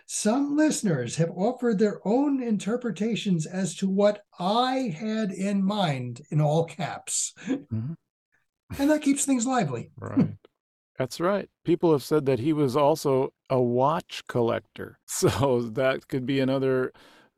some 0.06 0.56
listeners 0.56 1.16
have 1.18 1.32
offered 1.32 1.80
their 1.80 2.00
own 2.06 2.42
interpretations 2.42 3.46
as 3.46 3.76
to 3.76 3.90
what 3.90 4.24
I 4.40 4.96
had 4.98 5.32
in 5.32 5.64
mind 5.64 6.22
in 6.30 6.42
all 6.42 6.66
caps. 6.66 7.34
Mm-hmm. 7.48 7.94
and 8.80 8.90
that 8.90 9.02
keeps 9.02 9.26
things 9.26 9.46
lively. 9.46 9.92
Right. 9.98 10.30
That's 10.98 11.20
right. 11.20 11.50
People 11.64 11.92
have 11.92 12.04
said 12.04 12.26
that 12.28 12.40
he 12.40 12.54
was 12.54 12.76
also 12.76 13.34
a 13.50 13.62
watch 13.62 14.24
collector. 14.28 15.00
So 15.08 15.62
that 15.62 16.08
could 16.08 16.26
be 16.26 16.40
another 16.40 16.92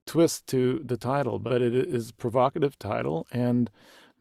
twist 0.05 0.47
to 0.47 0.81
the 0.83 0.97
title, 0.97 1.39
but 1.39 1.61
it 1.61 1.73
is 1.73 2.09
a 2.09 2.13
provocative 2.13 2.77
title 2.79 3.27
and 3.31 3.69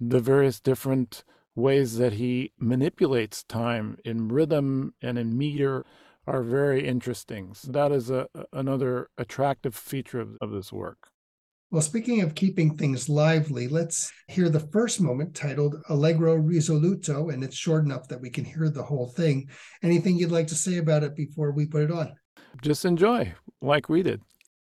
the 0.00 0.20
various 0.20 0.60
different 0.60 1.24
ways 1.54 1.98
that 1.98 2.14
he 2.14 2.52
manipulates 2.58 3.44
time 3.44 3.96
in 4.04 4.28
rhythm 4.28 4.94
and 5.00 5.18
in 5.18 5.38
meter 5.38 5.84
are 6.26 6.42
very 6.42 6.86
interesting. 6.86 7.54
So 7.54 7.72
that 7.72 7.92
is 7.92 8.10
a, 8.10 8.26
another 8.52 9.08
attractive 9.18 9.74
feature 9.74 10.20
of, 10.20 10.36
of 10.40 10.50
this 10.50 10.72
work. 10.72 11.08
Well, 11.70 11.82
speaking 11.82 12.20
of 12.20 12.36
keeping 12.36 12.76
things 12.76 13.08
lively, 13.08 13.66
let's 13.66 14.12
hear 14.28 14.48
the 14.48 14.60
first 14.60 15.00
moment 15.00 15.34
titled 15.34 15.82
Allegro 15.88 16.36
Risoluto, 16.36 17.32
and 17.32 17.42
it's 17.42 17.56
short 17.56 17.84
enough 17.84 18.06
that 18.08 18.20
we 18.20 18.30
can 18.30 18.44
hear 18.44 18.70
the 18.70 18.84
whole 18.84 19.08
thing. 19.08 19.48
Anything 19.82 20.16
you'd 20.16 20.30
like 20.30 20.46
to 20.48 20.54
say 20.54 20.76
about 20.76 21.02
it 21.02 21.16
before 21.16 21.50
we 21.50 21.66
put 21.66 21.82
it 21.82 21.90
on? 21.90 22.14
Just 22.62 22.84
enjoy, 22.84 23.34
like 23.60 23.88
we 23.88 24.02
did. 24.04 24.20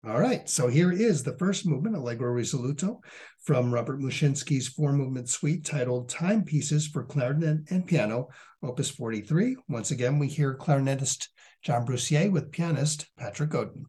All 0.07 0.19
right, 0.19 0.47
so 0.49 0.67
here 0.67 0.91
is 0.91 1.23
the 1.23 1.37
first 1.37 1.65
movement, 1.65 1.95
Allegro 1.95 2.31
Risoluto, 2.31 2.99
from 3.43 3.73
Robert 3.73 3.99
Muczynski's 3.99 4.67
four 4.67 4.93
movement 4.93 5.29
suite 5.29 5.65
titled 5.65 6.09
Timepieces 6.09 6.87
for 6.87 7.03
Clarinet 7.03 7.69
and 7.71 7.85
Piano, 7.85 8.29
Opus 8.63 8.89
43. 8.89 9.57
Once 9.67 9.91
again, 9.91 10.17
we 10.17 10.27
hear 10.27 10.57
clarinetist 10.57 11.27
John 11.65 11.83
Bruce 11.83 12.11
Yeh 12.11 12.27
with 12.27 12.51
pianist 12.51 13.07
Patrick 13.17 13.49
Godon. 13.49 13.87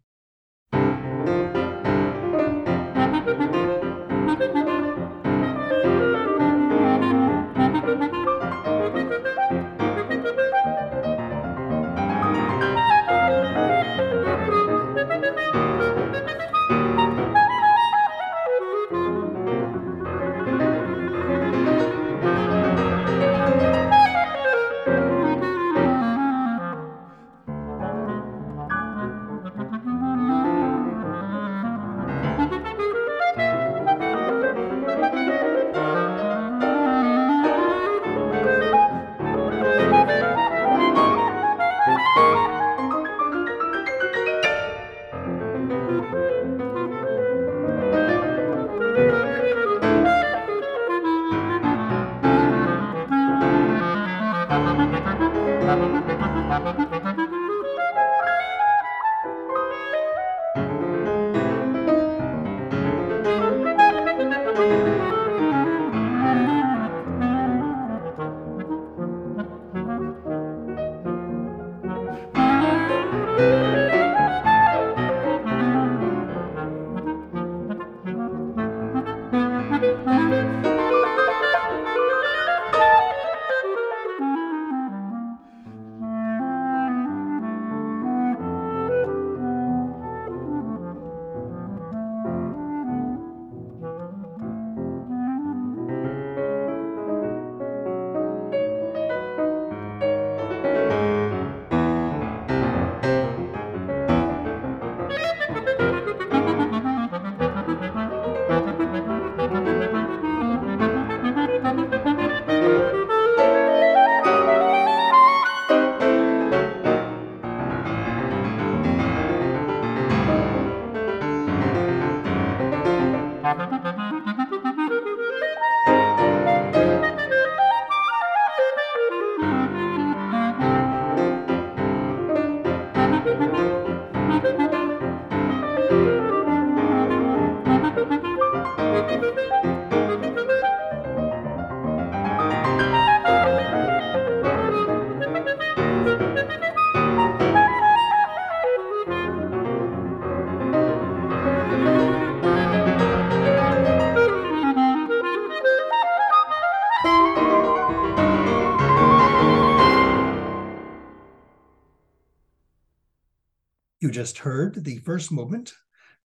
just 164.27 164.39
heard 164.39 164.83
the 164.83 164.99
first 165.05 165.31
movement 165.31 165.73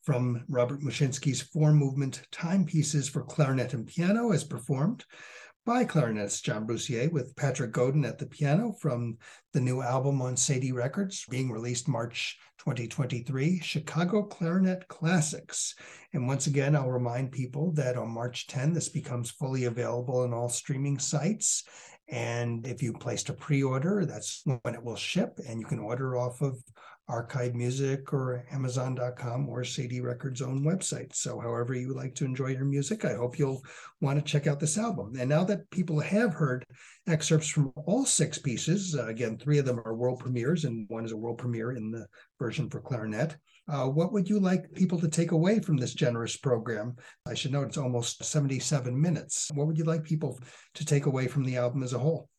from 0.02 0.44
Robert 0.50 0.82
Muczynski's 0.82 1.40
four 1.40 1.72
movement 1.72 2.24
timepieces 2.32 3.08
for 3.08 3.22
clarinet 3.22 3.76
and 3.76 3.86
piano 3.86 4.32
as 4.32 4.44
performed 4.44 5.06
by 5.68 5.86
clarinetist 5.86 6.42
John 6.42 6.66
Bruce 6.66 6.90
Yeh 6.90 7.10
with 7.12 7.36
Patrick 7.36 7.72
Godon 7.72 8.04
at 8.04 8.18
the 8.18 8.26
piano 8.26 8.74
from 8.82 9.20
the 9.54 9.62
new 9.62 9.84
album 9.84 10.20
on 10.20 10.34
Cedille 10.34 10.74
Records 10.74 11.28
being 11.30 11.52
released 11.52 11.88
March 11.88 12.40
2023, 12.58 13.60
Chicago 13.60 14.24
Clarinet 14.24 14.88
Classics. 14.88 15.76
And 16.14 16.28
once 16.28 16.48
again, 16.48 16.76
I'll 16.76 16.90
remind 16.90 17.32
people 17.32 17.72
that 17.74 17.98
on 17.98 18.10
March 18.10 18.48
10, 18.48 18.74
this 18.74 18.90
becomes 18.90 19.30
fully 19.30 19.66
available 19.66 20.22
on 20.22 20.34
all 20.34 20.50
streaming 20.50 20.98
sites. 20.98 21.66
And 22.10 22.66
if 22.66 22.82
you 22.82 22.94
placed 22.94 23.30
a 23.30 23.34
pre 23.34 23.62
order, 23.62 24.06
that's 24.06 24.42
when 24.44 24.74
it 24.74 24.84
will 24.84 24.98
ship, 24.98 25.40
and 25.48 25.60
you 25.60 25.66
can 25.66 25.80
order 25.80 26.18
off 26.18 26.42
of 26.42 26.62
ArkivMusic 27.12 28.14
or 28.14 28.46
Amazon.com 28.52 29.50
or 29.50 29.62
Cedille 29.62 30.04
Records' 30.04 30.42
own 30.42 30.64
website. 30.64 31.14
So, 31.14 31.40
however 31.40 31.76
you 31.76 31.94
like 31.94 32.16
to 32.16 32.26
enjoy 32.26 32.48
your 32.48 32.66
music, 32.66 33.04
I 33.04 33.16
hope 33.16 33.38
you'll 33.38 33.62
want 34.00 34.18
to 34.18 34.32
check 34.32 34.48
out 34.48 34.60
this 34.60 34.78
album. 34.78 35.14
And 35.20 35.30
now 35.30 35.44
that 35.44 35.70
people 35.72 36.00
have 36.00 36.34
heard 36.34 36.66
excerpts 37.08 37.50
from 37.50 37.74
all 37.86 38.06
six 38.06 38.38
pieces, 38.38 38.96
uh, 38.96 39.08
again, 39.08 39.38
three 39.38 39.58
of 39.58 39.66
them 39.66 39.80
are 39.84 39.94
world 39.94 40.20
premieres, 40.20 40.64
and 40.64 40.88
one 40.90 41.04
is 41.04 41.12
a 41.12 41.18
world 41.18 41.38
premiere 41.38 41.74
in 41.74 41.92
the 41.92 42.08
version 42.40 42.70
for 42.70 42.80
clarinet. 42.80 43.36
Uh, 43.68 43.88
what 43.88 44.12
would 44.12 44.30
you 44.30 44.40
like 44.40 44.72
people 44.74 45.00
to 45.00 45.08
take 45.08 45.32
away 45.32 45.60
from 45.60 45.78
this 45.78 45.94
generous 45.94 46.38
program? 46.38 46.96
I 47.28 47.34
should 47.34 47.52
note 47.52 47.68
it's 47.68 47.78
almost 47.78 48.24
77 48.24 49.00
minutes. 49.00 49.50
What 49.54 49.68
would 49.68 49.78
you 49.78 49.86
like 49.86 50.04
people 50.04 50.40
to 50.76 50.86
take 50.86 51.06
away 51.06 51.28
from 51.28 51.44
the 51.44 51.58
album 51.58 51.84
as 51.84 51.94
a 51.94 52.00
whole? 52.00 52.30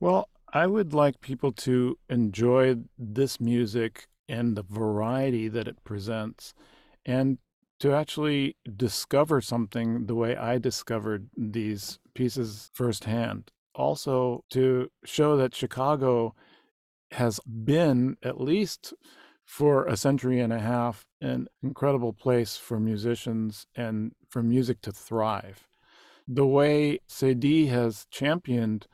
Well, 0.00 0.28
I 0.56 0.68
would 0.68 0.94
like 0.94 1.20
people 1.20 1.50
to 1.50 1.98
enjoy 2.08 2.76
this 2.96 3.40
music 3.40 4.06
and 4.28 4.56
the 4.56 4.62
variety 4.62 5.48
that 5.48 5.66
it 5.66 5.82
presents 5.82 6.54
and 7.04 7.38
to 7.80 7.92
actually 7.92 8.56
discover 8.76 9.40
something 9.40 10.06
the 10.06 10.14
way 10.14 10.36
I 10.36 10.58
discovered 10.58 11.28
these 11.36 11.98
pieces 12.14 12.70
firsthand. 12.72 13.50
Also, 13.74 14.44
to 14.50 14.92
show 15.04 15.36
that 15.36 15.56
Chicago 15.56 16.36
has 17.10 17.40
been, 17.40 18.16
at 18.22 18.40
least 18.40 18.94
for 19.44 19.86
a 19.86 19.96
century 19.96 20.38
and 20.38 20.52
a 20.52 20.60
half, 20.60 21.04
an 21.20 21.48
incredible 21.64 22.12
place 22.12 22.56
for 22.56 22.78
musicians 22.78 23.66
and 23.74 24.12
for 24.30 24.40
music 24.40 24.80
to 24.82 24.92
thrive. 24.92 25.66
The 26.28 26.46
way 26.46 27.00
Cedille 27.08 27.68
has 27.70 28.06
championed 28.12 28.86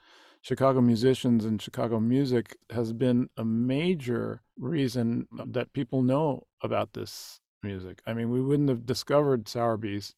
Chicago 0.43 0.81
musicians 0.81 1.45
and 1.45 1.61
Chicago 1.61 2.01
music 2.01 2.57
has 2.71 2.93
been 2.93 3.29
a 3.37 3.45
major 3.45 4.43
reason 4.57 5.27
that 5.47 5.73
people 5.73 6.03
know 6.03 6.47
about 6.63 6.95
this 6.95 7.41
music. 7.63 8.01
I 8.07 8.15
mean, 8.15 8.31
we 8.31 8.41
wouldn't 8.41 8.71
have 8.71 8.87
discovered 8.87 9.45
Sowerby's 9.45 10.15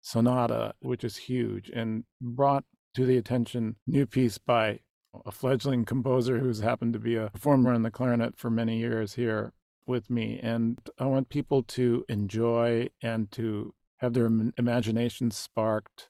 Sonata, 0.00 0.74
which 0.80 1.04
is 1.04 1.16
huge, 1.16 1.70
and 1.70 2.04
brought 2.20 2.64
to 2.94 3.06
the 3.06 3.16
attention 3.16 3.76
new 3.86 4.06
piece 4.06 4.38
by 4.38 4.80
a 5.24 5.30
fledgling 5.30 5.84
composer 5.84 6.38
who's 6.38 6.60
happened 6.60 6.92
to 6.92 6.98
be 6.98 7.14
a 7.14 7.30
performer 7.30 7.72
on 7.72 7.82
the 7.82 7.90
clarinet 7.90 8.36
for 8.36 8.50
many 8.50 8.78
years 8.78 9.14
here 9.14 9.52
with 9.86 10.10
me. 10.10 10.40
And 10.42 10.78
I 10.98 11.06
want 11.06 11.28
people 11.28 11.62
to 11.62 12.04
enjoy 12.08 12.88
and 13.00 13.30
to 13.32 13.72
have 13.98 14.14
their 14.14 14.30
imagination 14.58 15.30
sparked 15.30 16.08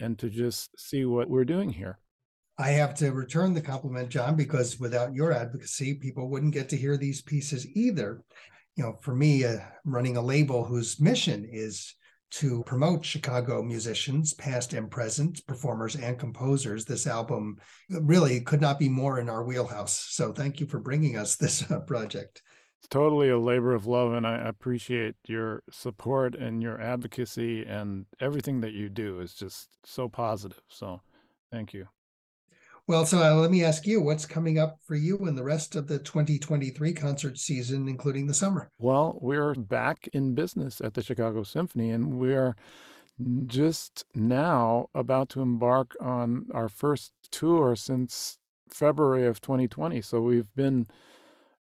and 0.00 0.18
to 0.18 0.28
just 0.28 0.78
see 0.78 1.04
what 1.04 1.30
we're 1.30 1.44
doing 1.44 1.70
here. 1.70 1.98
I 2.60 2.72
have 2.72 2.94
to 2.96 3.12
return 3.12 3.54
the 3.54 3.62
compliment, 3.62 4.10
John, 4.10 4.36
because 4.36 4.78
without 4.78 5.14
your 5.14 5.32
advocacy, 5.32 5.94
people 5.94 6.28
wouldn't 6.28 6.52
get 6.52 6.68
to 6.68 6.76
hear 6.76 6.98
these 6.98 7.22
pieces 7.22 7.66
either. 7.74 8.22
You 8.76 8.84
know, 8.84 8.98
for 9.00 9.14
me, 9.14 9.46
uh, 9.46 9.60
running 9.86 10.18
a 10.18 10.20
label 10.20 10.62
whose 10.64 11.00
mission 11.00 11.48
is 11.50 11.94
to 12.32 12.62
promote 12.64 13.02
Chicago 13.02 13.62
musicians, 13.62 14.34
past 14.34 14.74
and 14.74 14.90
present, 14.90 15.44
performers 15.46 15.96
and 15.96 16.18
composers, 16.18 16.84
this 16.84 17.06
album 17.06 17.56
really 17.88 18.42
could 18.42 18.60
not 18.60 18.78
be 18.78 18.90
more 18.90 19.18
in 19.18 19.30
our 19.30 19.42
wheelhouse. 19.42 19.94
So 20.10 20.30
thank 20.30 20.60
you 20.60 20.66
for 20.66 20.80
bringing 20.80 21.16
us 21.16 21.36
this 21.36 21.68
uh, 21.70 21.80
project. 21.80 22.42
It's 22.78 22.88
totally 22.88 23.30
a 23.30 23.38
labor 23.38 23.74
of 23.74 23.86
love, 23.86 24.12
and 24.12 24.26
I 24.26 24.36
appreciate 24.36 25.14
your 25.26 25.62
support 25.70 26.34
and 26.34 26.62
your 26.62 26.78
advocacy, 26.78 27.64
and 27.64 28.04
everything 28.20 28.60
that 28.60 28.74
you 28.74 28.90
do 28.90 29.20
is 29.20 29.32
just 29.32 29.70
so 29.84 30.10
positive. 30.10 30.60
So 30.68 31.00
thank 31.50 31.72
you. 31.72 31.88
Well, 32.90 33.06
so 33.06 33.22
uh, 33.22 33.36
let 33.36 33.52
me 33.52 33.62
ask 33.62 33.86
you, 33.86 34.00
what's 34.00 34.26
coming 34.26 34.58
up 34.58 34.80
for 34.82 34.96
you 34.96 35.16
in 35.28 35.36
the 35.36 35.44
rest 35.44 35.76
of 35.76 35.86
the 35.86 36.00
2023 36.00 36.92
concert 36.92 37.38
season, 37.38 37.86
including 37.86 38.26
the 38.26 38.34
summer? 38.34 38.68
Well, 38.80 39.16
we're 39.22 39.54
back 39.54 40.08
in 40.12 40.34
business 40.34 40.80
at 40.80 40.94
the 40.94 41.02
Chicago 41.04 41.44
Symphony, 41.44 41.90
and 41.90 42.18
we're 42.18 42.56
just 43.46 44.04
now 44.16 44.88
about 44.92 45.28
to 45.28 45.40
embark 45.40 45.96
on 46.00 46.48
our 46.52 46.68
first 46.68 47.12
tour 47.30 47.76
since 47.76 48.38
February 48.68 49.24
of 49.24 49.40
2020. 49.40 50.02
So 50.02 50.20
we've 50.20 50.52
been 50.56 50.88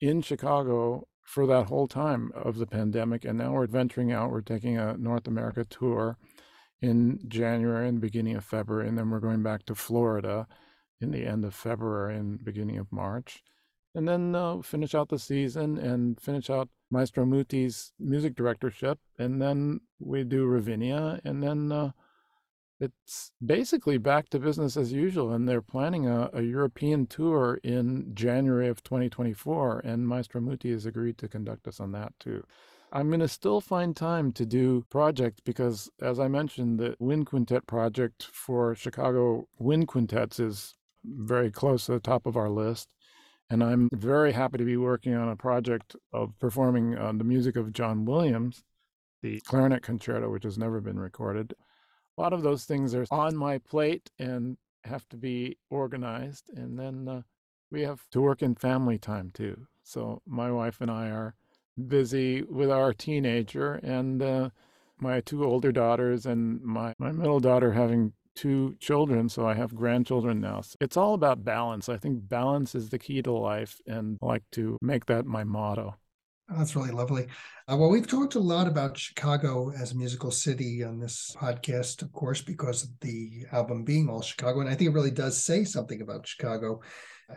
in 0.01 0.22
Chicago 0.22 1.06
for 1.24 1.47
that 1.47 1.66
whole 1.66 1.89
time 1.89 2.32
of 2.34 2.56
the 2.56 2.66
pandemic, 2.66 3.26
and 3.26 3.36
now 3.36 3.52
we're 3.52 3.66
venturing 3.66 4.12
out. 4.12 4.30
We're 4.30 4.40
taking 4.40 4.78
a 4.78 4.97
North 4.97 5.28
America 5.28 5.66
tour 5.66 6.16
in 6.80 7.18
January 7.28 7.86
and 7.86 8.01
beginning 8.01 8.36
of 8.36 8.47
February, 8.47 8.89
and 8.89 8.97
then 8.97 9.10
we're 9.10 9.20
going 9.20 9.43
back 9.43 9.66
to 9.66 9.74
Florida 9.74 10.47
in 11.02 11.10
the 11.10 11.26
end 11.26 11.44
of 11.44 11.54
February 11.54 12.16
and 12.16 12.42
beginning 12.44 12.78
of 12.78 12.92
March. 12.92 13.42
And 13.94 14.08
then 14.08 14.34
uh, 14.34 14.62
finish 14.62 14.94
out 14.94 15.10
the 15.10 15.18
season 15.18 15.76
and 15.76 16.18
finish 16.18 16.48
out 16.48 16.68
Maestro 16.90 17.26
Muti's 17.26 17.92
music 17.98 18.34
directorship. 18.34 18.98
And 19.18 19.40
then 19.40 19.80
we 19.98 20.24
do 20.24 20.46
Ravinia. 20.46 21.20
And 21.24 21.42
then 21.42 21.70
uh, 21.70 21.90
it's 22.80 23.32
basically 23.44 23.98
back 23.98 24.30
to 24.30 24.38
business 24.38 24.78
as 24.78 24.92
usual. 24.92 25.32
And 25.32 25.46
they're 25.46 25.60
planning 25.60 26.06
a, 26.06 26.30
a, 26.32 26.42
European 26.42 27.06
tour 27.06 27.60
in 27.62 28.14
January 28.14 28.68
of 28.68 28.82
2024. 28.82 29.82
And 29.84 30.08
Maestro 30.08 30.40
Muti 30.40 30.70
has 30.72 30.86
agreed 30.86 31.18
to 31.18 31.28
conduct 31.28 31.68
us 31.68 31.78
on 31.78 31.92
that 31.92 32.14
too. 32.18 32.44
I'm 32.94 33.08
going 33.08 33.20
to 33.20 33.28
still 33.28 33.62
find 33.62 33.96
time 33.96 34.32
to 34.32 34.44
do 34.44 34.84
projects 34.90 35.40
because, 35.40 35.90
as 36.02 36.20
I 36.20 36.28
mentioned, 36.28 36.78
the 36.78 36.94
Wind 36.98 37.26
Quintet 37.26 37.66
project 37.66 38.24
for 38.24 38.74
Chicago 38.74 39.48
Wind 39.58 39.88
Quintets 39.88 40.38
is 40.38 40.74
very 41.04 41.50
close 41.50 41.86
to 41.86 41.92
the 41.92 42.00
top 42.00 42.26
of 42.26 42.36
our 42.36 42.50
list. 42.50 42.88
And 43.50 43.62
I'm 43.62 43.88
very 43.92 44.32
happy 44.32 44.58
to 44.58 44.64
be 44.64 44.76
working 44.76 45.14
on 45.14 45.28
a 45.28 45.36
project 45.36 45.94
of 46.12 46.38
performing 46.38 46.96
uh, 46.96 47.12
the 47.12 47.24
music 47.24 47.56
of 47.56 47.72
John 47.72 48.04
Williams, 48.04 48.62
the 49.22 49.40
clarinet 49.40 49.82
concerto, 49.82 50.30
which 50.30 50.44
has 50.44 50.56
never 50.56 50.80
been 50.80 50.98
recorded. 50.98 51.54
A 52.16 52.20
lot 52.20 52.32
of 52.32 52.42
those 52.42 52.64
things 52.64 52.94
are 52.94 53.06
on 53.10 53.36
my 53.36 53.58
plate 53.58 54.10
and 54.18 54.56
have 54.84 55.08
to 55.10 55.16
be 55.16 55.58
organized. 55.70 56.50
And 56.54 56.78
then 56.78 57.08
uh, 57.08 57.22
we 57.70 57.82
have 57.82 58.00
to 58.12 58.20
work 58.20 58.42
in 58.42 58.54
family 58.54 58.98
time 58.98 59.30
too. 59.34 59.66
So 59.82 60.22
my 60.26 60.50
wife 60.50 60.80
and 60.80 60.90
I 60.90 61.08
are 61.08 61.34
busy 61.88 62.42
with 62.42 62.70
our 62.70 62.92
teenager 62.92 63.74
and 63.74 64.22
uh, 64.22 64.50
my 64.98 65.20
two 65.20 65.44
older 65.44 65.72
daughters 65.72 66.26
and 66.26 66.62
my, 66.62 66.94
my 66.98 67.12
middle 67.12 67.40
daughter 67.40 67.72
having 67.72 68.12
two 68.34 68.74
children, 68.80 69.28
so 69.28 69.46
I 69.46 69.54
have 69.54 69.74
grandchildren 69.74 70.40
now. 70.40 70.60
So 70.60 70.76
it's 70.80 70.96
all 70.96 71.14
about 71.14 71.44
balance. 71.44 71.88
I 71.88 71.96
think 71.96 72.28
balance 72.28 72.74
is 72.74 72.88
the 72.88 72.98
key 72.98 73.22
to 73.22 73.32
life, 73.32 73.80
and 73.86 74.18
I 74.22 74.26
like 74.26 74.44
to 74.52 74.78
make 74.82 75.06
that 75.06 75.26
my 75.26 75.44
motto. 75.44 75.96
Oh, 76.50 76.59
that's 76.59 76.76
really 76.76 76.90
lovely. 76.90 77.28
Uh, 77.68 77.76
well, 77.76 77.88
we've 77.88 78.06
talked 78.06 78.34
a 78.34 78.40
lot 78.40 78.66
about 78.66 78.98
Chicago 78.98 79.72
as 79.72 79.92
a 79.92 79.96
musical 79.96 80.30
city 80.30 80.82
on 80.84 80.98
this 80.98 81.34
podcast, 81.38 82.02
of 82.02 82.12
course, 82.12 82.42
because 82.42 82.84
of 82.84 82.90
the 83.00 83.46
album 83.52 83.84
being 83.84 84.09
all 84.09 84.20
Chicago. 84.20 84.60
And 84.60 84.68
I 84.68 84.74
think 84.74 84.90
it 84.90 84.94
really 84.94 85.10
does 85.10 85.42
say 85.42 85.64
something 85.64 86.02
about 86.02 86.26
Chicago 86.26 86.80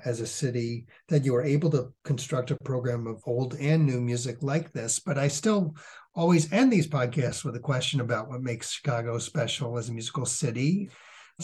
as 0.03 0.19
a 0.19 0.27
city 0.27 0.87
that 1.07 1.23
you 1.23 1.33
are 1.35 1.43
able 1.43 1.69
to 1.71 1.93
construct 2.03 2.51
a 2.51 2.57
program 2.65 3.07
of 3.07 3.21
old 3.25 3.55
and 3.55 3.85
new 3.85 4.01
music 4.01 4.41
like 4.41 4.73
this. 4.73 4.99
But 4.99 5.17
I 5.17 5.27
still 5.27 5.75
always 6.15 6.51
end 6.51 6.71
these 6.71 6.87
podcasts 6.87 7.43
with 7.43 7.55
a 7.55 7.59
question 7.59 7.99
about 7.99 8.29
what 8.29 8.41
makes 8.41 8.71
Chicago 8.71 9.17
special 9.17 9.77
as 9.77 9.89
a 9.89 9.93
musical 9.93 10.25
city. 10.25 10.89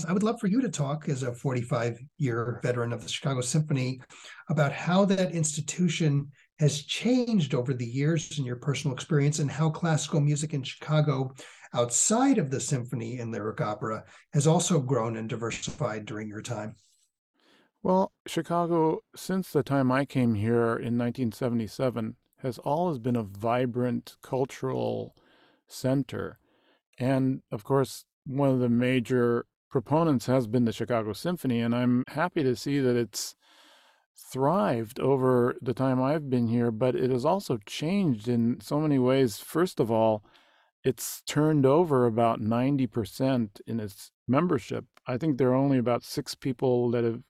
I 0.07 0.13
would 0.13 0.23
love 0.23 0.39
for 0.39 0.47
you 0.47 0.61
to 0.61 0.69
talk 0.69 1.09
as 1.09 1.23
a 1.23 1.33
45 1.33 1.99
year 2.17 2.61
veteran 2.63 2.93
of 2.93 3.03
the 3.03 3.09
Chicago 3.09 3.41
Symphony 3.41 3.99
about 4.49 4.71
how 4.71 5.03
that 5.05 5.33
institution 5.33 6.31
has 6.59 6.83
changed 6.83 7.53
over 7.53 7.73
the 7.73 7.85
years 7.85 8.37
in 8.39 8.45
your 8.45 8.55
personal 8.55 8.95
experience 8.95 9.39
and 9.39 9.51
how 9.51 9.69
classical 9.69 10.21
music 10.21 10.53
in 10.53 10.63
Chicago 10.63 11.33
outside 11.73 12.37
of 12.37 12.51
the 12.51 12.59
symphony 12.59 13.19
and 13.19 13.31
lyric 13.31 13.59
opera 13.59 14.03
has 14.33 14.47
also 14.47 14.79
grown 14.79 15.17
and 15.17 15.27
diversified 15.27 16.05
during 16.05 16.27
your 16.27 16.41
time. 16.41 16.75
Well, 17.83 18.11
Chicago, 18.27 18.99
since 19.15 19.51
the 19.51 19.63
time 19.63 19.91
I 19.91 20.05
came 20.05 20.35
here 20.35 20.75
in 20.75 20.97
1977, 20.97 22.15
has 22.41 22.57
always 22.59 22.99
been 22.99 23.15
a 23.15 23.23
vibrant 23.23 24.15
cultural 24.21 25.15
center. 25.67 26.39
And 26.97 27.41
of 27.51 27.63
course, 27.63 28.05
one 28.25 28.49
of 28.49 28.59
the 28.59 28.69
major 28.69 29.45
proponents 29.69 30.25
has 30.25 30.47
been 30.47 30.65
the 30.65 30.73
Chicago 30.73 31.13
Symphony. 31.13 31.61
And 31.61 31.73
I'm 31.73 32.03
happy 32.09 32.43
to 32.43 32.55
see 32.55 32.79
that 32.79 32.95
it's 32.95 33.35
thrived 34.15 34.99
over 34.99 35.55
the 35.61 35.73
time 35.73 36.01
I've 36.01 36.29
been 36.29 36.47
here, 36.47 36.71
but 36.71 36.95
it 36.95 37.09
has 37.09 37.25
also 37.25 37.57
changed 37.65 38.27
in 38.27 38.59
so 38.61 38.79
many 38.79 38.99
ways. 38.99 39.39
First 39.39 39.79
of 39.79 39.89
all, 39.89 40.23
it's 40.83 41.21
turned 41.27 41.65
over 41.65 42.05
about 42.05 42.41
90% 42.41 43.61
in 43.67 43.79
its 43.79 44.11
membership. 44.27 44.85
I 45.07 45.17
think 45.17 45.37
there 45.37 45.49
are 45.49 45.55
only 45.55 45.77
about 45.77 46.03
six 46.03 46.35
people 46.35 46.89
that 46.91 47.03
have 47.03 47.21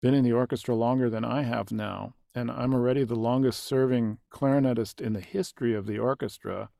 been 0.00 0.14
in 0.14 0.24
the 0.24 0.32
orchestra 0.32 0.74
longer 0.74 1.08
than 1.10 1.24
I 1.24 1.42
have 1.42 1.72
now. 1.72 2.14
And 2.34 2.50
I'm 2.50 2.74
already 2.74 3.04
the 3.04 3.14
longest 3.14 3.64
serving 3.64 4.18
clarinetist 4.30 5.00
in 5.00 5.12
the 5.12 5.20
history 5.20 5.74
of 5.74 5.86
the 5.86 5.98
orchestra. 5.98 6.70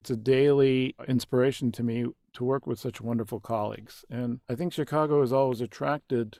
It's 0.00 0.10
a 0.10 0.16
daily 0.16 0.94
inspiration 1.06 1.70
to 1.72 1.82
me 1.82 2.06
to 2.32 2.44
work 2.44 2.66
with 2.66 2.78
such 2.78 3.00
wonderful 3.00 3.40
colleagues. 3.40 4.04
And 4.10 4.40
I 4.48 4.54
think 4.54 4.72
Chicago 4.72 5.20
has 5.20 5.32
always 5.32 5.60
attracted 5.60 6.38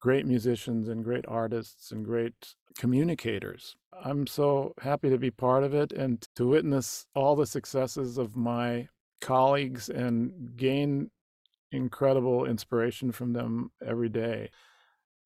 great 0.00 0.26
musicians 0.26 0.88
and 0.88 1.04
great 1.04 1.24
artists 1.28 1.90
and 1.90 2.04
great 2.04 2.54
communicators. 2.78 3.76
I'm 4.04 4.26
so 4.26 4.74
happy 4.80 5.10
to 5.10 5.18
be 5.18 5.30
part 5.30 5.64
of 5.64 5.74
it 5.74 5.92
and 5.92 6.26
to 6.36 6.46
witness 6.46 7.06
all 7.14 7.36
the 7.36 7.46
successes 7.46 8.18
of 8.18 8.36
my 8.36 8.88
colleagues 9.20 9.88
and 9.88 10.56
gain 10.56 11.10
incredible 11.72 12.44
inspiration 12.44 13.12
from 13.12 13.32
them 13.32 13.70
every 13.84 14.08
day 14.08 14.50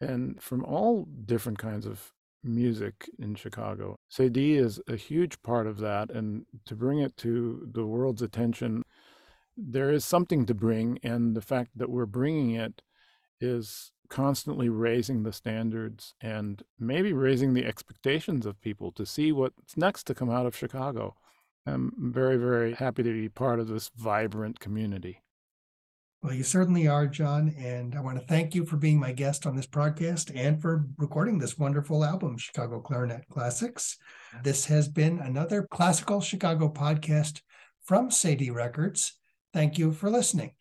and 0.00 0.40
from 0.40 0.64
all 0.64 1.06
different 1.24 1.58
kinds 1.58 1.84
of 1.86 2.12
music 2.42 3.10
in 3.18 3.34
Chicago. 3.34 3.96
Cedille 4.10 4.58
is 4.58 4.80
a 4.88 4.96
huge 4.96 5.42
part 5.42 5.66
of 5.66 5.78
that 5.78 6.10
and 6.10 6.46
to 6.66 6.74
bring 6.74 6.98
it 6.98 7.16
to 7.18 7.68
the 7.72 7.84
world's 7.84 8.22
attention 8.22 8.84
there 9.58 9.90
is 9.90 10.04
something 10.04 10.46
to 10.46 10.54
bring 10.54 10.98
and 11.02 11.34
the 11.34 11.42
fact 11.42 11.70
that 11.76 11.90
we're 11.90 12.06
bringing 12.06 12.52
it 12.52 12.80
is 13.40 13.90
constantly 14.08 14.68
raising 14.68 15.22
the 15.22 15.32
standards 15.32 16.14
and 16.20 16.62
maybe 16.78 17.12
raising 17.12 17.52
the 17.52 17.66
expectations 17.66 18.46
of 18.46 18.60
people 18.60 18.92
to 18.92 19.04
see 19.04 19.32
what's 19.32 19.76
next 19.76 20.04
to 20.04 20.14
come 20.14 20.30
out 20.30 20.46
of 20.46 20.56
Chicago. 20.56 21.16
I'm 21.66 21.92
very, 21.98 22.36
very 22.36 22.72
happy 22.72 23.02
to 23.02 23.12
be 23.12 23.28
part 23.28 23.60
of 23.60 23.68
this 23.68 23.90
vibrant 23.96 24.60
community. 24.60 25.22
Well, 26.22 26.34
you 26.34 26.42
certainly 26.42 26.88
are, 26.88 27.06
John. 27.06 27.54
And 27.56 27.94
I 27.94 28.00
want 28.00 28.18
to 28.18 28.26
thank 28.26 28.54
you 28.54 28.66
for 28.66 28.76
being 28.76 28.98
my 28.98 29.12
guest 29.12 29.46
on 29.46 29.54
this 29.54 29.68
podcast 29.68 30.32
and 30.34 30.60
for 30.60 30.86
recording 30.96 31.38
this 31.38 31.56
wonderful 31.56 32.04
album, 32.04 32.36
Chicago 32.36 32.80
Clarinet 32.80 33.28
Classics. 33.30 33.96
This 34.42 34.64
has 34.66 34.88
been 34.88 35.20
another 35.20 35.62
classical 35.62 36.20
Chicago 36.20 36.68
podcast 36.68 37.40
from 37.84 38.10
Cedille 38.10 38.54
Records. 38.54 39.16
Thank 39.52 39.78
you 39.78 39.92
for 39.92 40.10
listening. 40.10 40.58